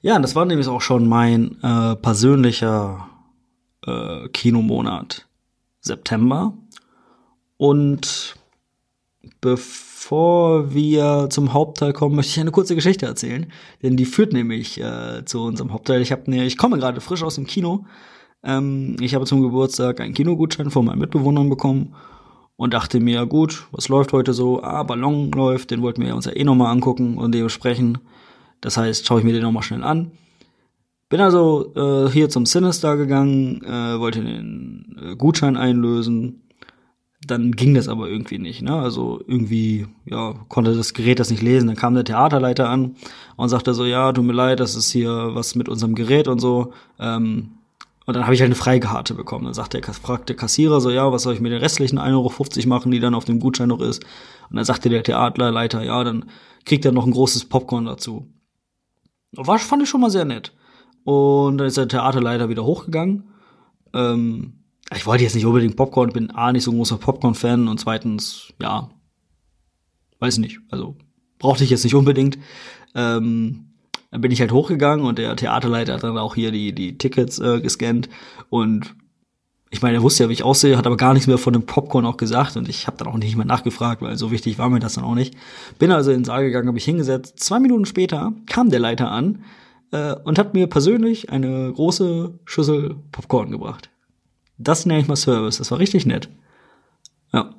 Ja, 0.02 0.18
das 0.18 0.36
war 0.36 0.46
nämlich 0.46 0.68
auch 0.68 0.82
schon 0.82 1.08
mein 1.08 1.62
äh, 1.62 1.96
persönlicher 1.96 3.10
äh, 3.86 4.30
Kinomonat 4.30 5.28
September. 5.82 6.54
Und 7.58 8.36
bevor 9.42 10.74
wir 10.74 11.28
zum 11.30 11.54
Hauptteil 11.54 11.94
kommen, 11.94 12.16
möchte 12.16 12.32
ich 12.32 12.40
eine 12.40 12.52
kurze 12.52 12.76
Geschichte 12.76 13.06
erzählen, 13.06 13.52
denn 13.84 13.98
die 13.98 14.06
führt 14.06 14.34
nämlich 14.34 14.80
äh, 14.80 15.24
zu 15.26 15.42
unserem 15.42 15.74
Hauptteil. 15.74 16.02
Ich 16.02 16.12
habe 16.12 16.30
ne, 16.30 16.46
ich 16.46 16.58
komme 16.58 16.78
gerade 16.78 17.02
frisch 17.02 17.24
aus 17.24 17.36
dem 17.36 17.48
Kino. 17.48 17.86
Ähm, 18.44 18.96
ich 19.00 19.16
habe 19.16 19.26
zum 19.26 19.42
Geburtstag 19.42 20.00
einen 20.00 20.14
Kinogutschein 20.14 20.72
von 20.72 20.86
meinen 20.86 21.00
Mitbewohnern 21.00 21.50
bekommen 21.50 21.96
und 22.56 22.74
dachte 22.74 23.00
mir, 23.00 23.26
gut, 23.26 23.68
was 23.72 23.88
läuft 23.88 24.12
heute 24.12 24.34
so? 24.34 24.62
Ah, 24.62 24.84
Ballon 24.84 25.32
läuft, 25.32 25.72
den 25.72 25.82
wollten 25.82 26.06
wir 26.06 26.16
uns 26.16 26.26
ja 26.26 26.36
eh 26.36 26.44
nochmal 26.44 26.72
angucken 26.72 27.18
und 27.18 27.34
dementsprechend. 27.34 28.00
Das 28.62 28.76
heißt, 28.76 29.08
schaue 29.08 29.20
ich 29.20 29.26
mir 29.26 29.34
den 29.34 29.44
nochmal 29.44 29.64
schnell 29.64 29.84
an. 29.84 30.12
Bin 31.10 31.22
also 31.22 31.74
äh, 31.76 32.12
hier 32.12 32.30
zum 32.30 32.46
Sinister 32.46 32.98
gegangen, 32.98 33.64
äh, 33.64 34.00
wollte 34.00 34.22
den 34.22 34.96
äh, 35.02 35.16
Gutschein 35.16 35.58
einlösen. 35.58 36.49
Dann 37.30 37.52
ging 37.52 37.76
das 37.76 37.88
aber 37.88 38.10
irgendwie 38.10 38.40
nicht, 38.40 38.64
ne? 38.64 38.74
Also 38.74 39.22
irgendwie, 39.28 39.86
ja, 40.06 40.34
konnte 40.48 40.76
das 40.76 40.94
Gerät 40.94 41.20
das 41.20 41.30
nicht 41.30 41.44
lesen. 41.44 41.68
Dann 41.68 41.76
kam 41.76 41.94
der 41.94 42.04
Theaterleiter 42.04 42.70
an 42.70 42.96
und 43.36 43.50
sagte 43.50 43.74
so, 43.74 43.86
ja, 43.86 44.12
tut 44.12 44.26
mir 44.26 44.34
leid, 44.34 44.60
das 44.60 44.76
ist 44.76 44.92
hier 44.92 45.32
was 45.34 45.54
mit 45.54 45.70
unserem 45.70 45.94
Gerät 45.94 46.28
und 46.28 46.40
so. 46.40 46.74
Ähm, 47.00 47.52
und 48.08 48.16
dann 48.16 48.24
habe 48.24 48.34
ich 48.34 48.42
halt 48.42 48.48
eine 48.48 48.56
Freikarte 48.56 49.14
bekommen. 49.14 49.46
Dann 49.46 49.54
sagt 49.54 49.76
der, 49.76 49.84
fragt 49.84 50.30
der 50.30 50.36
Kassierer 50.36 50.82
so, 50.82 50.90
ja, 50.90 51.12
was 51.12 51.22
soll 51.22 51.36
ich 51.36 51.42
mit 51.42 51.52
den 51.52 51.62
restlichen 51.62 52.00
1,50 52.00 52.58
Euro 52.58 52.68
machen, 52.68 52.92
die 52.92 53.00
dann 53.00 53.14
auf 53.14 53.26
dem 53.26 53.40
Gutschein 53.40 53.70
noch 53.70 53.82
ist? 53.82 54.04
Und 54.50 54.56
dann 54.56 54.66
sagte 54.66 54.90
der 54.90 55.04
Theaterleiter, 55.04 55.84
ja, 55.84 56.04
dann 56.04 56.26
kriegt 56.66 56.86
er 56.86 56.92
noch 56.92 57.06
ein 57.06 57.12
großes 57.12 57.46
Popcorn 57.46 57.86
dazu. 57.86 58.28
War, 59.34 59.60
fand 59.60 59.84
ich 59.84 59.90
schon 59.90 60.02
mal 60.02 60.10
sehr 60.10 60.26
nett. 60.26 60.54
Und 61.04 61.60
dann 61.60 61.68
ist 61.68 61.78
der 61.78 61.88
Theaterleiter 61.88 62.50
wieder 62.50 62.66
hochgegangen. 62.66 63.30
Ähm, 63.94 64.59
ich 64.96 65.06
wollte 65.06 65.24
jetzt 65.24 65.36
nicht 65.36 65.46
unbedingt 65.46 65.76
Popcorn, 65.76 66.12
bin 66.12 66.32
A, 66.32 66.52
nicht 66.52 66.64
so 66.64 66.72
ein 66.72 66.78
großer 66.78 66.98
Popcorn-Fan 66.98 67.68
und 67.68 67.80
zweitens, 67.80 68.54
ja, 68.62 68.90
weiß 70.20 70.40
nicht, 70.40 70.60
also 70.70 70.96
brauchte 71.38 71.64
ich 71.64 71.70
jetzt 71.70 71.84
nicht 71.84 71.96
unbedingt. 71.96 72.38
Ähm, 72.96 73.66
dann 74.12 74.22
bin 74.22 74.32
ich 74.32 74.42
halt 74.42 74.52
hochgegangen 74.52 75.06
und 75.06 75.20
der 75.20 75.36
Theaterleiter 75.36 75.94
hat 75.94 76.04
dann 76.04 76.18
auch 76.18 76.36
hier 76.36 76.52
die, 76.52 76.74
die 76.74 76.98
Tickets 76.98 77.40
äh, 77.40 77.62
gescannt 77.62 78.10
und 78.50 78.96
ich 79.72 79.84
meine, 79.84 79.98
er 79.98 80.04
wusste 80.04 80.24
ja, 80.24 80.30
wie 80.30 80.34
ich 80.34 80.44
aussehe, 80.44 80.78
hat 80.78 80.88
aber 80.88 80.98
gar 80.98 81.14
nichts 81.14 81.28
mehr 81.28 81.38
von 81.38 81.54
dem 81.54 81.68
Popcorn 81.68 82.06
auch 82.06 82.18
gesagt 82.18 82.58
und 82.58 82.68
ich 82.68 82.88
habe 82.88 82.98
dann 82.98 83.08
auch 83.08 83.18
nicht 83.18 83.36
mehr 83.36 83.46
nachgefragt, 83.46 84.02
weil 84.02 84.18
so 84.18 84.32
wichtig 84.32 84.58
war 84.58 84.70
mir 84.70 84.80
das 84.80 84.94
dann 84.94 85.04
auch 85.04 85.14
nicht. 85.14 85.36
Bin 85.78 85.92
also 85.92 86.10
in 86.10 86.20
den 86.20 86.26
Saal 86.26 86.44
gegangen, 86.44 86.68
habe 86.68 86.74
mich 86.74 86.86
hingesetzt. 86.86 87.40
Zwei 87.40 87.60
Minuten 87.60 87.86
später 87.86 88.34
kam 88.48 88.72
der 88.72 88.80
Leiter 88.80 89.12
an 89.12 89.44
äh, 89.92 90.16
und 90.24 90.40
hat 90.40 90.56
mir 90.56 90.66
persönlich 90.66 91.30
eine 91.30 91.72
große 91.72 92.40
Schüssel 92.46 92.96
Popcorn 93.12 93.52
gebracht. 93.52 93.92
Das 94.60 94.86
nenne 94.86 95.00
ich 95.00 95.08
mal 95.08 95.16
Service. 95.16 95.58
Das 95.58 95.72
war 95.72 95.80
richtig 95.80 96.06
nett. 96.06 96.30
Ja, 97.34 97.56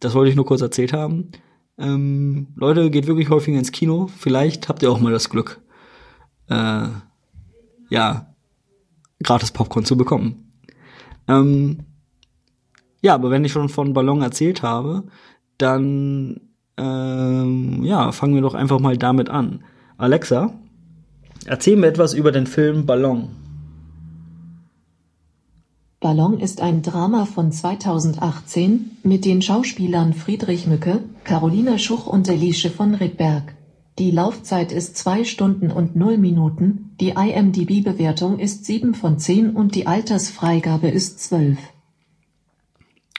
das 0.00 0.14
wollte 0.14 0.30
ich 0.30 0.36
nur 0.36 0.46
kurz 0.46 0.62
erzählt 0.62 0.92
haben. 0.92 1.32
Ähm, 1.76 2.48
Leute, 2.54 2.90
geht 2.90 3.06
wirklich 3.06 3.28
häufiger 3.28 3.58
ins 3.58 3.72
Kino. 3.72 4.08
Vielleicht 4.16 4.68
habt 4.68 4.82
ihr 4.82 4.90
auch 4.90 5.00
mal 5.00 5.12
das 5.12 5.28
Glück, 5.28 5.60
äh, 6.48 6.88
ja, 7.90 8.34
gratis 9.22 9.50
Popcorn 9.50 9.84
zu 9.84 9.96
bekommen. 9.96 10.52
Ähm, 11.28 11.80
ja, 13.02 13.14
aber 13.14 13.30
wenn 13.30 13.44
ich 13.44 13.52
schon 13.52 13.68
von 13.68 13.92
Ballon 13.92 14.22
erzählt 14.22 14.62
habe, 14.62 15.04
dann 15.58 16.40
ähm, 16.76 17.84
ja, 17.84 18.12
fangen 18.12 18.34
wir 18.34 18.42
doch 18.42 18.54
einfach 18.54 18.78
mal 18.78 18.96
damit 18.96 19.28
an. 19.28 19.64
Alexa, 19.98 20.54
erzähl 21.46 21.76
mir 21.76 21.88
etwas 21.88 22.14
über 22.14 22.32
den 22.32 22.46
Film 22.46 22.86
Ballon. 22.86 23.30
Ballon 26.06 26.38
ist 26.38 26.60
ein 26.60 26.82
Drama 26.82 27.24
von 27.24 27.50
2018 27.50 28.98
mit 29.02 29.24
den 29.24 29.42
Schauspielern 29.42 30.14
Friedrich 30.14 30.68
Mücke, 30.68 31.02
Carolina 31.24 31.78
Schuch 31.78 32.06
und 32.06 32.28
Elische 32.28 32.70
von 32.70 32.94
Rittberg. 32.94 33.56
Die 33.98 34.12
Laufzeit 34.12 34.70
ist 34.70 34.96
zwei 34.96 35.24
Stunden 35.24 35.72
und 35.72 35.96
null 35.96 36.16
Minuten, 36.16 36.94
die 37.00 37.08
IMDb-Bewertung 37.08 38.38
ist 38.38 38.66
sieben 38.66 38.94
von 38.94 39.18
zehn 39.18 39.56
und 39.56 39.74
die 39.74 39.88
Altersfreigabe 39.88 40.86
ist 40.86 41.18
zwölf. 41.18 41.58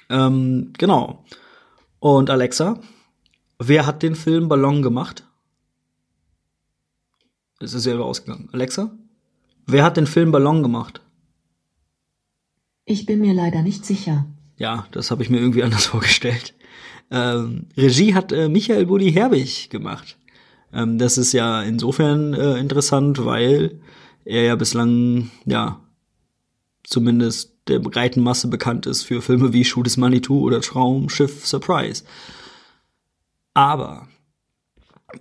Ähm, 0.10 0.72
genau. 0.78 1.26
Und 2.00 2.30
Alexa, 2.30 2.80
wer 3.60 3.86
hat 3.86 4.02
den 4.02 4.16
Film 4.16 4.48
Ballon 4.48 4.82
gemacht? 4.82 5.26
Es 7.60 7.74
ist 7.74 7.84
selber 7.84 8.06
ausgegangen. 8.06 8.48
Alexa, 8.54 8.92
wer 9.66 9.84
hat 9.84 9.98
den 9.98 10.08
Film 10.08 10.32
Ballon 10.32 10.64
gemacht? 10.64 11.02
Ich 12.90 13.06
bin 13.06 13.20
mir 13.20 13.34
leider 13.34 13.64
nicht 13.64 13.86
sicher. 13.86 14.26
Ja, 14.58 14.88
das 14.92 15.12
habe 15.12 15.22
ich 15.22 15.30
mir 15.30 15.40
irgendwie 15.40 15.62
anders 15.66 15.88
vorgestellt. 15.88 16.56
Ähm, 17.12 17.68
Regie 17.76 18.16
hat 18.16 18.32
äh, 18.32 18.48
Michael 18.48 18.86
Buddy 18.86 19.12
Herbig 19.12 19.70
gemacht. 19.70 20.18
Ähm, 20.74 20.98
das 20.98 21.18
ist 21.18 21.34
ja 21.34 21.62
insofern 21.62 22.34
äh, 22.34 22.58
interessant, 22.58 23.24
weil 23.26 23.82
er 24.24 24.44
ja 24.44 24.56
bislang, 24.56 25.32
ja, 25.46 25.82
zumindest 26.84 27.58
der 27.68 27.80
breiten 27.80 28.24
Masse 28.24 28.48
bekannt 28.48 28.86
ist 28.86 29.04
für 29.04 29.22
Filme 29.22 29.52
wie 29.52 29.66
Shoot 29.66 29.88
is 29.88 29.96
2 29.96 30.30
oder 30.30 30.62
Traumschiff 30.62 31.46
Surprise. 31.46 32.06
Aber 33.54 34.08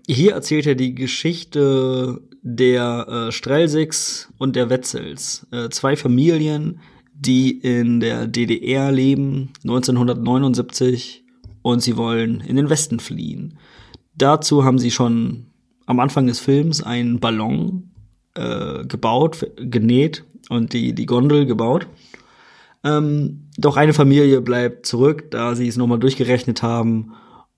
hier 0.06 0.34
erzählt 0.34 0.66
er 0.66 0.76
die 0.76 0.94
Geschichte 0.94 2.20
der 2.42 3.08
äh, 3.08 3.32
Strelsigs 3.32 4.28
und 4.38 4.54
der 4.54 4.70
Wetzels, 4.70 5.48
äh, 5.50 5.68
zwei 5.70 5.96
Familien, 5.96 6.80
die 7.18 7.58
in 7.58 8.00
der 8.00 8.26
DDR 8.26 8.92
leben, 8.92 9.50
1979, 9.62 11.24
und 11.62 11.80
sie 11.80 11.96
wollen 11.96 12.40
in 12.40 12.56
den 12.56 12.70
Westen 12.70 13.00
fliehen. 13.00 13.58
Dazu 14.14 14.64
haben 14.64 14.78
sie 14.78 14.90
schon 14.90 15.46
am 15.86 16.00
Anfang 16.00 16.26
des 16.26 16.38
Films 16.40 16.82
einen 16.82 17.18
Ballon 17.18 17.90
äh, 18.34 18.84
gebaut, 18.84 19.46
genäht 19.56 20.24
und 20.48 20.72
die, 20.72 20.94
die 20.94 21.06
Gondel 21.06 21.46
gebaut. 21.46 21.86
Ähm, 22.84 23.48
doch 23.56 23.76
eine 23.76 23.94
Familie 23.94 24.40
bleibt 24.42 24.86
zurück, 24.86 25.30
da 25.30 25.54
sie 25.54 25.66
es 25.66 25.76
nochmal 25.76 25.98
durchgerechnet 25.98 26.62
haben 26.62 27.14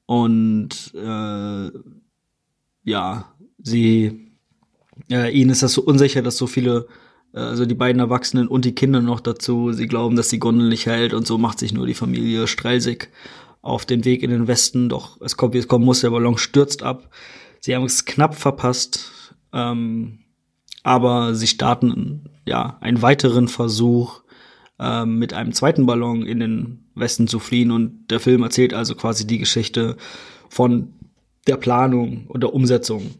und 0.06 0.92
äh, 0.94 1.70
ja, 2.84 3.32
sie 3.58 4.32
äh, 5.10 5.30
ihnen 5.30 5.50
ist 5.50 5.62
das 5.62 5.74
so 5.74 5.82
unsicher, 5.82 6.22
dass 6.22 6.36
so 6.36 6.46
viele, 6.46 6.88
also 7.38 7.66
die 7.66 7.74
beiden 7.74 8.00
Erwachsenen 8.00 8.48
und 8.48 8.64
die 8.64 8.74
Kinder 8.74 9.00
noch 9.00 9.20
dazu, 9.20 9.72
sie 9.72 9.86
glauben, 9.86 10.16
dass 10.16 10.28
die 10.28 10.38
Gondel 10.38 10.68
nicht 10.68 10.86
hält 10.86 11.12
und 11.14 11.26
so 11.26 11.38
macht 11.38 11.58
sich 11.58 11.72
nur 11.72 11.86
die 11.86 11.94
Familie 11.94 12.46
Strelzig 12.46 13.10
auf 13.62 13.86
den 13.86 14.04
Weg 14.04 14.22
in 14.22 14.30
den 14.30 14.46
Westen, 14.46 14.88
doch 14.88 15.20
es 15.20 15.36
kommt, 15.36 15.54
wie 15.54 15.58
es 15.58 15.68
kommen 15.68 15.84
muss, 15.84 16.00
der 16.00 16.10
Ballon 16.10 16.38
stürzt 16.38 16.82
ab. 16.82 17.10
Sie 17.60 17.74
haben 17.74 17.84
es 17.84 18.04
knapp 18.04 18.34
verpasst, 18.34 19.34
ähm, 19.52 20.20
aber 20.82 21.34
sie 21.34 21.46
starten 21.46 22.30
ja 22.46 22.78
einen 22.80 23.02
weiteren 23.02 23.48
Versuch, 23.48 24.22
ähm, 24.78 25.18
mit 25.18 25.34
einem 25.34 25.52
zweiten 25.52 25.86
Ballon 25.86 26.24
in 26.24 26.40
den 26.40 26.84
Westen 26.94 27.26
zu 27.26 27.38
fliehen. 27.38 27.70
Und 27.70 28.08
der 28.10 28.20
Film 28.20 28.42
erzählt 28.42 28.74
also 28.74 28.94
quasi 28.94 29.26
die 29.26 29.38
Geschichte 29.38 29.96
von 30.48 30.94
der 31.46 31.56
Planung 31.56 32.26
und 32.28 32.42
der 32.42 32.54
Umsetzung 32.54 33.14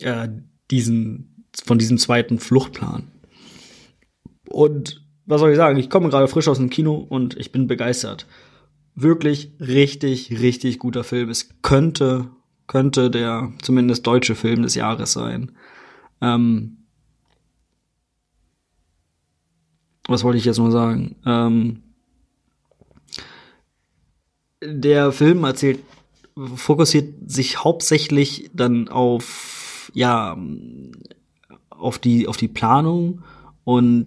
äh, 0.00 0.28
diesen, 0.70 1.35
von 1.64 1.78
diesem 1.78 1.98
zweiten 1.98 2.38
Fluchtplan. 2.38 3.10
Und 4.48 5.02
was 5.26 5.40
soll 5.40 5.50
ich 5.50 5.56
sagen? 5.56 5.78
Ich 5.78 5.90
komme 5.90 6.08
gerade 6.08 6.28
frisch 6.28 6.48
aus 6.48 6.58
dem 6.58 6.70
Kino 6.70 6.94
und 6.94 7.36
ich 7.36 7.52
bin 7.52 7.66
begeistert 7.66 8.26
wirklich 8.96 9.52
richtig, 9.60 10.40
richtig 10.40 10.80
guter 10.80 11.04
Film. 11.04 11.28
Es 11.28 11.50
könnte, 11.62 12.30
könnte 12.66 13.10
der 13.10 13.52
zumindest 13.62 14.06
deutsche 14.06 14.34
Film 14.34 14.62
des 14.62 14.74
Jahres 14.74 15.12
sein. 15.12 15.52
Ähm, 16.20 16.78
was 20.08 20.24
wollte 20.24 20.38
ich 20.38 20.46
jetzt 20.46 20.58
nur 20.58 20.72
sagen? 20.72 21.16
Ähm, 21.26 21.82
der 24.64 25.12
Film 25.12 25.44
erzählt, 25.44 25.80
fokussiert 26.54 27.30
sich 27.30 27.62
hauptsächlich 27.62 28.50
dann 28.54 28.88
auf, 28.88 29.90
ja, 29.94 30.36
auf 31.78 31.98
die, 31.98 32.28
auf 32.28 32.36
die 32.36 32.48
Planung 32.48 33.22
und 33.64 34.06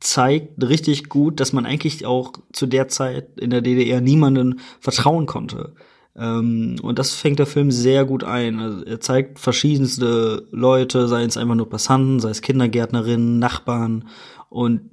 zeigt 0.00 0.62
richtig 0.62 1.08
gut, 1.08 1.40
dass 1.40 1.52
man 1.52 1.66
eigentlich 1.66 2.06
auch 2.06 2.32
zu 2.52 2.66
der 2.66 2.88
Zeit 2.88 3.38
in 3.38 3.50
der 3.50 3.60
DDR 3.60 4.00
niemanden 4.00 4.60
vertrauen 4.80 5.26
konnte. 5.26 5.74
Ähm, 6.16 6.76
und 6.82 6.98
das 6.98 7.14
fängt 7.14 7.38
der 7.38 7.46
Film 7.46 7.70
sehr 7.70 8.04
gut 8.04 8.24
ein. 8.24 8.58
Also 8.58 8.84
er 8.84 9.00
zeigt 9.00 9.38
verschiedenste 9.38 10.48
Leute, 10.50 11.08
sei 11.08 11.22
es 11.22 11.36
einfach 11.36 11.54
nur 11.54 11.68
Passanten, 11.68 12.20
sei 12.20 12.30
es 12.30 12.42
Kindergärtnerinnen, 12.42 13.38
Nachbarn. 13.38 14.08
Und 14.48 14.90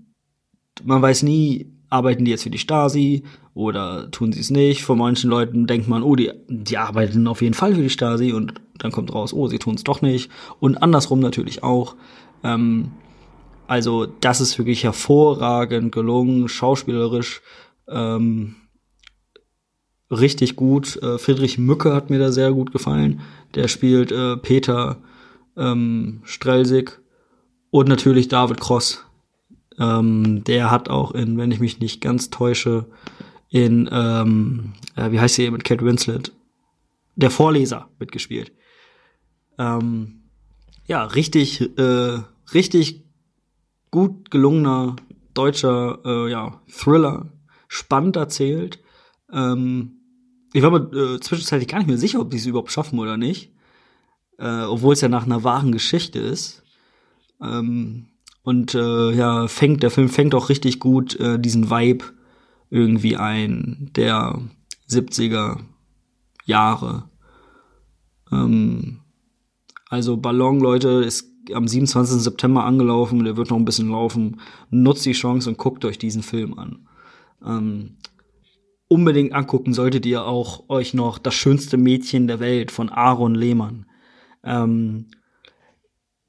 man 0.84 1.02
weiß 1.02 1.24
nie, 1.24 1.74
arbeiten 1.90 2.26
die 2.26 2.32
jetzt 2.32 2.44
für 2.44 2.50
die 2.50 2.58
Stasi 2.58 3.24
oder 3.54 4.10
tun 4.12 4.32
sie 4.32 4.40
es 4.40 4.50
nicht. 4.50 4.84
Von 4.84 4.98
manchen 4.98 5.30
Leuten 5.30 5.68
denkt 5.68 5.88
man, 5.88 6.04
oh, 6.04 6.16
die, 6.16 6.32
die 6.48 6.78
arbeiten 6.78 7.28
auf 7.28 7.42
jeden 7.42 7.54
Fall 7.54 7.76
für 7.76 7.82
die 7.82 7.90
Stasi 7.90 8.32
und 8.34 8.54
dann 8.78 8.92
kommt 8.92 9.14
raus, 9.14 9.34
oh, 9.34 9.48
sie 9.48 9.60
tun 9.60 9.76
es 9.76 9.84
doch 9.84 10.02
nicht. 10.02 10.32
Und 10.60 10.82
andersrum 10.82 11.20
natürlich 11.20 11.64
auch. 11.64 11.96
Ähm, 12.44 12.92
also 13.68 14.06
das 14.06 14.42
ist 14.42 14.58
wirklich 14.58 14.84
hervorragend 14.84 15.92
gelungen, 15.92 16.48
schauspielerisch 16.48 17.42
ähm, 17.88 18.56
richtig 20.12 20.56
gut. 20.56 21.02
Äh, 21.02 21.18
Friedrich 21.18 21.58
Mücke 21.58 21.94
hat 21.94 22.10
mir 22.10 22.20
da 22.20 22.32
sehr 22.32 22.52
gut 22.52 22.72
gefallen. 22.72 23.22
Der 23.56 23.68
spielt 23.68 24.12
äh, 24.12 24.38
Peter 24.38 24.98
ähm, 25.58 26.22
Strelsig 26.24 27.00
und 27.70 27.88
natürlich 27.88 28.28
David 28.28 28.60
Cross. 28.60 29.06
Ähm, 29.80 30.44
der 30.44 30.72
hat 30.72 30.90
auch 30.90 31.12
in, 31.12 31.38
wenn 31.38 31.52
ich 31.52 31.60
mich 31.60 31.80
nicht 31.80 32.02
ganz 32.02 32.30
täusche, 32.30 32.86
in, 33.50 33.90
ähm, 33.92 34.74
äh, 34.96 35.12
wie 35.12 35.20
heißt 35.20 35.36
sie 35.36 35.50
mit 35.50 35.64
Kate 35.64 35.86
Winslet? 35.86 36.32
Der 37.16 37.32
Vorleser 37.32 37.90
mitgespielt. 37.98 38.52
Ähm, 39.58 40.24
ja, 40.86 41.06
richtig, 41.06 41.78
äh, 41.78 42.20
richtig 42.54 43.04
gut 43.92 44.32
gelungener 44.32 44.96
deutscher 45.34 46.00
äh, 46.06 46.32
ja, 46.32 46.62
Thriller, 46.70 47.32
spannend 47.68 48.16
erzählt. 48.16 48.80
Ähm, 49.32 50.00
ich 50.54 50.64
war 50.64 50.72
mir 50.72 50.92
äh, 50.92 51.20
zwischenzeitlich 51.20 51.68
gar 51.68 51.80
nicht 51.80 51.88
mehr 51.88 51.98
sicher, 51.98 52.20
ob 52.20 52.32
die 52.32 52.38
es 52.38 52.46
überhaupt 52.46 52.72
schaffen 52.72 53.00
oder 53.00 53.18
nicht. 53.18 53.54
Äh, 54.38 54.64
obwohl 54.64 54.94
es 54.94 55.02
ja 55.02 55.10
nach 55.10 55.26
einer 55.26 55.44
wahren 55.44 55.72
Geschichte 55.72 56.20
ist. 56.20 56.64
Ähm, 57.42 58.08
und 58.50 58.74
äh, 58.74 59.12
ja, 59.12 59.48
fängt, 59.48 59.84
der 59.84 59.92
Film 59.92 60.10
fängt 60.10 60.34
auch 60.34 60.50
richtig 60.50 60.80
gut 60.80 61.16
äh, 61.20 61.38
diesen 61.38 61.70
Vibe 61.70 62.04
irgendwie 62.72 63.16
ein, 63.16 63.92
der 63.96 64.42
70er 64.90 65.60
Jahre. 66.46 67.04
Ähm, 68.32 69.02
also 69.88 70.18
Ballon, 70.18 70.60
Leute, 70.60 70.90
ist 70.90 71.30
am 71.54 71.68
27. 71.68 72.24
September 72.24 72.66
angelaufen, 72.66 73.24
der 73.24 73.38
wird 73.38 73.52
noch 73.52 73.58
ein 73.58 73.66
bisschen 73.66 73.90
laufen. 73.90 74.42
Nutzt 74.72 75.06
die 75.06 75.12
Chance 75.12 75.48
und 75.48 75.60
guckt 75.60 75.86
euch 75.86 76.00
diesen 76.00 76.24
Film 76.24 76.58
an. 76.58 76.88
Ähm, 77.46 77.98
unbedingt 78.88 79.34
angucken 79.34 79.76
solltet 79.76 80.08
ihr 80.08 80.26
auch 80.26 80.68
euch 80.70 80.96
noch 80.96 81.20
Das 81.20 81.36
schönste 81.36 81.78
Mädchen 81.78 82.26
der 82.26 82.40
Welt 82.40 82.72
von 82.72 82.90
Aaron 82.90 83.36
Lehmann. 83.36 83.86
Ähm, 84.44 85.06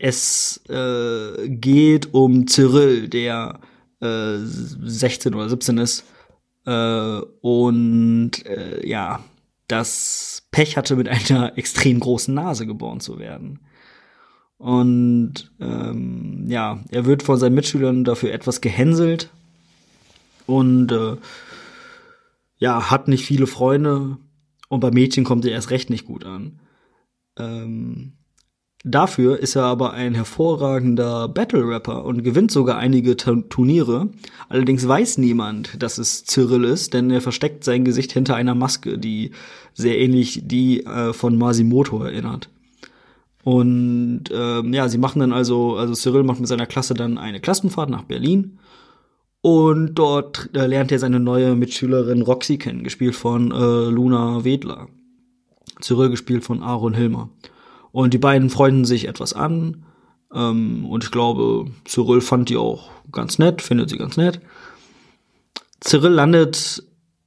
es 0.00 0.62
äh, 0.68 1.48
geht 1.48 2.14
um 2.14 2.46
Cyril, 2.46 3.08
der 3.08 3.60
äh, 4.00 4.38
16 4.38 5.34
oder 5.34 5.48
17 5.48 5.78
ist 5.78 6.04
äh, 6.64 7.20
und 7.42 8.32
äh, 8.46 8.86
ja, 8.88 9.22
das 9.68 10.48
Pech 10.50 10.76
hatte, 10.78 10.96
mit 10.96 11.08
einer 11.08 11.56
extrem 11.58 12.00
großen 12.00 12.34
Nase 12.34 12.66
geboren 12.66 13.00
zu 13.00 13.18
werden. 13.18 13.60
Und 14.56 15.52
ähm, 15.60 16.46
ja, 16.48 16.82
er 16.90 17.04
wird 17.04 17.22
von 17.22 17.38
seinen 17.38 17.54
Mitschülern 17.54 18.04
dafür 18.04 18.32
etwas 18.32 18.60
gehänselt 18.60 19.30
und 20.46 20.92
äh, 20.92 21.16
ja, 22.56 22.90
hat 22.90 23.08
nicht 23.08 23.24
viele 23.24 23.46
Freunde 23.46 24.16
und 24.68 24.80
bei 24.80 24.90
Mädchen 24.90 25.24
kommt 25.24 25.44
er 25.44 25.52
erst 25.52 25.70
recht 25.70 25.90
nicht 25.90 26.06
gut 26.06 26.24
an. 26.24 26.60
Ähm, 27.38 28.12
dafür 28.84 29.38
ist 29.38 29.56
er 29.56 29.64
aber 29.64 29.92
ein 29.92 30.14
hervorragender 30.14 31.28
Battle-Rapper 31.28 32.04
und 32.04 32.22
gewinnt 32.22 32.50
sogar 32.50 32.78
einige 32.78 33.16
Turniere. 33.16 34.08
Allerdings 34.48 34.86
weiß 34.86 35.18
niemand, 35.18 35.82
dass 35.82 35.98
es 35.98 36.24
Cyril 36.24 36.64
ist, 36.64 36.94
denn 36.94 37.10
er 37.10 37.20
versteckt 37.20 37.64
sein 37.64 37.84
Gesicht 37.84 38.12
hinter 38.12 38.36
einer 38.36 38.54
Maske, 38.54 38.98
die 38.98 39.32
sehr 39.74 39.98
ähnlich 39.98 40.42
die 40.44 40.84
äh, 40.84 41.12
von 41.12 41.36
Masimoto 41.36 42.02
erinnert. 42.02 42.48
Und 43.42 44.24
ähm, 44.32 44.74
ja, 44.74 44.88
sie 44.88 44.98
machen 44.98 45.20
dann 45.20 45.32
also, 45.32 45.76
also 45.76 45.94
Cyril 45.94 46.24
macht 46.24 46.40
mit 46.40 46.48
seiner 46.48 46.66
Klasse 46.66 46.94
dann 46.94 47.16
eine 47.16 47.40
Klassenfahrt 47.40 47.88
nach 47.88 48.04
Berlin 48.04 48.58
und 49.42 49.94
dort 49.94 50.50
äh, 50.54 50.66
lernt 50.66 50.92
er 50.92 50.98
seine 50.98 51.20
neue 51.20 51.54
Mitschülerin 51.54 52.22
Roxy 52.22 52.58
kennen, 52.58 52.84
gespielt 52.84 53.14
von 53.14 53.50
äh, 53.50 53.90
Luna 53.90 54.44
Wedler. 54.44 54.88
Cyril 55.80 56.10
gespielt 56.10 56.44
von 56.44 56.62
Aaron 56.62 56.92
Hilmer. 56.92 57.30
Und 57.92 58.14
die 58.14 58.18
beiden 58.18 58.50
freunden 58.50 58.84
sich 58.84 59.08
etwas 59.08 59.32
an. 59.32 59.84
Ähm, 60.32 60.86
und 60.86 61.04
ich 61.04 61.10
glaube, 61.10 61.70
Cyril 61.86 62.20
fand 62.20 62.48
die 62.48 62.56
auch 62.56 62.90
ganz 63.12 63.38
nett, 63.38 63.62
findet 63.62 63.90
sie 63.90 63.98
ganz 63.98 64.16
nett. 64.16 64.40
Cyril 65.82 66.12
landet 66.12 66.82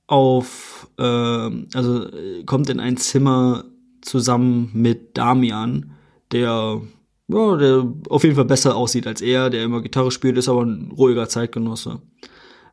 auf, 0.08 0.88
äh, 0.98 1.04
also 1.04 2.08
kommt 2.46 2.70
in 2.70 2.80
ein 2.80 2.98
Zimmer 2.98 3.66
zusammen 4.02 4.70
mit 4.74 5.18
Damian, 5.18 5.92
der 6.32 6.82
ja, 7.28 7.56
der 7.56 7.88
auf 8.10 8.24
jeden 8.24 8.36
Fall 8.36 8.46
besser 8.46 8.76
aussieht 8.76 9.08
als 9.08 9.22
er, 9.22 9.50
der 9.50 9.64
immer 9.64 9.82
Gitarre 9.82 10.12
spielt, 10.12 10.38
ist 10.38 10.50
aber 10.50 10.64
ein 10.64 10.92
ruhiger 10.96 11.30
Zeitgenosse. 11.30 12.02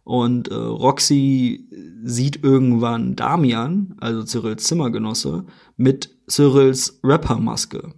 Und 0.03 0.49
äh, 0.49 0.55
Roxy 0.55 1.69
sieht 2.03 2.43
irgendwann 2.43 3.17
Damian, 3.17 3.95
also 4.01 4.23
Cyrils 4.23 4.65
Zimmergenosse, 4.65 5.45
mit 5.77 6.11
Cyrils 6.31 7.01
Rappermaske. 7.03 7.93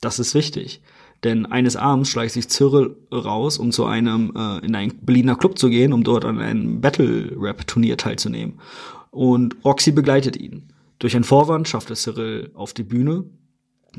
Das 0.00 0.18
ist 0.18 0.34
wichtig. 0.34 0.82
Denn 1.22 1.46
eines 1.46 1.76
Abends 1.76 2.10
schleicht 2.10 2.34
sich 2.34 2.48
Cyril 2.48 2.96
raus, 3.12 3.58
um 3.58 3.72
zu 3.72 3.86
einem 3.86 4.32
äh, 4.36 4.58
in 4.58 4.74
einen 4.74 4.98
Berliner 5.00 5.36
Club 5.36 5.58
zu 5.58 5.70
gehen, 5.70 5.92
um 5.92 6.04
dort 6.04 6.24
an 6.24 6.38
einem 6.38 6.80
Battle-Rap-Turnier 6.80 7.96
teilzunehmen. 7.96 8.60
Und 9.10 9.56
Roxy 9.64 9.92
begleitet 9.92 10.36
ihn. 10.36 10.72
Durch 10.98 11.14
einen 11.14 11.24
Vorwand 11.24 11.68
schafft 11.68 11.90
es 11.90 12.02
Cyril 12.02 12.50
auf 12.54 12.74
die 12.74 12.82
Bühne, 12.82 13.24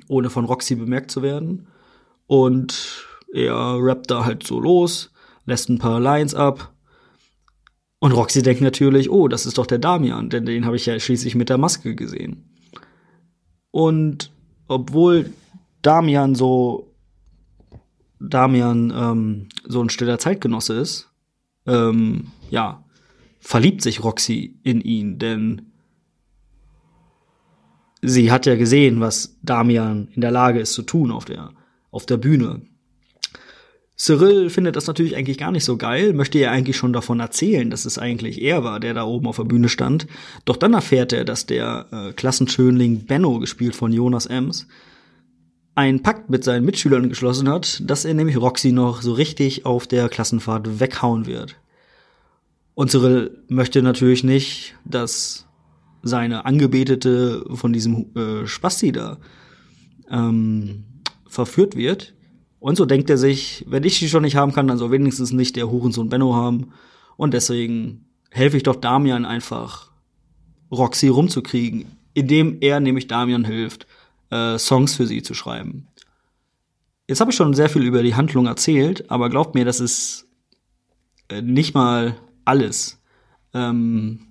ohne 0.08 0.30
von 0.30 0.46
Roxy 0.46 0.76
bemerkt 0.76 1.10
zu 1.10 1.24
werden. 1.24 1.68
Und 2.28 3.06
er 3.34 3.78
rappt 3.80 4.12
da 4.12 4.26
halt 4.26 4.46
so 4.46 4.60
los, 4.60 5.12
lässt 5.46 5.70
ein 5.70 5.80
paar 5.80 6.00
Lines 6.00 6.36
ab. 6.36 6.74
Und 8.00 8.12
Roxy 8.12 8.44
denkt 8.44 8.62
natürlich, 8.62 9.10
oh, 9.10 9.28
das 9.28 9.46
ist 9.46 9.58
doch 9.58 9.66
der 9.66 9.80
Damian, 9.80 10.30
denn 10.30 10.46
den 10.46 10.66
habe 10.66 10.76
ich 10.76 10.86
ja 10.86 11.00
schließlich 11.00 11.34
mit 11.34 11.50
der 11.50 11.58
Maske 11.58 11.96
gesehen. 11.96 12.55
Und 13.76 14.32
obwohl 14.70 15.34
Damian 15.82 16.34
so 16.34 16.94
Damian 18.22 18.94
ähm, 18.96 19.50
so 19.66 19.82
ein 19.82 19.90
stiller 19.90 20.18
Zeitgenosse 20.18 20.76
ist, 20.76 21.12
ähm, 21.66 22.28
ja, 22.50 22.86
verliebt 23.42 23.82
sich 23.82 24.02
Roxy 24.02 24.58
in 24.64 24.80
ihn, 24.80 25.20
denn 25.20 25.74
sie 28.02 28.32
hat 28.32 28.46
ja 28.46 28.56
gesehen, 28.56 29.02
was 29.02 29.38
Damian 29.42 30.08
in 30.16 30.22
der 30.22 30.32
Lage 30.32 30.62
ist 30.62 30.72
zu 30.72 30.84
tun 30.84 31.12
auf 31.12 31.26
der 31.26 31.52
auf 31.92 32.06
der 32.06 32.16
Bühne. 32.16 32.62
Cyril 33.98 34.50
findet 34.50 34.76
das 34.76 34.88
natürlich 34.88 35.16
eigentlich 35.16 35.38
gar 35.38 35.52
nicht 35.52 35.64
so 35.64 35.78
geil, 35.78 36.14
möchte 36.14 36.38
ja 36.38 36.52
eigentlich 36.52 36.76
schon 36.76 36.92
davon 36.92 37.22
erzählen, 37.22 37.70
dass 37.70 37.86
es 37.86 37.98
eigentlich 37.98 38.42
er 38.42 38.64
war, 38.64 38.82
der 38.82 38.94
da 38.94 39.06
oben 39.06 39.28
auf 39.28 39.38
der 39.38 39.46
Bühne 39.46 39.70
stand. 39.70 40.08
Doch 40.44 40.58
dann 40.58 40.74
erfährt 40.74 41.14
er, 41.14 41.24
dass 41.24 41.46
der 41.46 41.88
äh, 41.92 42.12
Klassenschönling 42.12 43.06
Benno, 43.06 43.40
gespielt 43.40 43.76
von 43.76 43.94
Jonas 43.94 44.26
Ems, 44.26 44.68
einen 45.76 46.04
Pakt 46.04 46.30
mit 46.30 46.44
seinen 46.44 46.66
Mitschülern 46.66 47.10
geschlossen 47.10 47.50
hat, 47.50 47.82
dass 47.86 48.06
er 48.06 48.14
nämlich 48.14 48.38
Roxy 48.38 48.72
noch 48.72 49.02
so 49.02 49.14
richtig 49.14 49.66
auf 49.66 49.88
der 49.88 50.10
Klassenfahrt 50.10 50.80
weghauen 50.80 51.26
wird. 51.26 51.56
Und 52.74 52.92
Cyril 52.92 53.44
möchte 53.48 53.82
natürlich 53.82 54.24
nicht, 54.26 54.76
dass 54.84 55.48
seine 56.04 56.46
Angebetete 56.46 57.46
von 57.54 57.74
diesem 57.74 58.16
äh, 58.16 58.46
Spasti 58.46 58.92
da 58.92 59.18
ähm, 60.10 60.84
verführt 61.28 61.76
wird. 61.76 62.14
Und 62.60 62.78
so 62.78 62.86
denkt 62.86 63.10
er 63.10 63.18
sich, 63.18 63.64
wenn 63.68 63.84
ich 63.84 64.00
die 64.00 64.10
schon 64.10 64.24
nicht 64.24 64.36
haben 64.36 64.54
kann, 64.54 64.68
dann 64.68 64.78
soll 64.78 64.92
wenigstens 64.92 65.32
nicht 65.32 65.56
der 65.56 65.70
Hurensohn 65.70 66.10
Benno 66.10 66.36
haben. 66.36 66.72
Und 67.18 67.34
deswegen 67.34 68.06
helfe 68.32 68.58
ich 68.58 68.64
doch 68.64 68.76
Damian 68.76 69.26
einfach, 69.26 69.92
Roxy 70.72 71.08
rumzukriegen, 71.08 71.86
indem 72.14 72.58
er 72.62 72.80
nämlich 72.80 73.08
Damian 73.08 73.46
hilft, 73.46 73.88
äh, 74.32 74.58
Songs 74.58 74.96
für 74.96 75.06
sie 75.06 75.22
zu 75.22 75.34
schreiben. 75.34 75.88
Jetzt 77.08 77.22
habe 77.22 77.32
ich 77.32 77.38
schon 77.38 77.54
sehr 77.54 77.70
viel 77.70 77.84
über 77.84 78.02
die 78.02 78.16
Handlung 78.16 78.48
erzählt, 78.48 79.12
aber 79.12 79.30
glaubt 79.30 79.54
mir, 79.54 79.64
das 79.64 79.80
ist 79.80 80.28
äh, 81.30 81.42
nicht 81.42 81.76
mal 81.76 82.18
alles. 82.46 83.00
Ähm, 83.54 84.28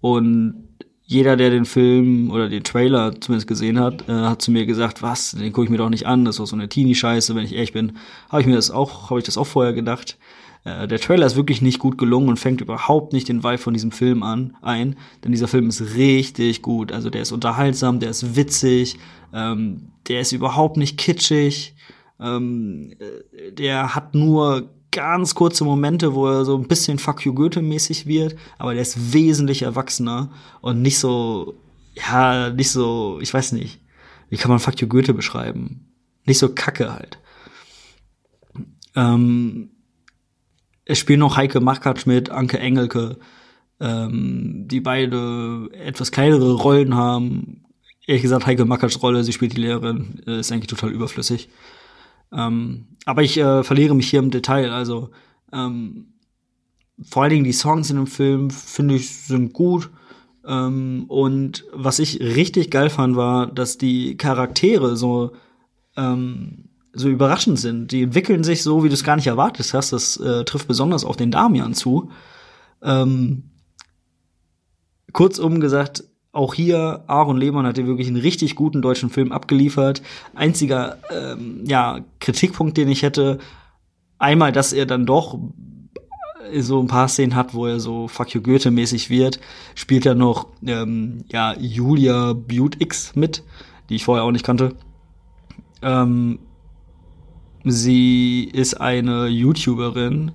und 0.00 0.65
jeder, 1.06 1.36
der 1.36 1.50
den 1.50 1.64
Film 1.64 2.30
oder 2.30 2.48
den 2.48 2.64
Trailer 2.64 3.20
zumindest 3.20 3.46
gesehen 3.46 3.78
hat, 3.78 4.08
äh, 4.08 4.12
hat 4.12 4.42
zu 4.42 4.50
mir 4.50 4.66
gesagt, 4.66 5.02
was, 5.02 5.30
den 5.30 5.52
gucke 5.52 5.66
ich 5.66 5.70
mir 5.70 5.78
doch 5.78 5.88
nicht 5.88 6.06
an, 6.06 6.24
das 6.24 6.34
ist 6.34 6.40
doch 6.40 6.46
so 6.46 6.56
eine 6.56 6.68
Teenie-Scheiße, 6.68 7.34
wenn 7.34 7.44
ich 7.44 7.54
ehrlich 7.54 7.72
bin, 7.72 7.96
habe 8.28 8.40
ich 8.40 8.46
mir 8.48 8.56
das 8.56 8.72
auch, 8.72 9.10
habe 9.10 9.20
ich 9.20 9.24
das 9.24 9.38
auch 9.38 9.46
vorher 9.46 9.72
gedacht. 9.72 10.18
Äh, 10.64 10.88
der 10.88 10.98
Trailer 10.98 11.24
ist 11.24 11.36
wirklich 11.36 11.62
nicht 11.62 11.78
gut 11.78 11.96
gelungen 11.96 12.28
und 12.28 12.38
fängt 12.38 12.60
überhaupt 12.60 13.12
nicht 13.12 13.28
den 13.28 13.44
Vibe 13.44 13.58
von 13.58 13.72
diesem 13.72 13.92
Film 13.92 14.24
an 14.24 14.56
ein, 14.62 14.96
denn 15.22 15.30
dieser 15.30 15.46
Film 15.46 15.68
ist 15.68 15.94
richtig 15.94 16.60
gut. 16.60 16.90
Also 16.90 17.08
der 17.08 17.22
ist 17.22 17.30
unterhaltsam, 17.30 18.00
der 18.00 18.10
ist 18.10 18.34
witzig, 18.34 18.98
ähm, 19.32 19.92
der 20.08 20.20
ist 20.20 20.32
überhaupt 20.32 20.76
nicht 20.76 20.98
kitschig, 20.98 21.76
ähm, 22.18 22.94
äh, 22.98 23.52
der 23.52 23.94
hat 23.94 24.16
nur 24.16 24.70
ganz 24.96 25.34
kurze 25.34 25.62
Momente, 25.62 26.14
wo 26.14 26.26
er 26.26 26.46
so 26.46 26.56
ein 26.56 26.66
bisschen 26.68 26.98
Fuck 26.98 27.26
you 27.26 27.34
Goethe-mäßig 27.34 28.06
wird, 28.06 28.34
aber 28.56 28.72
der 28.72 28.80
ist 28.80 29.12
wesentlich 29.12 29.60
erwachsener 29.60 30.30
und 30.62 30.80
nicht 30.80 30.98
so, 30.98 31.54
ja, 31.94 32.48
nicht 32.48 32.70
so, 32.70 33.18
ich 33.20 33.32
weiß 33.32 33.52
nicht, 33.52 33.78
wie 34.30 34.38
kann 34.38 34.50
man 34.50 34.58
Fuck 34.58 34.80
you 34.80 34.88
Goethe 34.88 35.12
beschreiben? 35.12 35.92
Nicht 36.24 36.38
so 36.38 36.48
kacke 36.48 36.94
halt. 36.94 37.18
Ähm, 38.94 39.68
es 40.86 40.98
spielen 40.98 41.20
noch 41.20 41.36
Heike 41.36 41.60
Machkatsch 41.60 42.06
mit, 42.06 42.30
Anke 42.30 42.58
Engelke, 42.58 43.18
ähm, 43.80 44.64
die 44.66 44.80
beide 44.80 45.68
etwas 45.74 46.10
kleinere 46.10 46.54
Rollen 46.54 46.94
haben. 46.94 47.66
Ehrlich 48.06 48.22
gesagt, 48.22 48.46
Heike 48.46 48.64
Makatschs 48.64 49.02
Rolle, 49.02 49.24
sie 49.24 49.34
spielt 49.34 49.54
die 49.54 49.60
Lehrerin, 49.60 50.22
äh, 50.26 50.40
ist 50.40 50.50
eigentlich 50.52 50.68
total 50.68 50.90
überflüssig. 50.90 51.50
Ähm, 52.32 52.95
aber 53.06 53.22
ich 53.22 53.38
äh, 53.38 53.62
verliere 53.62 53.94
mich 53.94 54.10
hier 54.10 54.18
im 54.18 54.30
Detail. 54.30 54.72
Also 54.72 55.10
ähm, 55.52 56.12
vor 57.08 57.22
allen 57.22 57.30
Dingen 57.30 57.44
die 57.44 57.52
Songs 57.52 57.88
in 57.88 57.96
dem 57.96 58.06
Film 58.06 58.50
finde 58.50 58.96
ich 58.96 59.16
sind 59.16 59.54
gut. 59.54 59.90
Ähm, 60.44 61.04
und 61.08 61.64
was 61.72 62.00
ich 62.00 62.20
richtig 62.20 62.70
geil 62.70 62.90
fand, 62.90 63.16
war, 63.16 63.46
dass 63.46 63.78
die 63.78 64.16
Charaktere 64.16 64.96
so 64.96 65.32
ähm, 65.96 66.68
so 66.92 67.08
überraschend 67.08 67.58
sind. 67.58 67.92
Die 67.92 68.02
entwickeln 68.02 68.42
sich 68.42 68.62
so, 68.62 68.82
wie 68.82 68.88
du 68.88 68.94
es 68.94 69.04
gar 69.04 69.16
nicht 69.16 69.26
erwartet 69.26 69.72
hast. 69.72 69.92
Das 69.92 70.16
äh, 70.16 70.44
trifft 70.44 70.66
besonders 70.66 71.04
auf 71.04 71.16
den 71.16 71.30
Damian 71.30 71.74
zu. 71.74 72.10
Ähm, 72.82 73.50
kurzum 75.12 75.60
gesagt, 75.60 76.04
auch 76.36 76.54
hier, 76.54 77.02
Aaron 77.06 77.38
Lehmann 77.38 77.66
hat 77.66 77.76
hier 77.76 77.86
wirklich 77.86 78.08
einen 78.08 78.20
richtig 78.20 78.54
guten 78.54 78.82
deutschen 78.82 79.10
Film 79.10 79.32
abgeliefert. 79.32 80.02
Einziger 80.34 80.98
ähm, 81.10 81.64
ja, 81.66 82.00
Kritikpunkt, 82.20 82.76
den 82.76 82.88
ich 82.88 83.02
hätte, 83.02 83.38
einmal, 84.18 84.52
dass 84.52 84.72
er 84.72 84.86
dann 84.86 85.06
doch 85.06 85.38
so 86.60 86.80
ein 86.80 86.86
paar 86.86 87.08
Szenen 87.08 87.34
hat, 87.34 87.54
wo 87.54 87.66
er 87.66 87.80
so 87.80 88.06
Fuck 88.06 88.34
you 88.34 88.40
Goethe-mäßig 88.40 89.10
wird, 89.10 89.40
spielt 89.74 90.06
er 90.06 90.14
noch 90.14 90.48
ähm, 90.64 91.24
ja, 91.32 91.54
Julia 91.58 92.34
Butte 92.34 92.80
X 92.80 93.16
mit, 93.16 93.42
die 93.88 93.96
ich 93.96 94.04
vorher 94.04 94.24
auch 94.24 94.30
nicht 94.30 94.44
kannte. 94.44 94.74
Ähm, 95.82 96.38
sie 97.64 98.44
ist 98.44 98.80
eine 98.80 99.26
YouTuberin 99.26 100.32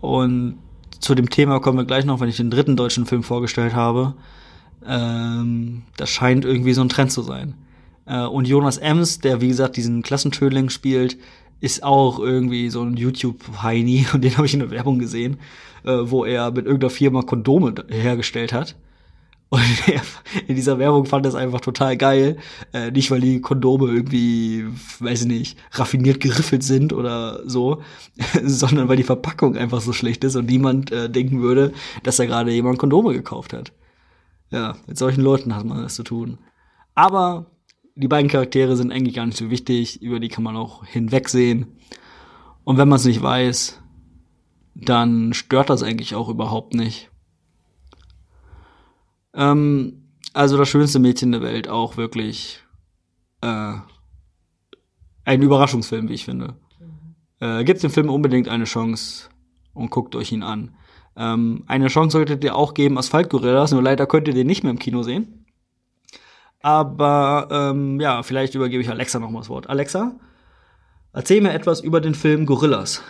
und 0.00 0.58
zu 0.98 1.14
dem 1.14 1.30
Thema 1.30 1.60
kommen 1.60 1.78
wir 1.78 1.86
gleich 1.86 2.04
noch, 2.04 2.20
wenn 2.20 2.28
ich 2.28 2.36
den 2.36 2.50
dritten 2.50 2.76
deutschen 2.76 3.06
Film 3.06 3.22
vorgestellt 3.22 3.74
habe. 3.74 4.14
Ähm, 4.86 5.82
das 5.96 6.10
scheint 6.10 6.44
irgendwie 6.44 6.72
so 6.72 6.82
ein 6.82 6.88
Trend 6.88 7.12
zu 7.12 7.22
sein. 7.22 7.54
Äh, 8.06 8.24
und 8.24 8.48
Jonas 8.48 8.78
Ems, 8.78 9.18
der 9.20 9.40
wie 9.40 9.48
gesagt 9.48 9.76
diesen 9.76 10.02
Klassentöling 10.02 10.70
spielt, 10.70 11.18
ist 11.60 11.82
auch 11.82 12.18
irgendwie 12.18 12.70
so 12.70 12.82
ein 12.82 12.96
YouTube-Heini 12.96 14.06
und 14.12 14.22
den 14.24 14.36
habe 14.36 14.46
ich 14.46 14.54
in 14.54 14.60
der 14.60 14.70
Werbung 14.70 14.98
gesehen, 14.98 15.38
äh, 15.84 15.92
wo 16.02 16.24
er 16.24 16.50
mit 16.50 16.66
irgendeiner 16.66 16.90
Firma 16.90 17.22
Kondome 17.22 17.74
hergestellt 17.88 18.52
hat. 18.52 18.76
Und 19.50 19.62
in 20.46 20.54
dieser 20.54 20.78
Werbung 20.78 21.06
fand 21.06 21.26
es 21.26 21.34
einfach 21.34 21.60
total 21.60 21.96
geil. 21.96 22.38
Äh, 22.72 22.92
nicht, 22.92 23.10
weil 23.10 23.20
die 23.20 23.40
Kondome 23.40 23.88
irgendwie, 23.88 24.64
weiß 25.00 25.22
ich 25.22 25.26
nicht, 25.26 25.58
raffiniert 25.72 26.20
geriffelt 26.20 26.62
sind 26.62 26.92
oder 26.92 27.40
so, 27.48 27.82
sondern 28.44 28.88
weil 28.88 28.96
die 28.96 29.02
Verpackung 29.02 29.56
einfach 29.56 29.80
so 29.80 29.92
schlecht 29.92 30.24
ist 30.24 30.36
und 30.36 30.46
niemand 30.46 30.92
äh, 30.92 31.10
denken 31.10 31.42
würde, 31.42 31.72
dass 32.04 32.16
da 32.16 32.26
gerade 32.26 32.52
jemand 32.52 32.78
Kondome 32.78 33.12
gekauft 33.12 33.52
hat. 33.52 33.72
Ja, 34.50 34.76
mit 34.86 34.98
solchen 34.98 35.22
Leuten 35.22 35.54
hat 35.54 35.64
man 35.64 35.82
das 35.82 35.94
zu 35.94 36.02
tun. 36.02 36.38
Aber 36.94 37.46
die 37.94 38.08
beiden 38.08 38.30
Charaktere 38.30 38.76
sind 38.76 38.92
eigentlich 38.92 39.14
gar 39.14 39.26
nicht 39.26 39.38
so 39.38 39.50
wichtig, 39.50 40.02
über 40.02 40.20
die 40.20 40.28
kann 40.28 40.44
man 40.44 40.56
auch 40.56 40.84
hinwegsehen. 40.84 41.66
Und 42.64 42.76
wenn 42.78 42.88
man 42.88 42.96
es 42.96 43.04
nicht 43.04 43.22
weiß, 43.22 43.80
dann 44.74 45.32
stört 45.34 45.70
das 45.70 45.82
eigentlich 45.82 46.14
auch 46.14 46.28
überhaupt 46.28 46.74
nicht. 46.74 47.10
Ähm, 49.34 50.10
also 50.32 50.56
das 50.56 50.68
schönste 50.68 50.98
Mädchen 50.98 51.32
der 51.32 51.42
Welt 51.42 51.68
auch 51.68 51.96
wirklich 51.96 52.62
äh, 53.40 53.74
ein 55.24 55.42
Überraschungsfilm, 55.42 56.08
wie 56.08 56.14
ich 56.14 56.24
finde. 56.24 56.56
Mhm. 56.78 57.14
Äh, 57.40 57.64
Gibt 57.64 57.82
dem 57.82 57.90
Film 57.90 58.10
unbedingt 58.10 58.48
eine 58.48 58.64
Chance 58.64 59.28
und 59.74 59.90
guckt 59.90 60.16
euch 60.16 60.32
ihn 60.32 60.42
an. 60.42 60.74
Ähm, 61.20 61.64
eine 61.66 61.88
Chance 61.88 62.14
solltet 62.16 62.42
ihr 62.42 62.56
auch 62.56 62.72
geben, 62.72 62.96
Asphalt 62.96 63.28
Gorillas, 63.28 63.72
nur 63.72 63.82
leider 63.82 64.06
könnt 64.06 64.26
ihr 64.26 64.32
den 64.32 64.46
nicht 64.46 64.62
mehr 64.62 64.70
im 64.70 64.78
Kino 64.78 65.02
sehen. 65.02 65.44
Aber 66.62 67.48
ähm, 67.50 68.00
ja, 68.00 68.22
vielleicht 68.22 68.54
übergebe 68.54 68.82
ich 68.82 68.88
Alexa 68.88 69.18
noch 69.18 69.30
mal 69.30 69.40
das 69.40 69.50
Wort. 69.50 69.68
Alexa, 69.68 70.12
erzähl 71.12 71.42
mir 71.42 71.52
etwas 71.52 71.80
über 71.82 72.00
den 72.00 72.14
Film 72.14 72.46
Gorillas. 72.46 73.02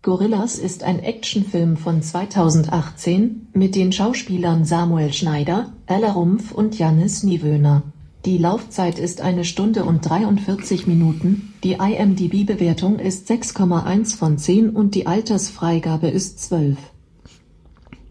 Gorillas 0.00 0.58
ist 0.58 0.84
ein 0.84 1.00
Actionfilm 1.00 1.76
von 1.76 2.00
2018 2.00 3.48
mit 3.52 3.74
den 3.74 3.92
Schauspielern 3.92 4.64
Samuel 4.64 5.12
Schneider, 5.12 5.72
Ella 5.86 6.12
Rumpf 6.12 6.50
und 6.52 6.78
Jannis 6.78 7.24
Niewöhner. 7.24 7.82
Die 8.24 8.38
Laufzeit 8.38 8.98
ist 8.98 9.20
eine 9.20 9.44
Stunde 9.44 9.84
und 9.84 10.08
43 10.08 10.86
Minuten, 10.86 11.52
die 11.66 11.72
IMDb-Bewertung 11.72 13.00
ist 13.00 13.28
6,1 13.28 14.16
von 14.16 14.38
10 14.38 14.70
und 14.70 14.94
die 14.94 15.08
Altersfreigabe 15.08 16.06
ist 16.06 16.40
12. 16.44 16.78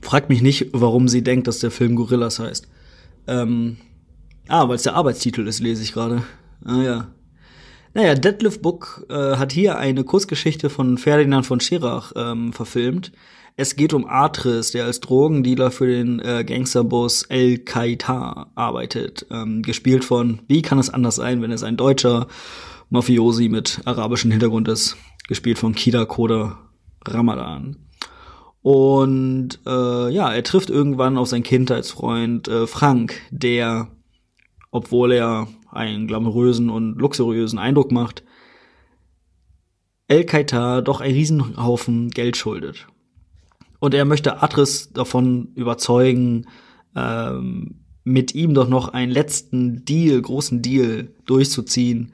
Fragt 0.01 0.27
mich 0.27 0.41
nicht, 0.41 0.71
warum 0.73 1.07
sie 1.07 1.23
denkt, 1.23 1.47
dass 1.47 1.59
der 1.59 1.71
Film 1.71 1.95
Gorillas 1.95 2.39
heißt. 2.39 2.67
Ähm, 3.27 3.77
ah, 4.49 4.67
weil 4.67 4.75
es 4.75 4.83
der 4.83 4.95
Arbeitstitel 4.95 5.47
ist, 5.47 5.61
lese 5.61 5.83
ich 5.83 5.93
gerade. 5.93 6.23
Ah 6.65 6.81
ja. 6.81 7.07
Naja, 7.93 8.15
Deadlift 8.15 8.61
Book 8.61 9.05
äh, 9.09 9.37
hat 9.37 9.53
hier 9.53 9.77
eine 9.77 10.03
Kurzgeschichte 10.03 10.69
von 10.69 10.97
Ferdinand 10.97 11.45
von 11.45 11.61
Schirach 11.61 12.11
ähm, 12.17 12.51
verfilmt. 12.51 13.13
Es 13.55 13.77
geht 13.77 13.93
um 13.93 14.05
Atris, 14.05 14.71
der 14.71 14.83
als 14.83 14.99
Drogendealer 14.99 15.71
für 15.71 15.87
den 15.87 16.19
äh, 16.19 16.43
Gangsterboss 16.43 17.23
El 17.29 17.59
Qaita 17.59 18.51
arbeitet. 18.55 19.27
Ähm, 19.31 19.61
gespielt 19.61 20.03
von, 20.03 20.41
wie 20.49 20.61
kann 20.61 20.77
es 20.77 20.89
anders 20.89 21.15
sein, 21.15 21.41
wenn 21.41 21.51
es 21.51 21.63
ein 21.63 21.77
deutscher 21.77 22.27
Mafiosi 22.89 23.49
mit 23.49 23.81
arabischem 23.85 24.31
Hintergrund 24.31 24.67
ist? 24.67 24.97
Gespielt 25.27 25.57
von 25.57 25.73
Kida 25.73 26.05
Koda 26.05 26.59
Ramadan. 27.05 27.77
Und 28.61 29.59
äh, 29.67 30.09
ja, 30.09 30.33
er 30.33 30.43
trifft 30.43 30.69
irgendwann 30.69 31.17
auf 31.17 31.27
seinen 31.27 31.43
Kindheitsfreund 31.43 32.47
äh, 32.47 32.65
Frank, 32.65 33.21
der, 33.29 33.89
obwohl 34.71 35.11
er 35.11 35.47
einen 35.71 36.07
glamourösen 36.07 36.69
und 36.69 36.95
luxuriösen 36.95 37.59
Eindruck 37.59 37.91
macht, 37.91 38.23
El 40.07 40.23
Qaita 40.25 40.81
doch 40.81 41.01
einen 41.01 41.15
Riesenhaufen 41.15 42.09
Geld 42.09 42.37
schuldet. 42.37 42.87
Und 43.79 43.93
er 43.93 44.05
möchte 44.05 44.41
Atris 44.41 44.91
davon 44.93 45.49
überzeugen, 45.55 46.47
ähm, 46.95 47.81
mit 48.03 48.35
ihm 48.35 48.53
doch 48.53 48.69
noch 48.69 48.89
einen 48.89 49.11
letzten 49.11 49.83
Deal, 49.83 50.21
großen 50.21 50.61
Deal 50.61 51.09
durchzuziehen. 51.25 52.13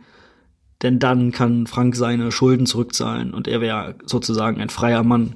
Denn 0.81 0.99
dann 0.99 1.31
kann 1.31 1.67
Frank 1.67 1.95
seine 1.95 2.31
Schulden 2.31 2.65
zurückzahlen 2.65 3.33
und 3.33 3.47
er 3.47 3.61
wäre 3.61 3.95
sozusagen 4.05 4.59
ein 4.59 4.69
freier 4.69 5.03
Mann. 5.03 5.35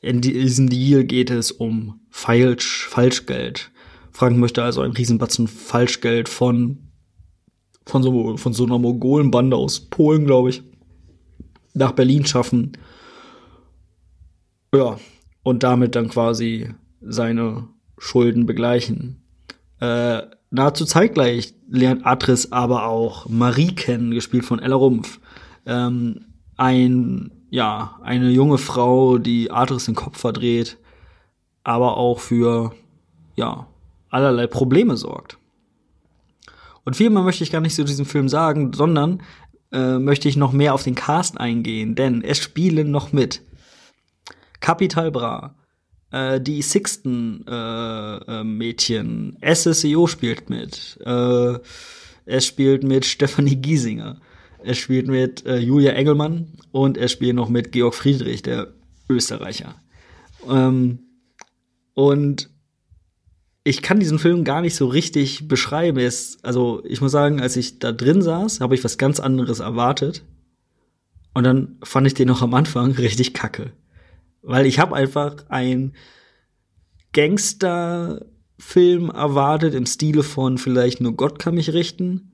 In 0.00 0.20
diesem 0.20 0.68
Deal 0.68 1.04
geht 1.04 1.30
es 1.30 1.52
um 1.52 2.00
Falsch, 2.10 2.88
Falschgeld. 2.88 3.70
Frank 4.10 4.36
möchte 4.36 4.62
also 4.62 4.80
einen 4.80 4.94
Riesenbatzen 4.94 5.46
Falschgeld 5.46 6.28
von, 6.28 6.78
von 7.86 8.02
so, 8.02 8.36
von 8.36 8.52
so 8.52 8.64
einer 8.64 8.78
Mongolenbande 8.78 9.56
aus 9.56 9.80
Polen, 9.80 10.26
glaube 10.26 10.50
ich, 10.50 10.62
nach 11.74 11.92
Berlin 11.92 12.26
schaffen 12.26 12.72
ja, 14.74 14.98
und 15.42 15.62
damit 15.62 15.94
dann 15.96 16.08
quasi 16.08 16.74
seine 17.00 17.68
Schulden 17.98 18.46
begleichen. 18.46 19.22
Äh, 19.80 20.22
nahezu 20.52 20.84
zeitgleich 20.84 21.54
lernt 21.68 22.06
Atris 22.06 22.52
aber 22.52 22.86
auch 22.86 23.28
Marie 23.28 23.74
kennen, 23.74 24.12
gespielt 24.12 24.44
von 24.44 24.58
Ella 24.58 24.76
Rumpf. 24.76 25.18
Ähm, 25.66 26.26
ein, 26.56 27.32
ja, 27.50 27.98
eine 28.02 28.30
junge 28.30 28.58
Frau, 28.58 29.18
die 29.18 29.50
Atris 29.50 29.86
den 29.86 29.94
Kopf 29.94 30.18
verdreht, 30.18 30.78
aber 31.64 31.96
auch 31.96 32.20
für, 32.20 32.72
ja, 33.36 33.66
allerlei 34.10 34.46
Probleme 34.46 34.96
sorgt. 34.96 35.38
Und 36.84 36.96
viel 36.96 37.10
mehr 37.10 37.22
möchte 37.22 37.44
ich 37.44 37.52
gar 37.52 37.60
nicht 37.60 37.74
zu 37.74 37.84
diesem 37.84 38.06
Film 38.06 38.28
sagen, 38.28 38.72
sondern 38.72 39.22
äh, 39.72 39.98
möchte 39.98 40.28
ich 40.28 40.36
noch 40.36 40.52
mehr 40.52 40.74
auf 40.74 40.82
den 40.82 40.94
Cast 40.94 41.38
eingehen, 41.38 41.94
denn 41.94 42.22
es 42.22 42.38
spielen 42.38 42.90
noch 42.90 43.12
mit 43.12 43.42
Capital 44.60 45.10
Bra, 45.10 45.54
Äh, 46.12 46.40
die 46.40 46.62
Sixten-Mädchen. 46.62 49.36
Äh, 49.40 49.50
äh, 49.50 49.54
SSEO 49.54 50.06
spielt 50.06 50.48
mit. 50.50 50.98
Äh, 51.04 51.58
es 52.24 52.46
spielt 52.46 52.84
mit 52.84 53.04
Stefanie 53.04 53.56
Giesinger. 53.56 54.20
Es 54.62 54.78
spielt 54.78 55.08
mit 55.08 55.44
äh, 55.44 55.58
Julia 55.58 55.90
Engelmann 55.92 56.52
und 56.70 56.96
er 56.96 57.08
spielt 57.08 57.34
noch 57.34 57.48
mit 57.48 57.72
Georg 57.72 57.94
Friedrich, 57.94 58.42
der 58.42 58.68
Österreicher. 59.08 59.74
Ähm, 60.48 61.00
und 61.94 62.48
ich 63.64 63.82
kann 63.82 64.00
diesen 64.00 64.18
Film 64.18 64.44
gar 64.44 64.60
nicht 64.60 64.74
so 64.74 64.86
richtig 64.86 65.48
beschreiben. 65.48 65.98
Es, 65.98 66.38
also 66.42 66.82
ich 66.84 67.00
muss 67.00 67.12
sagen, 67.12 67.40
als 67.40 67.56
ich 67.56 67.78
da 67.78 67.92
drin 67.92 68.22
saß, 68.22 68.60
habe 68.60 68.74
ich 68.74 68.84
was 68.84 68.98
ganz 68.98 69.18
anderes 69.18 69.60
erwartet. 69.60 70.24
Und 71.34 71.44
dann 71.44 71.78
fand 71.82 72.06
ich 72.06 72.14
den 72.14 72.28
noch 72.28 72.42
am 72.42 72.54
Anfang 72.54 72.92
richtig 72.92 73.34
kacke. 73.34 73.72
Weil 74.42 74.66
ich 74.66 74.78
habe 74.78 74.94
einfach 74.94 75.36
ein 75.48 75.94
Gangsterfilm 77.12 79.10
erwartet 79.10 79.74
im 79.74 79.86
Stile 79.86 80.22
von 80.22 80.58
vielleicht 80.58 81.00
nur 81.00 81.14
Gott 81.14 81.38
kann 81.38 81.54
mich 81.54 81.72
richten. 81.72 82.32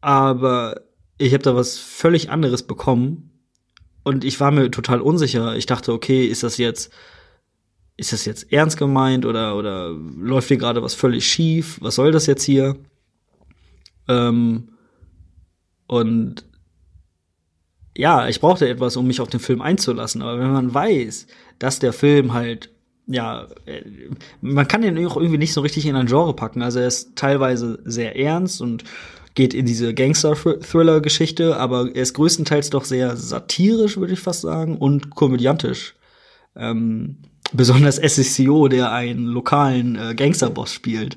Aber 0.00 0.80
ich 1.18 1.32
habe 1.32 1.42
da 1.42 1.54
was 1.54 1.78
völlig 1.78 2.30
anderes 2.30 2.62
bekommen. 2.62 3.30
Und 4.02 4.24
ich 4.24 4.40
war 4.40 4.50
mir 4.50 4.70
total 4.70 5.00
unsicher. 5.00 5.56
Ich 5.56 5.66
dachte, 5.66 5.92
okay, 5.92 6.26
ist 6.26 6.42
das 6.42 6.58
jetzt 6.58 6.92
ist 7.96 8.12
das 8.12 8.24
jetzt 8.24 8.52
ernst 8.52 8.76
gemeint 8.76 9.24
oder, 9.24 9.56
oder 9.56 9.90
läuft 9.90 10.48
hier 10.48 10.56
gerade 10.56 10.82
was 10.82 10.94
völlig 10.94 11.26
schief? 11.26 11.78
Was 11.80 11.94
soll 11.94 12.10
das 12.10 12.26
jetzt 12.26 12.42
hier? 12.42 12.76
Ähm, 14.08 14.70
und 15.86 16.44
ja, 17.96 18.28
ich 18.28 18.40
brauchte 18.40 18.68
etwas, 18.68 18.96
um 18.96 19.06
mich 19.06 19.20
auf 19.20 19.28
den 19.28 19.40
Film 19.40 19.60
einzulassen. 19.60 20.22
Aber 20.22 20.38
wenn 20.38 20.52
man 20.52 20.74
weiß, 20.74 21.26
dass 21.58 21.78
der 21.78 21.92
Film 21.92 22.32
halt, 22.32 22.70
ja, 23.06 23.46
äh, 23.66 23.82
man 24.40 24.66
kann 24.66 24.82
den 24.82 25.06
auch 25.06 25.16
irgendwie 25.16 25.38
nicht 25.38 25.52
so 25.52 25.60
richtig 25.60 25.86
in 25.86 25.96
ein 25.96 26.06
Genre 26.06 26.34
packen. 26.34 26.62
Also 26.62 26.80
er 26.80 26.88
ist 26.88 27.16
teilweise 27.16 27.80
sehr 27.84 28.18
ernst 28.18 28.60
und 28.60 28.84
geht 29.34 29.54
in 29.54 29.66
diese 29.66 29.94
Gangster-Thriller-Geschichte, 29.94 31.56
aber 31.56 31.90
er 31.94 32.02
ist 32.02 32.14
größtenteils 32.14 32.70
doch 32.70 32.84
sehr 32.84 33.16
satirisch, 33.16 33.96
würde 33.96 34.12
ich 34.12 34.20
fast 34.20 34.42
sagen, 34.42 34.78
und 34.78 35.10
komödiantisch. 35.10 35.94
Ähm, 36.56 37.18
besonders 37.52 37.98
SSCO, 37.98 38.68
der 38.68 38.92
einen 38.92 39.26
lokalen 39.26 39.96
äh, 39.96 40.14
Gangsterboss 40.14 40.72
spielt, 40.72 41.16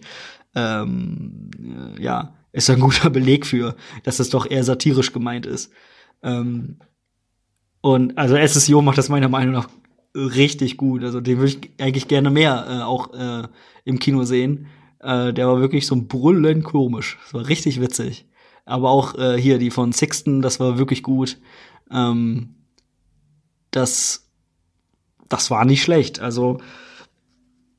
ähm, 0.55 1.51
äh, 1.59 2.01
ja, 2.01 2.33
ist 2.51 2.69
ein 2.69 2.79
guter 2.79 3.09
Beleg 3.11 3.45
für, 3.45 3.75
dass 4.03 4.19
es 4.19 4.29
doch 4.29 4.49
eher 4.49 4.63
satirisch 4.63 5.13
gemeint 5.13 5.45
ist. 5.45 5.71
Ähm, 6.23 6.77
und 7.81 8.17
also 8.17 8.35
SSCO 8.35 8.81
macht 8.81 8.97
das 8.97 9.09
meiner 9.09 9.29
Meinung 9.29 9.53
nach 9.53 9.69
richtig 10.15 10.77
gut. 10.77 11.03
Also 11.03 11.21
den 11.21 11.37
würde 11.37 11.51
ich 11.51 11.71
eigentlich 11.79 12.07
gerne 12.07 12.29
mehr 12.29 12.65
äh, 12.67 12.81
auch 12.83 13.13
äh, 13.13 13.47
im 13.85 13.99
Kino 13.99 14.23
sehen. 14.23 14.67
Äh, 14.99 15.33
der 15.33 15.47
war 15.47 15.59
wirklich 15.59 15.85
so 15.85 15.95
brüllend 15.95 16.63
komisch. 16.63 17.17
Das 17.23 17.33
war 17.33 17.47
richtig 17.47 17.79
witzig. 17.79 18.25
Aber 18.65 18.89
auch 18.89 19.15
äh, 19.17 19.39
hier 19.39 19.59
die 19.59 19.71
von 19.71 19.93
Sixten, 19.93 20.41
das 20.41 20.59
war 20.59 20.77
wirklich 20.77 21.03
gut. 21.03 21.37
Ähm, 21.91 22.55
das 23.71 24.27
das 25.29 25.51
war 25.51 25.65
nicht 25.65 25.83
schlecht. 25.83 26.19
Also 26.19 26.59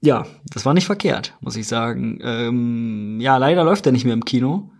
ja, 0.00 0.26
das 0.52 0.64
war 0.64 0.74
nicht 0.74 0.86
verkehrt, 0.86 1.34
muss 1.40 1.56
ich 1.56 1.66
sagen. 1.66 2.18
Ähm, 2.22 3.18
ja, 3.20 3.36
leider 3.36 3.64
läuft 3.64 3.86
er 3.86 3.92
nicht 3.92 4.04
mehr 4.04 4.14
im 4.14 4.24
Kino. 4.24 4.70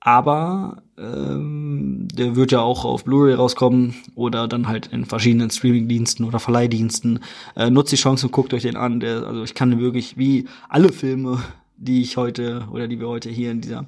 Aber 0.00 0.82
ähm, 0.98 1.59
der 1.80 2.36
wird 2.36 2.52
ja 2.52 2.60
auch 2.60 2.84
auf 2.84 3.04
Blu-ray 3.04 3.34
rauskommen 3.34 3.94
oder 4.14 4.46
dann 4.48 4.68
halt 4.68 4.88
in 4.88 5.04
verschiedenen 5.04 5.50
Streaming-Diensten 5.50 6.24
oder 6.24 6.38
Verleihdiensten. 6.38 7.20
Äh, 7.56 7.70
nutzt 7.70 7.92
die 7.92 7.96
Chance 7.96 8.26
und 8.26 8.32
guckt 8.32 8.54
euch 8.54 8.62
den 8.62 8.76
an. 8.76 9.00
Der, 9.00 9.26
also 9.26 9.42
ich 9.42 9.54
kann 9.54 9.80
wirklich 9.80 10.16
wie 10.16 10.46
alle 10.68 10.92
Filme, 10.92 11.42
die 11.76 12.02
ich 12.02 12.16
heute 12.16 12.66
oder 12.70 12.88
die 12.88 13.00
wir 13.00 13.08
heute 13.08 13.30
hier 13.30 13.50
in 13.50 13.60
dieser 13.60 13.86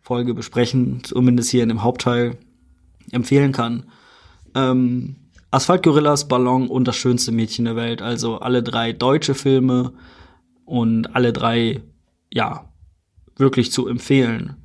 Folge 0.00 0.34
besprechen, 0.34 1.00
zumindest 1.02 1.50
hier 1.50 1.62
in 1.62 1.68
dem 1.68 1.82
Hauptteil 1.82 2.38
empfehlen 3.12 3.52
kann. 3.52 3.84
Ähm, 4.54 5.16
Asphaltgorillas, 5.50 6.28
Ballon 6.28 6.68
und 6.68 6.86
das 6.88 6.96
schönste 6.96 7.32
Mädchen 7.32 7.64
der 7.64 7.76
Welt. 7.76 8.02
Also 8.02 8.38
alle 8.38 8.62
drei 8.62 8.92
deutsche 8.92 9.34
Filme 9.34 9.92
und 10.64 11.14
alle 11.14 11.32
drei, 11.32 11.82
ja, 12.32 12.68
wirklich 13.36 13.72
zu 13.72 13.86
empfehlen. 13.86 14.56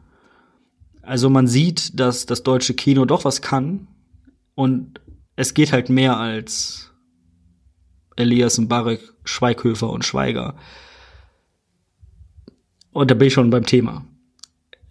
Also 1.11 1.29
man 1.29 1.47
sieht, 1.47 1.99
dass 1.99 2.25
das 2.25 2.43
deutsche 2.43 2.73
Kino 2.73 3.03
doch 3.03 3.25
was 3.25 3.41
kann 3.41 3.87
und 4.55 5.01
es 5.35 5.53
geht 5.53 5.73
halt 5.73 5.89
mehr 5.89 6.17
als 6.17 6.91
Elias 8.15 8.57
und 8.59 8.67
Barek, 8.69 9.01
Schweighöfer 9.25 9.89
und 9.89 10.05
Schweiger. 10.05 10.55
Und 12.91 13.11
da 13.11 13.15
bin 13.15 13.27
ich 13.27 13.33
schon 13.33 13.49
beim 13.49 13.65
Thema. 13.65 14.05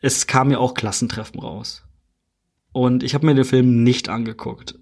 Es 0.00 0.26
kam 0.26 0.50
ja 0.50 0.58
auch 0.58 0.74
Klassentreffen 0.74 1.40
raus. 1.40 1.84
Und 2.72 3.02
ich 3.02 3.14
habe 3.14 3.26
mir 3.26 3.34
den 3.34 3.44
Film 3.44 3.82
nicht 3.82 4.08
angeguckt 4.08 4.74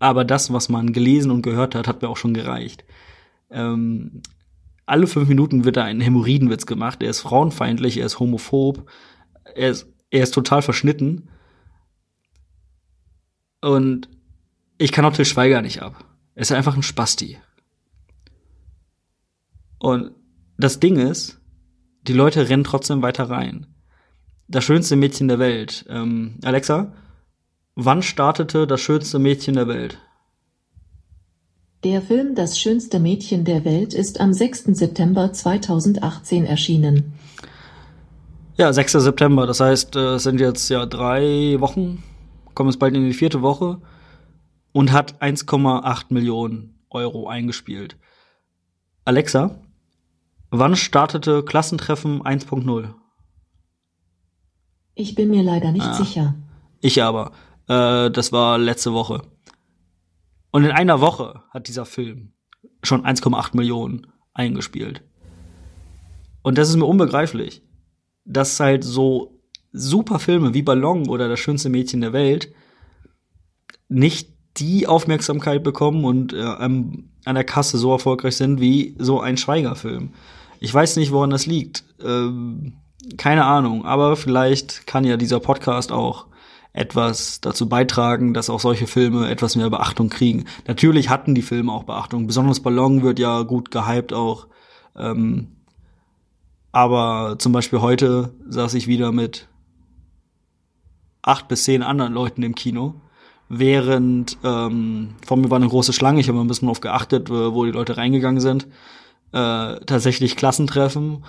aber 0.00 0.24
das, 0.24 0.52
was 0.52 0.68
man 0.68 0.92
gelesen 0.92 1.30
und 1.30 1.42
gehört 1.42 1.76
hat, 1.76 1.86
hat 1.86 2.02
mir 2.02 2.08
auch 2.08 2.16
schon 2.16 2.34
gereicht. 2.34 2.84
Ähm, 3.50 4.22
alle 4.86 5.06
fünf 5.06 5.28
Minuten 5.28 5.64
wird 5.64 5.76
da 5.76 5.84
ein 5.84 6.00
Hämorrhoidenwitz 6.00 6.66
gemacht. 6.66 7.02
Er 7.02 7.10
ist 7.10 7.20
frauenfeindlich, 7.20 7.98
er 7.98 8.06
ist 8.06 8.18
homophob, 8.18 8.90
er 9.54 9.70
ist, 9.70 9.86
er 10.10 10.22
ist 10.22 10.34
total 10.34 10.62
verschnitten. 10.62 11.28
Und 13.60 14.08
ich 14.78 14.92
kann 14.92 15.04
auch 15.04 15.12
Till 15.12 15.24
Schweiger 15.24 15.62
nicht 15.62 15.82
ab. 15.82 16.04
Er 16.34 16.42
ist 16.42 16.52
einfach 16.52 16.76
ein 16.76 16.82
Spasti. 16.82 17.38
Und 19.78 20.12
das 20.58 20.80
Ding 20.80 20.96
ist, 20.96 21.40
die 22.02 22.12
Leute 22.12 22.48
rennen 22.48 22.64
trotzdem 22.64 23.02
weiter 23.02 23.30
rein. 23.30 23.66
Das 24.48 24.64
schönste 24.64 24.96
Mädchen 24.96 25.28
der 25.28 25.38
Welt. 25.38 25.84
Ähm, 25.88 26.36
Alexa, 26.42 26.92
Wann 27.82 28.02
startete 28.02 28.66
Das 28.66 28.80
schönste 28.80 29.18
Mädchen 29.18 29.54
der 29.54 29.68
Welt? 29.68 29.98
Der 31.82 32.02
Film 32.02 32.34
Das 32.34 32.58
schönste 32.58 33.00
Mädchen 33.00 33.44
der 33.44 33.64
Welt 33.64 33.94
ist 33.94 34.20
am 34.20 34.34
6. 34.34 34.64
September 34.76 35.32
2018 35.32 36.44
erschienen. 36.44 37.14
Ja, 38.60 38.70
6. 38.74 38.92
September, 38.92 39.46
das 39.46 39.60
heißt, 39.60 39.96
es 39.96 40.22
sind 40.22 40.38
jetzt 40.38 40.68
ja 40.68 40.84
drei 40.84 41.56
Wochen, 41.60 42.02
kommen 42.52 42.68
es 42.68 42.78
bald 42.78 42.94
in 42.94 43.06
die 43.06 43.14
vierte 43.14 43.40
Woche 43.40 43.80
und 44.72 44.92
hat 44.92 45.22
1,8 45.22 46.04
Millionen 46.10 46.78
Euro 46.90 47.26
eingespielt. 47.26 47.96
Alexa, 49.06 49.58
wann 50.50 50.76
startete 50.76 51.42
Klassentreffen 51.42 52.20
1.0? 52.20 52.92
Ich 54.94 55.14
bin 55.14 55.30
mir 55.30 55.42
leider 55.42 55.72
nicht 55.72 55.86
ah, 55.86 55.94
sicher. 55.94 56.34
Ich 56.82 57.02
aber. 57.02 57.32
Äh, 57.66 58.10
das 58.10 58.30
war 58.30 58.58
letzte 58.58 58.92
Woche. 58.92 59.22
Und 60.50 60.66
in 60.66 60.72
einer 60.72 61.00
Woche 61.00 61.44
hat 61.48 61.66
dieser 61.66 61.86
Film 61.86 62.34
schon 62.82 63.06
1,8 63.06 63.56
Millionen 63.56 64.08
eingespielt. 64.34 65.02
Und 66.42 66.58
das 66.58 66.68
ist 66.68 66.76
mir 66.76 66.84
unbegreiflich, 66.84 67.62
dass 68.30 68.60
halt 68.60 68.84
so 68.84 69.40
super 69.72 70.18
Filme 70.18 70.54
wie 70.54 70.62
Ballon 70.62 71.08
oder 71.08 71.28
Das 71.28 71.40
schönste 71.40 71.68
Mädchen 71.68 72.00
der 72.00 72.12
Welt 72.12 72.52
nicht 73.88 74.30
die 74.56 74.86
Aufmerksamkeit 74.86 75.62
bekommen 75.62 76.04
und 76.04 76.32
äh, 76.32 76.42
an 76.42 77.10
der 77.24 77.44
Kasse 77.44 77.78
so 77.78 77.92
erfolgreich 77.92 78.36
sind 78.36 78.60
wie 78.60 78.96
so 78.98 79.20
ein 79.20 79.36
Schweigerfilm. 79.36 80.14
Ich 80.58 80.72
weiß 80.72 80.96
nicht, 80.96 81.12
woran 81.12 81.30
das 81.30 81.46
liegt. 81.46 81.84
Ähm, 82.04 82.74
keine 83.16 83.44
Ahnung, 83.44 83.84
aber 83.84 84.16
vielleicht 84.16 84.86
kann 84.86 85.04
ja 85.04 85.16
dieser 85.16 85.40
Podcast 85.40 85.92
auch 85.92 86.26
etwas 86.72 87.40
dazu 87.40 87.68
beitragen, 87.68 88.34
dass 88.34 88.50
auch 88.50 88.60
solche 88.60 88.86
Filme 88.86 89.28
etwas 89.28 89.56
mehr 89.56 89.70
Beachtung 89.70 90.08
kriegen. 90.08 90.44
Natürlich 90.68 91.08
hatten 91.08 91.34
die 91.34 91.42
Filme 91.42 91.72
auch 91.72 91.84
Beachtung. 91.84 92.26
Besonders 92.26 92.60
Ballon 92.60 93.02
wird 93.02 93.18
ja 93.18 93.42
gut 93.42 93.70
gehypt 93.70 94.12
auch. 94.12 94.46
Ähm, 94.96 95.56
aber 96.72 97.36
zum 97.38 97.52
Beispiel 97.52 97.80
heute 97.80 98.32
saß 98.48 98.74
ich 98.74 98.86
wieder 98.86 99.12
mit 99.12 99.48
acht 101.22 101.48
bis 101.48 101.64
zehn 101.64 101.82
anderen 101.82 102.12
Leuten 102.12 102.42
im 102.42 102.54
Kino. 102.54 102.94
Während 103.48 104.38
ähm, 104.44 105.14
vor 105.26 105.36
mir 105.36 105.50
war 105.50 105.56
eine 105.56 105.68
große 105.68 105.92
Schlange, 105.92 106.20
ich 106.20 106.28
habe 106.28 106.38
ein 106.38 106.46
bisschen 106.46 106.66
darauf 106.66 106.80
geachtet, 106.80 107.30
wo 107.30 107.64
die 107.64 107.72
Leute 107.72 107.96
reingegangen 107.96 108.40
sind. 108.40 108.68
Äh, 109.32 109.80
tatsächlich 109.86 110.36
Klassentreffen. 110.36 111.24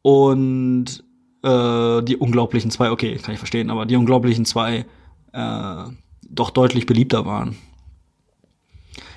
Und 0.00 1.04
äh, 1.42 2.02
die 2.02 2.16
unglaublichen 2.16 2.70
zwei, 2.70 2.90
okay, 2.90 3.16
kann 3.16 3.34
ich 3.34 3.38
verstehen, 3.38 3.70
aber 3.70 3.86
die 3.86 3.96
unglaublichen 3.96 4.44
zwei 4.44 4.86
äh, 5.32 5.84
doch 6.28 6.50
deutlich 6.50 6.86
beliebter 6.86 7.26
waren. 7.26 7.56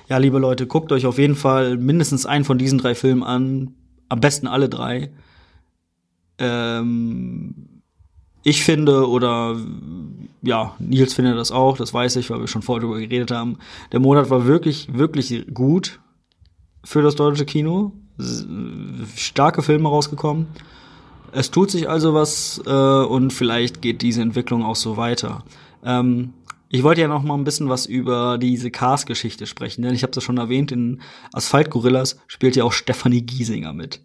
Ja, 0.08 0.18
liebe 0.18 0.38
Leute, 0.38 0.66
guckt 0.66 0.92
euch 0.92 1.06
auf 1.06 1.18
jeden 1.18 1.36
Fall 1.36 1.76
mindestens 1.76 2.26
einen 2.26 2.44
von 2.44 2.58
diesen 2.58 2.78
drei 2.78 2.94
Filmen 2.94 3.22
an. 3.22 3.74
Am 4.08 4.20
besten 4.20 4.48
alle 4.48 4.68
drei. 4.68 5.10
Ähm, 6.40 7.82
ich 8.42 8.64
finde, 8.64 9.08
oder 9.08 9.56
ja, 10.42 10.74
Nils 10.78 11.14
findet 11.14 11.36
das 11.36 11.52
auch, 11.52 11.76
das 11.76 11.92
weiß 11.92 12.16
ich, 12.16 12.30
weil 12.30 12.40
wir 12.40 12.48
schon 12.48 12.62
vorher 12.62 12.80
darüber 12.80 12.98
geredet 12.98 13.30
haben. 13.30 13.58
Der 13.92 14.00
Monat 14.00 14.30
war 14.30 14.46
wirklich, 14.46 14.92
wirklich 14.92 15.46
gut. 15.52 16.00
für 16.84 17.02
das 17.02 17.14
deutsche 17.14 17.44
Kino. 17.44 17.92
Starke 19.16 19.62
Filme 19.62 19.88
rausgekommen. 19.88 20.46
Es 21.32 21.50
tut 21.50 21.70
sich 21.70 21.88
also 21.88 22.12
was 22.12 22.60
äh, 22.66 22.70
und 22.70 23.32
vielleicht 23.32 23.82
geht 23.82 24.02
diese 24.02 24.20
Entwicklung 24.20 24.64
auch 24.64 24.76
so 24.76 24.96
weiter. 24.96 25.44
Ähm, 25.84 26.32
ich 26.68 26.82
wollte 26.82 27.00
ja 27.00 27.08
noch 27.08 27.22
mal 27.22 27.34
ein 27.34 27.44
bisschen 27.44 27.68
was 27.68 27.86
über 27.86 28.38
diese 28.38 28.70
Cars-Geschichte 28.70 29.46
sprechen, 29.46 29.82
denn 29.82 29.94
ich 29.94 30.02
habe 30.02 30.12
das 30.12 30.22
schon 30.22 30.38
erwähnt, 30.38 30.72
in 30.72 31.00
Asphalt 31.32 31.70
Gorillas 31.70 32.18
spielt 32.26 32.56
ja 32.56 32.64
auch 32.64 32.72
Stefanie 32.72 33.22
Giesinger 33.22 33.72
mit. 33.72 34.02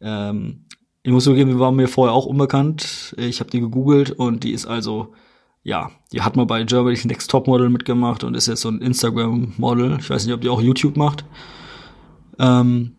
Ähm, 0.00 0.64
ich 1.02 1.12
muss 1.12 1.24
zugeben, 1.24 1.50
die 1.50 1.58
war 1.58 1.72
mir 1.72 1.88
vorher 1.88 2.14
auch 2.14 2.26
unbekannt. 2.26 3.14
Ich 3.18 3.40
habe 3.40 3.50
die 3.50 3.60
gegoogelt 3.60 4.12
und 4.12 4.44
die 4.44 4.52
ist 4.52 4.66
also, 4.66 5.14
ja, 5.64 5.90
die 6.12 6.22
hat 6.22 6.36
mal 6.36 6.46
bei 6.46 6.62
Germany's 6.62 7.04
Next 7.04 7.30
Top 7.30 7.48
Model 7.48 7.70
mitgemacht 7.70 8.22
und 8.22 8.34
ist 8.34 8.46
jetzt 8.46 8.60
so 8.60 8.68
ein 8.68 8.80
Instagram-Model. 8.80 9.98
Ich 10.00 10.10
weiß 10.10 10.24
nicht, 10.24 10.34
ob 10.34 10.40
die 10.40 10.48
auch 10.48 10.62
YouTube 10.62 10.96
macht. 10.96 11.24
Ähm, 12.38 12.94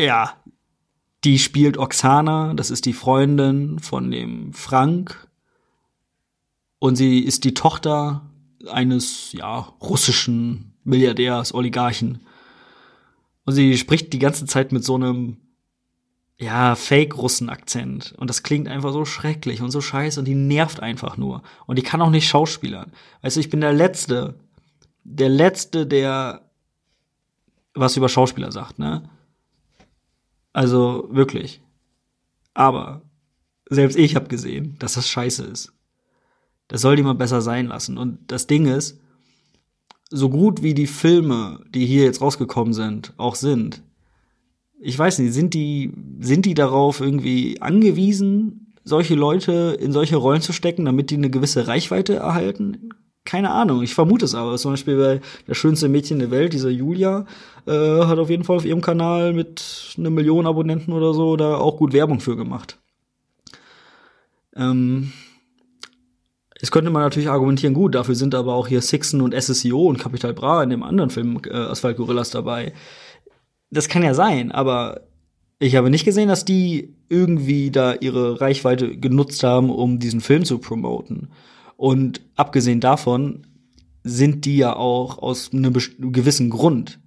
ja, 0.00 0.34
die 1.24 1.38
spielt 1.38 1.78
Oksana, 1.78 2.52
das 2.52 2.70
ist 2.70 2.84
die 2.84 2.92
Freundin 2.92 3.78
von 3.78 4.10
dem 4.10 4.52
Frank. 4.52 5.28
Und 6.78 6.96
sie 6.96 7.20
ist 7.20 7.44
die 7.44 7.54
Tochter 7.54 8.30
eines, 8.70 9.32
ja, 9.32 9.60
russischen 9.80 10.74
Milliardärs, 10.84 11.54
Oligarchen. 11.54 12.20
Und 13.46 13.54
sie 13.54 13.78
spricht 13.78 14.12
die 14.12 14.18
ganze 14.18 14.44
Zeit 14.44 14.72
mit 14.72 14.84
so 14.84 14.96
einem, 14.96 15.38
ja, 16.38 16.74
Fake-Russen-Akzent. 16.74 18.14
Und 18.16 18.28
das 18.28 18.42
klingt 18.42 18.68
einfach 18.68 18.92
so 18.92 19.04
schrecklich 19.04 19.62
und 19.62 19.70
so 19.70 19.80
scheiße 19.80 20.18
und 20.20 20.26
die 20.26 20.34
nervt 20.34 20.80
einfach 20.80 21.16
nur. 21.16 21.42
Und 21.66 21.78
die 21.78 21.82
kann 21.82 22.02
auch 22.02 22.10
nicht 22.10 22.28
schauspielern. 22.28 22.92
Weißt 23.22 23.36
du, 23.36 23.40
ich 23.40 23.50
bin 23.50 23.60
der 23.60 23.72
Letzte, 23.72 24.34
der 25.04 25.28
Letzte, 25.28 25.86
der 25.86 26.42
was 27.74 27.96
über 27.96 28.08
Schauspieler 28.08 28.52
sagt, 28.52 28.78
ne? 28.78 29.08
Also 30.52 31.08
wirklich. 31.10 31.60
Aber 32.52 33.02
selbst 33.68 33.96
ich 33.96 34.14
habe 34.14 34.28
gesehen, 34.28 34.76
dass 34.78 34.94
das 34.94 35.08
scheiße 35.08 35.44
ist. 35.44 35.72
Das 36.68 36.80
soll 36.80 36.96
die 36.96 37.02
mal 37.02 37.14
besser 37.14 37.42
sein 37.42 37.66
lassen. 37.66 37.98
Und 37.98 38.30
das 38.30 38.46
Ding 38.46 38.66
ist, 38.66 39.00
so 40.10 40.30
gut 40.30 40.62
wie 40.62 40.74
die 40.74 40.86
Filme, 40.86 41.64
die 41.68 41.86
hier 41.86 42.04
jetzt 42.04 42.20
rausgekommen 42.20 42.72
sind, 42.72 43.12
auch 43.16 43.34
sind, 43.34 43.82
ich 44.84 44.98
weiß 44.98 45.18
nicht, 45.18 45.32
sind 45.32 45.54
die, 45.54 45.92
sind 46.20 46.44
die 46.44 46.54
darauf 46.54 47.00
irgendwie 47.00 47.60
angewiesen, 47.62 48.74
solche 48.84 49.14
Leute 49.14 49.76
in 49.80 49.92
solche 49.92 50.16
Rollen 50.16 50.42
zu 50.42 50.52
stecken, 50.52 50.84
damit 50.84 51.10
die 51.10 51.16
eine 51.16 51.30
gewisse 51.30 51.66
Reichweite 51.66 52.16
erhalten? 52.16 52.90
Keine 53.24 53.50
Ahnung, 53.50 53.82
ich 53.82 53.94
vermute 53.94 54.26
es 54.26 54.34
aber. 54.34 54.56
Zum 54.58 54.72
Beispiel 54.72 54.98
bei 54.98 55.20
der 55.48 55.54
schönste 55.54 55.88
Mädchen 55.88 56.18
der 56.18 56.30
Welt, 56.30 56.52
dieser 56.52 56.68
Julia, 56.68 57.24
äh, 57.66 57.72
hat 57.72 58.18
auf 58.18 58.28
jeden 58.28 58.44
Fall 58.44 58.56
auf 58.56 58.66
ihrem 58.66 58.82
Kanal 58.82 59.32
mit 59.32 59.94
einer 59.96 60.10
Million 60.10 60.46
Abonnenten 60.46 60.92
oder 60.92 61.14
so 61.14 61.36
da 61.36 61.56
auch 61.56 61.78
gut 61.78 61.94
Werbung 61.94 62.20
für 62.20 62.36
gemacht. 62.36 62.78
Ähm, 64.54 65.12
Jetzt 66.60 66.70
könnte 66.70 66.90
man 66.90 67.02
natürlich 67.02 67.28
argumentieren, 67.28 67.74
gut, 67.74 67.94
dafür 67.94 68.14
sind 68.14 68.34
aber 68.34 68.54
auch 68.54 68.68
hier 68.68 68.80
Sixen 68.80 69.20
und 69.20 69.34
SSEO 69.34 69.86
und 69.86 69.98
Capital 69.98 70.32
Bra 70.32 70.62
in 70.62 70.70
dem 70.70 70.82
anderen 70.82 71.10
Film 71.10 71.38
äh, 71.46 71.52
Asphalt 71.52 71.98
Gorillas 71.98 72.30
dabei. 72.30 72.72
Das 73.74 73.88
kann 73.88 74.02
ja 74.02 74.14
sein, 74.14 74.52
aber 74.52 75.02
ich 75.58 75.76
habe 75.76 75.90
nicht 75.90 76.04
gesehen, 76.04 76.28
dass 76.28 76.44
die 76.44 76.94
irgendwie 77.08 77.70
da 77.70 77.94
ihre 77.94 78.40
Reichweite 78.40 78.96
genutzt 78.96 79.42
haben, 79.42 79.70
um 79.70 79.98
diesen 79.98 80.20
Film 80.20 80.44
zu 80.44 80.58
promoten. 80.58 81.28
Und 81.76 82.20
abgesehen 82.36 82.80
davon 82.80 83.46
sind 84.02 84.44
die 84.44 84.56
ja 84.58 84.76
auch 84.76 85.18
aus 85.18 85.52
einem 85.52 85.72
gewissen 85.72 86.50
Grund 86.50 87.00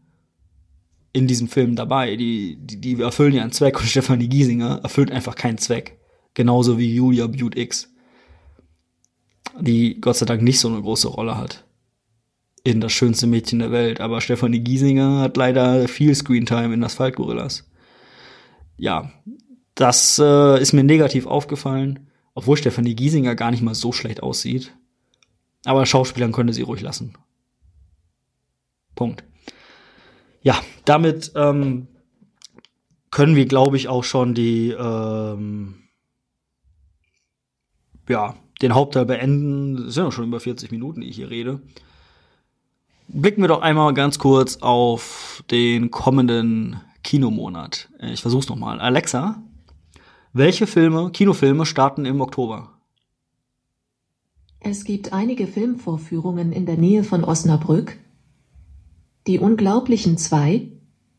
in 1.13 1.27
diesem 1.27 1.47
Film 1.47 1.75
dabei. 1.75 2.15
Die, 2.15 2.57
die, 2.59 2.81
die 2.81 3.01
erfüllen 3.01 3.33
ja 3.33 3.41
einen 3.41 3.51
Zweck 3.51 3.79
und 3.79 3.85
Stefanie 3.87 4.27
Giesinger 4.27 4.81
erfüllt 4.83 5.11
einfach 5.11 5.35
keinen 5.35 5.57
Zweck. 5.57 5.99
Genauso 6.33 6.77
wie 6.77 6.93
Julia 6.93 7.27
Butte 7.27 7.59
X 7.59 7.93
die 9.59 9.99
Gott 10.01 10.17
sei 10.17 10.25
Dank 10.25 10.41
nicht 10.41 10.59
so 10.59 10.67
eine 10.67 10.81
große 10.81 11.07
Rolle 11.07 11.37
hat. 11.37 11.65
In 12.67 12.81
das 12.81 12.91
schönste 12.91 13.27
Mädchen 13.27 13.59
der 13.59 13.71
Welt. 13.71 14.01
Aber 14.01 14.19
Stefanie 14.19 14.59
Giesinger 14.59 15.21
hat 15.21 15.37
leider 15.37 15.87
viel 15.87 16.13
Screentime 16.13 16.73
in 16.73 16.83
Asphalt 16.83 17.15
Gorillas. 17.15 17.65
Ja, 18.75 19.09
das 19.73 20.19
äh, 20.19 20.61
ist 20.61 20.73
mir 20.73 20.83
negativ 20.83 21.27
aufgefallen, 21.27 22.09
obwohl 22.33 22.57
Stefanie 22.57 22.93
Giesinger 22.93 23.35
gar 23.35 23.51
nicht 23.51 23.63
mal 23.63 23.73
so 23.73 23.93
schlecht 23.93 24.21
aussieht. 24.21 24.75
Aber 25.63 25.85
Schauspielern 25.85 26.33
könnte 26.33 26.51
sie 26.51 26.63
ruhig 26.63 26.81
lassen. 26.81 27.13
Punkt. 28.95 29.23
Ja, 30.41 30.61
damit 30.83 31.31
ähm, 31.35 31.87
können 33.11 33.37
wir, 33.37 33.45
glaube 33.45 33.77
ich, 33.77 33.87
auch 33.87 34.03
schon 34.03 34.33
die 34.33 34.71
ähm, 34.71 35.83
ja, 38.09 38.35
den 38.61 38.75
Hauptteil 38.75 39.05
beenden. 39.05 39.85
Das 39.85 39.93
sind 39.93 40.03
ja 40.03 40.11
schon 40.11 40.27
über 40.27 40.41
40 40.41 40.69
Minuten, 40.71 40.99
die 40.99 41.07
ich 41.07 41.15
hier 41.15 41.29
rede. 41.29 41.61
Blicken 43.09 43.41
wir 43.41 43.47
doch 43.47 43.61
einmal 43.61 43.93
ganz 43.93 44.19
kurz 44.19 44.57
auf 44.57 45.43
den 45.49 45.91
kommenden 45.91 46.81
Kinomonat. 47.03 47.89
Ich 48.01 48.21
versuch's 48.21 48.49
nochmal. 48.49 48.81
Alexa, 48.81 49.41
welche 50.33 50.67
Filme, 50.67 51.09
Kinofilme 51.11 51.65
starten 51.65 52.05
im 52.05 52.19
Oktober? 52.19 52.73
Es 54.59 54.83
gibt 54.83 55.13
einige 55.13 55.47
Filmvorführungen 55.47 56.51
in 56.51 56.65
der 56.65 56.77
Nähe 56.77 57.05
von 57.05 57.23
Osnabrück. 57.23 57.97
Die 59.25 59.39
Unglaublichen 59.39 60.17
zwei, 60.17 60.67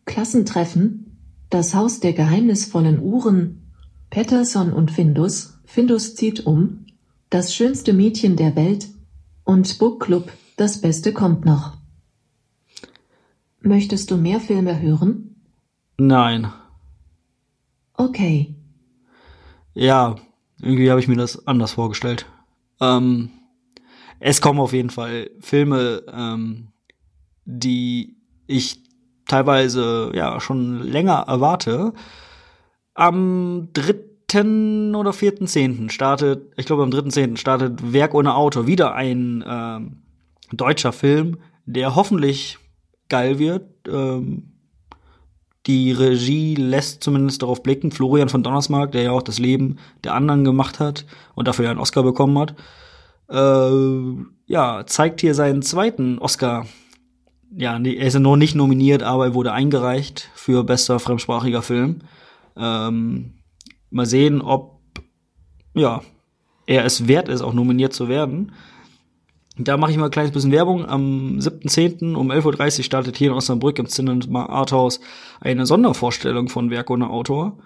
Klassentreffen, 0.04 1.04
Das 1.48 1.74
Haus 1.74 2.00
der 2.00 2.12
geheimnisvollen 2.12 3.00
Uhren, 3.00 3.72
Patterson 4.10 4.74
und 4.74 4.90
Findus, 4.90 5.58
Findus 5.64 6.14
zieht 6.14 6.44
um, 6.44 6.84
das 7.30 7.54
schönste 7.54 7.94
Mädchen 7.94 8.36
der 8.36 8.54
Welt 8.54 8.88
und 9.44 9.78
Book 9.78 10.00
Club, 10.00 10.30
das 10.58 10.82
Beste 10.82 11.14
kommt 11.14 11.46
noch. 11.46 11.77
Möchtest 13.60 14.10
du 14.10 14.16
mehr 14.16 14.40
Filme 14.40 14.80
hören? 14.80 15.36
Nein. 15.96 16.52
Okay. 17.94 18.54
Ja, 19.74 20.16
irgendwie 20.60 20.90
habe 20.90 21.00
ich 21.00 21.08
mir 21.08 21.16
das 21.16 21.46
anders 21.46 21.72
vorgestellt. 21.72 22.26
Ähm, 22.80 23.30
es 24.20 24.40
kommen 24.40 24.60
auf 24.60 24.72
jeden 24.72 24.90
Fall 24.90 25.30
Filme, 25.40 26.02
ähm, 26.12 26.68
die 27.44 28.16
ich 28.46 28.82
teilweise 29.26 30.12
ja 30.14 30.40
schon 30.40 30.82
länger 30.82 31.24
erwarte. 31.26 31.92
Am 32.94 33.68
3 33.72 34.08
dritten 34.28 34.94
oder 34.94 35.12
vierten 35.12 35.46
Zehnten 35.46 35.90
startet, 35.90 36.52
ich 36.56 36.66
glaube 36.66 36.82
am 36.82 36.90
dritten 36.90 37.10
Zehnten 37.10 37.36
startet 37.36 37.92
Werk 37.92 38.14
ohne 38.14 38.34
Autor, 38.34 38.66
wieder 38.66 38.94
ein 38.94 39.44
ähm, 39.46 40.02
deutscher 40.52 40.92
Film, 40.92 41.38
der 41.64 41.94
hoffentlich 41.94 42.58
geil 43.08 43.38
wird. 43.38 43.66
Ähm, 43.88 44.52
die 45.66 45.92
Regie 45.92 46.54
lässt 46.54 47.02
zumindest 47.02 47.42
darauf 47.42 47.62
blicken. 47.62 47.90
Florian 47.90 48.28
von 48.28 48.42
Donnersmarck, 48.42 48.92
der 48.92 49.02
ja 49.02 49.12
auch 49.12 49.22
das 49.22 49.38
Leben 49.38 49.76
der 50.04 50.14
anderen 50.14 50.44
gemacht 50.44 50.80
hat 50.80 51.04
und 51.34 51.48
dafür 51.48 51.66
ja 51.66 51.70
einen 51.70 51.80
Oscar 51.80 52.02
bekommen 52.02 52.38
hat, 52.38 52.54
äh, 53.30 54.24
ja, 54.46 54.86
zeigt 54.86 55.20
hier 55.20 55.34
seinen 55.34 55.62
zweiten 55.62 56.18
Oscar. 56.18 56.66
Ja, 57.54 57.78
er 57.78 58.06
ist 58.06 58.14
ja 58.14 58.20
noch 58.20 58.36
nicht 58.36 58.54
nominiert, 58.54 59.02
aber 59.02 59.26
er 59.26 59.34
wurde 59.34 59.52
eingereicht 59.52 60.30
für 60.34 60.64
bester 60.64 60.98
fremdsprachiger 61.00 61.62
Film. 61.62 62.00
Ähm, 62.56 63.34
Mal 63.90 64.06
sehen, 64.06 64.42
ob 64.42 64.80
ja, 65.74 66.02
er 66.66 66.84
es 66.84 67.08
wert 67.08 67.28
ist, 67.28 67.40
auch 67.40 67.54
nominiert 67.54 67.92
zu 67.92 68.08
werden. 68.08 68.52
Da 69.58 69.76
mache 69.76 69.90
ich 69.90 69.96
mal 69.96 70.04
ein 70.06 70.10
kleines 70.10 70.30
bisschen 70.30 70.52
Werbung. 70.52 70.86
Am 70.86 71.38
7.10. 71.38 72.14
um 72.14 72.30
11.30 72.30 72.78
Uhr 72.78 72.84
startet 72.84 73.16
hier 73.16 73.30
in 73.30 73.36
Osnabrück 73.36 73.78
im 73.78 73.86
Cinema 73.86 74.46
Arthouse 74.46 75.00
eine 75.40 75.66
Sondervorstellung 75.66 76.48
von 76.48 76.70
Werk 76.70 76.90
ohne 76.90 77.10
Autor. 77.10 77.58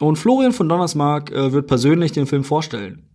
Und 0.00 0.16
Florian 0.16 0.52
von 0.52 0.68
Donnersmark 0.68 1.30
äh, 1.30 1.52
wird 1.52 1.66
persönlich 1.66 2.12
den 2.12 2.26
Film 2.26 2.44
vorstellen. 2.44 3.08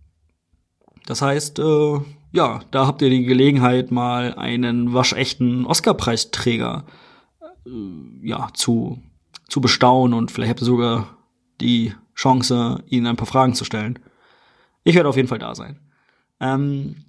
Das 1.06 1.22
heißt, 1.22 1.60
äh, 1.60 2.00
ja, 2.32 2.60
da 2.72 2.86
habt 2.86 3.00
ihr 3.02 3.10
die 3.10 3.24
Gelegenheit, 3.24 3.92
mal 3.92 4.34
einen 4.34 4.92
waschechten 4.92 5.64
Oscar-Preisträger 5.64 6.84
äh, 7.64 7.70
ja, 8.22 8.48
zu, 8.54 9.00
zu 9.48 9.60
bestaunen 9.60 10.18
und 10.18 10.32
vielleicht 10.32 10.50
habt 10.50 10.62
ihr 10.62 10.66
sogar 10.66 11.16
die 11.60 11.94
Chance, 12.16 12.82
ihnen 12.88 13.06
ein 13.06 13.16
paar 13.16 13.26
Fragen 13.26 13.54
zu 13.54 13.64
stellen. 13.64 14.00
Ich 14.82 14.96
werde 14.96 15.08
auf 15.08 15.16
jeden 15.16 15.28
Fall 15.28 15.38
da 15.38 15.54
sein. 15.54 15.78
Ähm, 16.40 17.05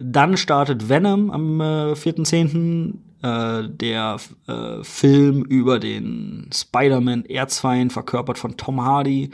dann 0.00 0.36
startet 0.36 0.88
Venom 0.88 1.30
am 1.30 1.60
äh, 1.60 1.92
4.10. 1.92 2.94
Äh, 3.20 3.68
der 3.68 4.18
äh, 4.46 4.84
Film 4.84 5.42
über 5.42 5.80
den 5.80 6.48
Spider-Man-Erzfeind, 6.54 7.92
verkörpert 7.92 8.38
von 8.38 8.56
Tom 8.56 8.80
Hardy. 8.84 9.30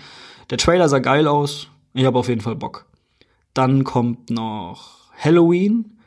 Der 0.48 0.56
Trailer 0.56 0.88
sah 0.88 1.00
geil 1.00 1.28
aus. 1.28 1.68
Ich 1.92 2.06
habe 2.06 2.18
auf 2.18 2.28
jeden 2.28 2.40
Fall 2.40 2.56
Bock. 2.56 2.86
Dann 3.52 3.84
kommt 3.84 4.30
noch 4.30 5.12
Halloween. 5.18 5.98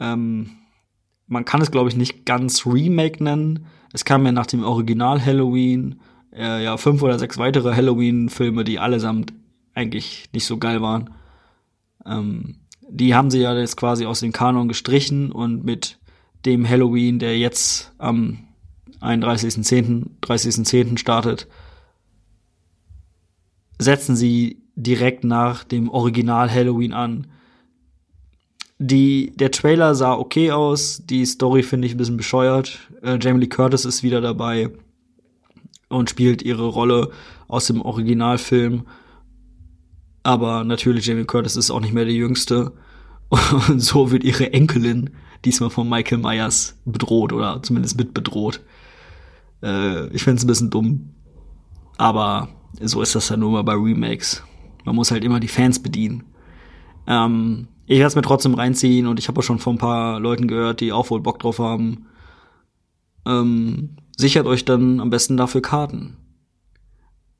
Ähm, 0.00 0.50
man 1.28 1.44
kann 1.44 1.62
es, 1.62 1.70
glaube 1.70 1.88
ich, 1.88 1.96
nicht 1.96 2.26
ganz 2.26 2.66
Remake 2.66 3.22
nennen. 3.22 3.66
Es 3.92 4.04
kam 4.04 4.26
ja 4.26 4.32
nach 4.32 4.46
dem 4.46 4.64
Original 4.64 5.24
Halloween 5.24 6.00
äh, 6.32 6.64
ja 6.64 6.76
fünf 6.76 7.02
oder 7.02 7.18
sechs 7.20 7.38
weitere 7.38 7.74
Halloween-Filme, 7.74 8.64
die 8.64 8.80
allesamt 8.80 9.32
eigentlich 9.74 10.28
nicht 10.32 10.44
so 10.44 10.58
geil 10.58 10.82
waren. 10.82 11.10
Ähm, 12.04 12.56
die 12.88 13.14
haben 13.14 13.30
sie 13.30 13.40
ja 13.40 13.56
jetzt 13.56 13.76
quasi 13.76 14.06
aus 14.06 14.20
dem 14.20 14.32
Kanon 14.32 14.68
gestrichen 14.68 15.32
und 15.32 15.64
mit 15.64 15.98
dem 16.44 16.68
Halloween, 16.68 17.18
der 17.18 17.38
jetzt 17.38 17.92
am 17.98 18.38
31.10. 19.00 20.06
30.10. 20.22 20.98
startet, 20.98 21.48
setzen 23.78 24.16
sie 24.16 24.62
direkt 24.74 25.24
nach 25.24 25.64
dem 25.64 25.88
Original 25.88 26.50
Halloween 26.50 26.92
an. 26.92 27.26
Die, 28.78 29.32
der 29.36 29.50
Trailer 29.50 29.94
sah 29.94 30.14
okay 30.14 30.52
aus, 30.52 31.02
die 31.04 31.24
Story 31.24 31.62
finde 31.62 31.86
ich 31.86 31.94
ein 31.94 31.98
bisschen 31.98 32.18
bescheuert. 32.18 32.78
Äh, 33.02 33.18
Jamie 33.20 33.40
Lee 33.40 33.48
Curtis 33.48 33.86
ist 33.86 34.02
wieder 34.02 34.20
dabei 34.20 34.70
und 35.88 36.10
spielt 36.10 36.42
ihre 36.42 36.66
Rolle 36.66 37.10
aus 37.48 37.66
dem 37.66 37.80
Originalfilm. 37.80 38.86
Aber 40.26 40.64
natürlich, 40.64 41.06
Jamie 41.06 41.24
Curtis 41.24 41.54
ist 41.54 41.70
auch 41.70 41.78
nicht 41.78 41.94
mehr 41.94 42.04
die 42.04 42.16
Jüngste. 42.16 42.72
Und 43.68 43.78
so 43.78 44.10
wird 44.10 44.24
ihre 44.24 44.52
Enkelin 44.52 45.10
diesmal 45.44 45.70
von 45.70 45.88
Michael 45.88 46.18
Myers 46.18 46.76
bedroht 46.84 47.32
oder 47.32 47.62
zumindest 47.62 47.96
mit 47.96 48.12
bedroht. 48.12 48.60
Äh, 49.62 50.08
ich 50.08 50.24
finde 50.24 50.38
es 50.38 50.44
ein 50.44 50.48
bisschen 50.48 50.70
dumm. 50.70 51.10
Aber 51.96 52.48
so 52.80 53.02
ist 53.02 53.14
das 53.14 53.28
ja 53.28 53.36
nur 53.36 53.52
mal 53.52 53.62
bei 53.62 53.74
Remakes. 53.74 54.42
Man 54.84 54.96
muss 54.96 55.12
halt 55.12 55.22
immer 55.22 55.38
die 55.38 55.46
Fans 55.46 55.80
bedienen. 55.80 56.24
Ähm, 57.06 57.68
ich 57.86 57.98
werde 57.98 58.08
es 58.08 58.16
mir 58.16 58.22
trotzdem 58.22 58.54
reinziehen 58.54 59.06
und 59.06 59.20
ich 59.20 59.28
habe 59.28 59.38
auch 59.38 59.44
schon 59.44 59.60
von 59.60 59.76
ein 59.76 59.78
paar 59.78 60.18
Leuten 60.18 60.48
gehört, 60.48 60.80
die 60.80 60.90
auch 60.92 61.08
wohl 61.10 61.20
Bock 61.20 61.38
drauf 61.38 61.60
haben. 61.60 62.06
Ähm, 63.24 63.90
sichert 64.16 64.46
euch 64.46 64.64
dann 64.64 64.98
am 64.98 65.10
besten 65.10 65.36
dafür 65.36 65.62
Karten. 65.62 66.16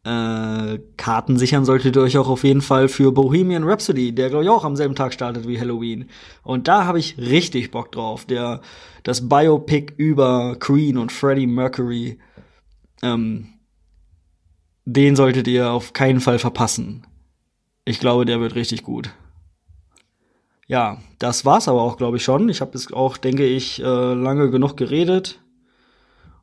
Äh, 0.06 0.78
Karten 0.96 1.36
sichern 1.36 1.64
solltet 1.64 1.96
ihr 1.96 2.02
euch 2.02 2.16
auch 2.16 2.28
auf 2.28 2.44
jeden 2.44 2.62
Fall 2.62 2.86
für 2.88 3.10
Bohemian 3.10 3.64
Rhapsody, 3.64 4.14
der 4.14 4.28
glaube 4.28 4.44
ich 4.44 4.50
auch 4.50 4.64
am 4.64 4.76
selben 4.76 4.94
Tag 4.94 5.12
startet 5.12 5.48
wie 5.48 5.58
Halloween. 5.58 6.08
Und 6.44 6.68
da 6.68 6.84
habe 6.84 7.00
ich 7.00 7.18
richtig 7.18 7.72
Bock 7.72 7.90
drauf. 7.90 8.24
Der 8.24 8.60
das 9.02 9.28
Biopic 9.28 9.94
über 9.96 10.56
Queen 10.60 10.96
und 10.96 11.10
Freddie 11.10 11.48
Mercury. 11.48 12.18
Ähm, 13.02 13.48
den 14.84 15.16
solltet 15.16 15.48
ihr 15.48 15.72
auf 15.72 15.92
keinen 15.92 16.20
Fall 16.20 16.38
verpassen. 16.38 17.04
Ich 17.84 17.98
glaube, 17.98 18.24
der 18.26 18.40
wird 18.40 18.54
richtig 18.54 18.84
gut. 18.84 19.10
Ja, 20.68 20.98
das 21.18 21.44
war's 21.44 21.66
aber 21.66 21.82
auch, 21.82 21.96
glaube 21.96 22.16
ich, 22.16 22.24
schon. 22.24 22.48
Ich 22.48 22.60
habe 22.60 22.72
jetzt 22.74 22.92
auch, 22.92 23.16
denke 23.16 23.44
ich, 23.44 23.82
äh, 23.82 24.14
lange 24.14 24.50
genug 24.50 24.76
geredet. 24.76 25.40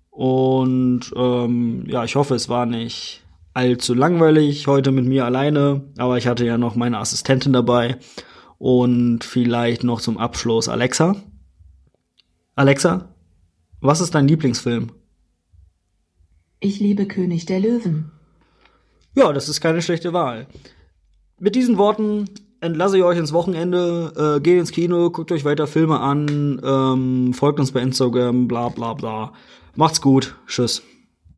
Und 0.09 1.13
ähm, 1.15 1.85
ja, 1.87 2.03
ich 2.03 2.15
hoffe, 2.15 2.35
es 2.35 2.49
war 2.49 2.65
nicht 2.65 3.22
allzu 3.53 3.93
langweilig 3.93 4.67
heute 4.67 4.91
mit 4.91 5.05
mir 5.05 5.25
alleine, 5.25 5.83
aber 5.97 6.17
ich 6.17 6.27
hatte 6.27 6.45
ja 6.45 6.57
noch 6.57 6.75
meine 6.75 6.97
Assistentin 6.97 7.53
dabei 7.53 7.97
und 8.57 9.23
vielleicht 9.23 9.83
noch 9.83 10.01
zum 10.01 10.17
Abschluss 10.17 10.69
Alexa. 10.69 11.15
Alexa, 12.55 13.13
was 13.81 14.01
ist 14.01 14.15
dein 14.15 14.27
Lieblingsfilm? 14.27 14.91
Ich 16.59 16.79
liebe 16.79 17.05
König 17.05 17.45
der 17.45 17.59
Löwen. 17.59 18.11
Ja, 19.15 19.33
das 19.33 19.49
ist 19.49 19.61
keine 19.61 19.81
schlechte 19.81 20.13
Wahl. 20.13 20.47
Mit 21.39 21.55
diesen 21.55 21.77
Worten 21.77 22.29
entlasse 22.61 22.97
ich 22.97 23.03
euch 23.03 23.17
ins 23.17 23.33
Wochenende, 23.33 24.37
äh, 24.37 24.39
geht 24.39 24.57
ins 24.57 24.71
Kino, 24.71 25.11
guckt 25.11 25.31
euch 25.31 25.43
weiter 25.43 25.67
Filme 25.67 25.99
an, 25.99 26.61
ähm, 26.63 27.33
folgt 27.33 27.59
uns 27.59 27.71
bei 27.73 27.81
Instagram, 27.81 28.47
bla 28.47 28.69
bla 28.69 28.93
bla. 28.93 29.33
Macht's 29.75 30.01
gut. 30.01 30.35
Tschüss. 30.47 30.81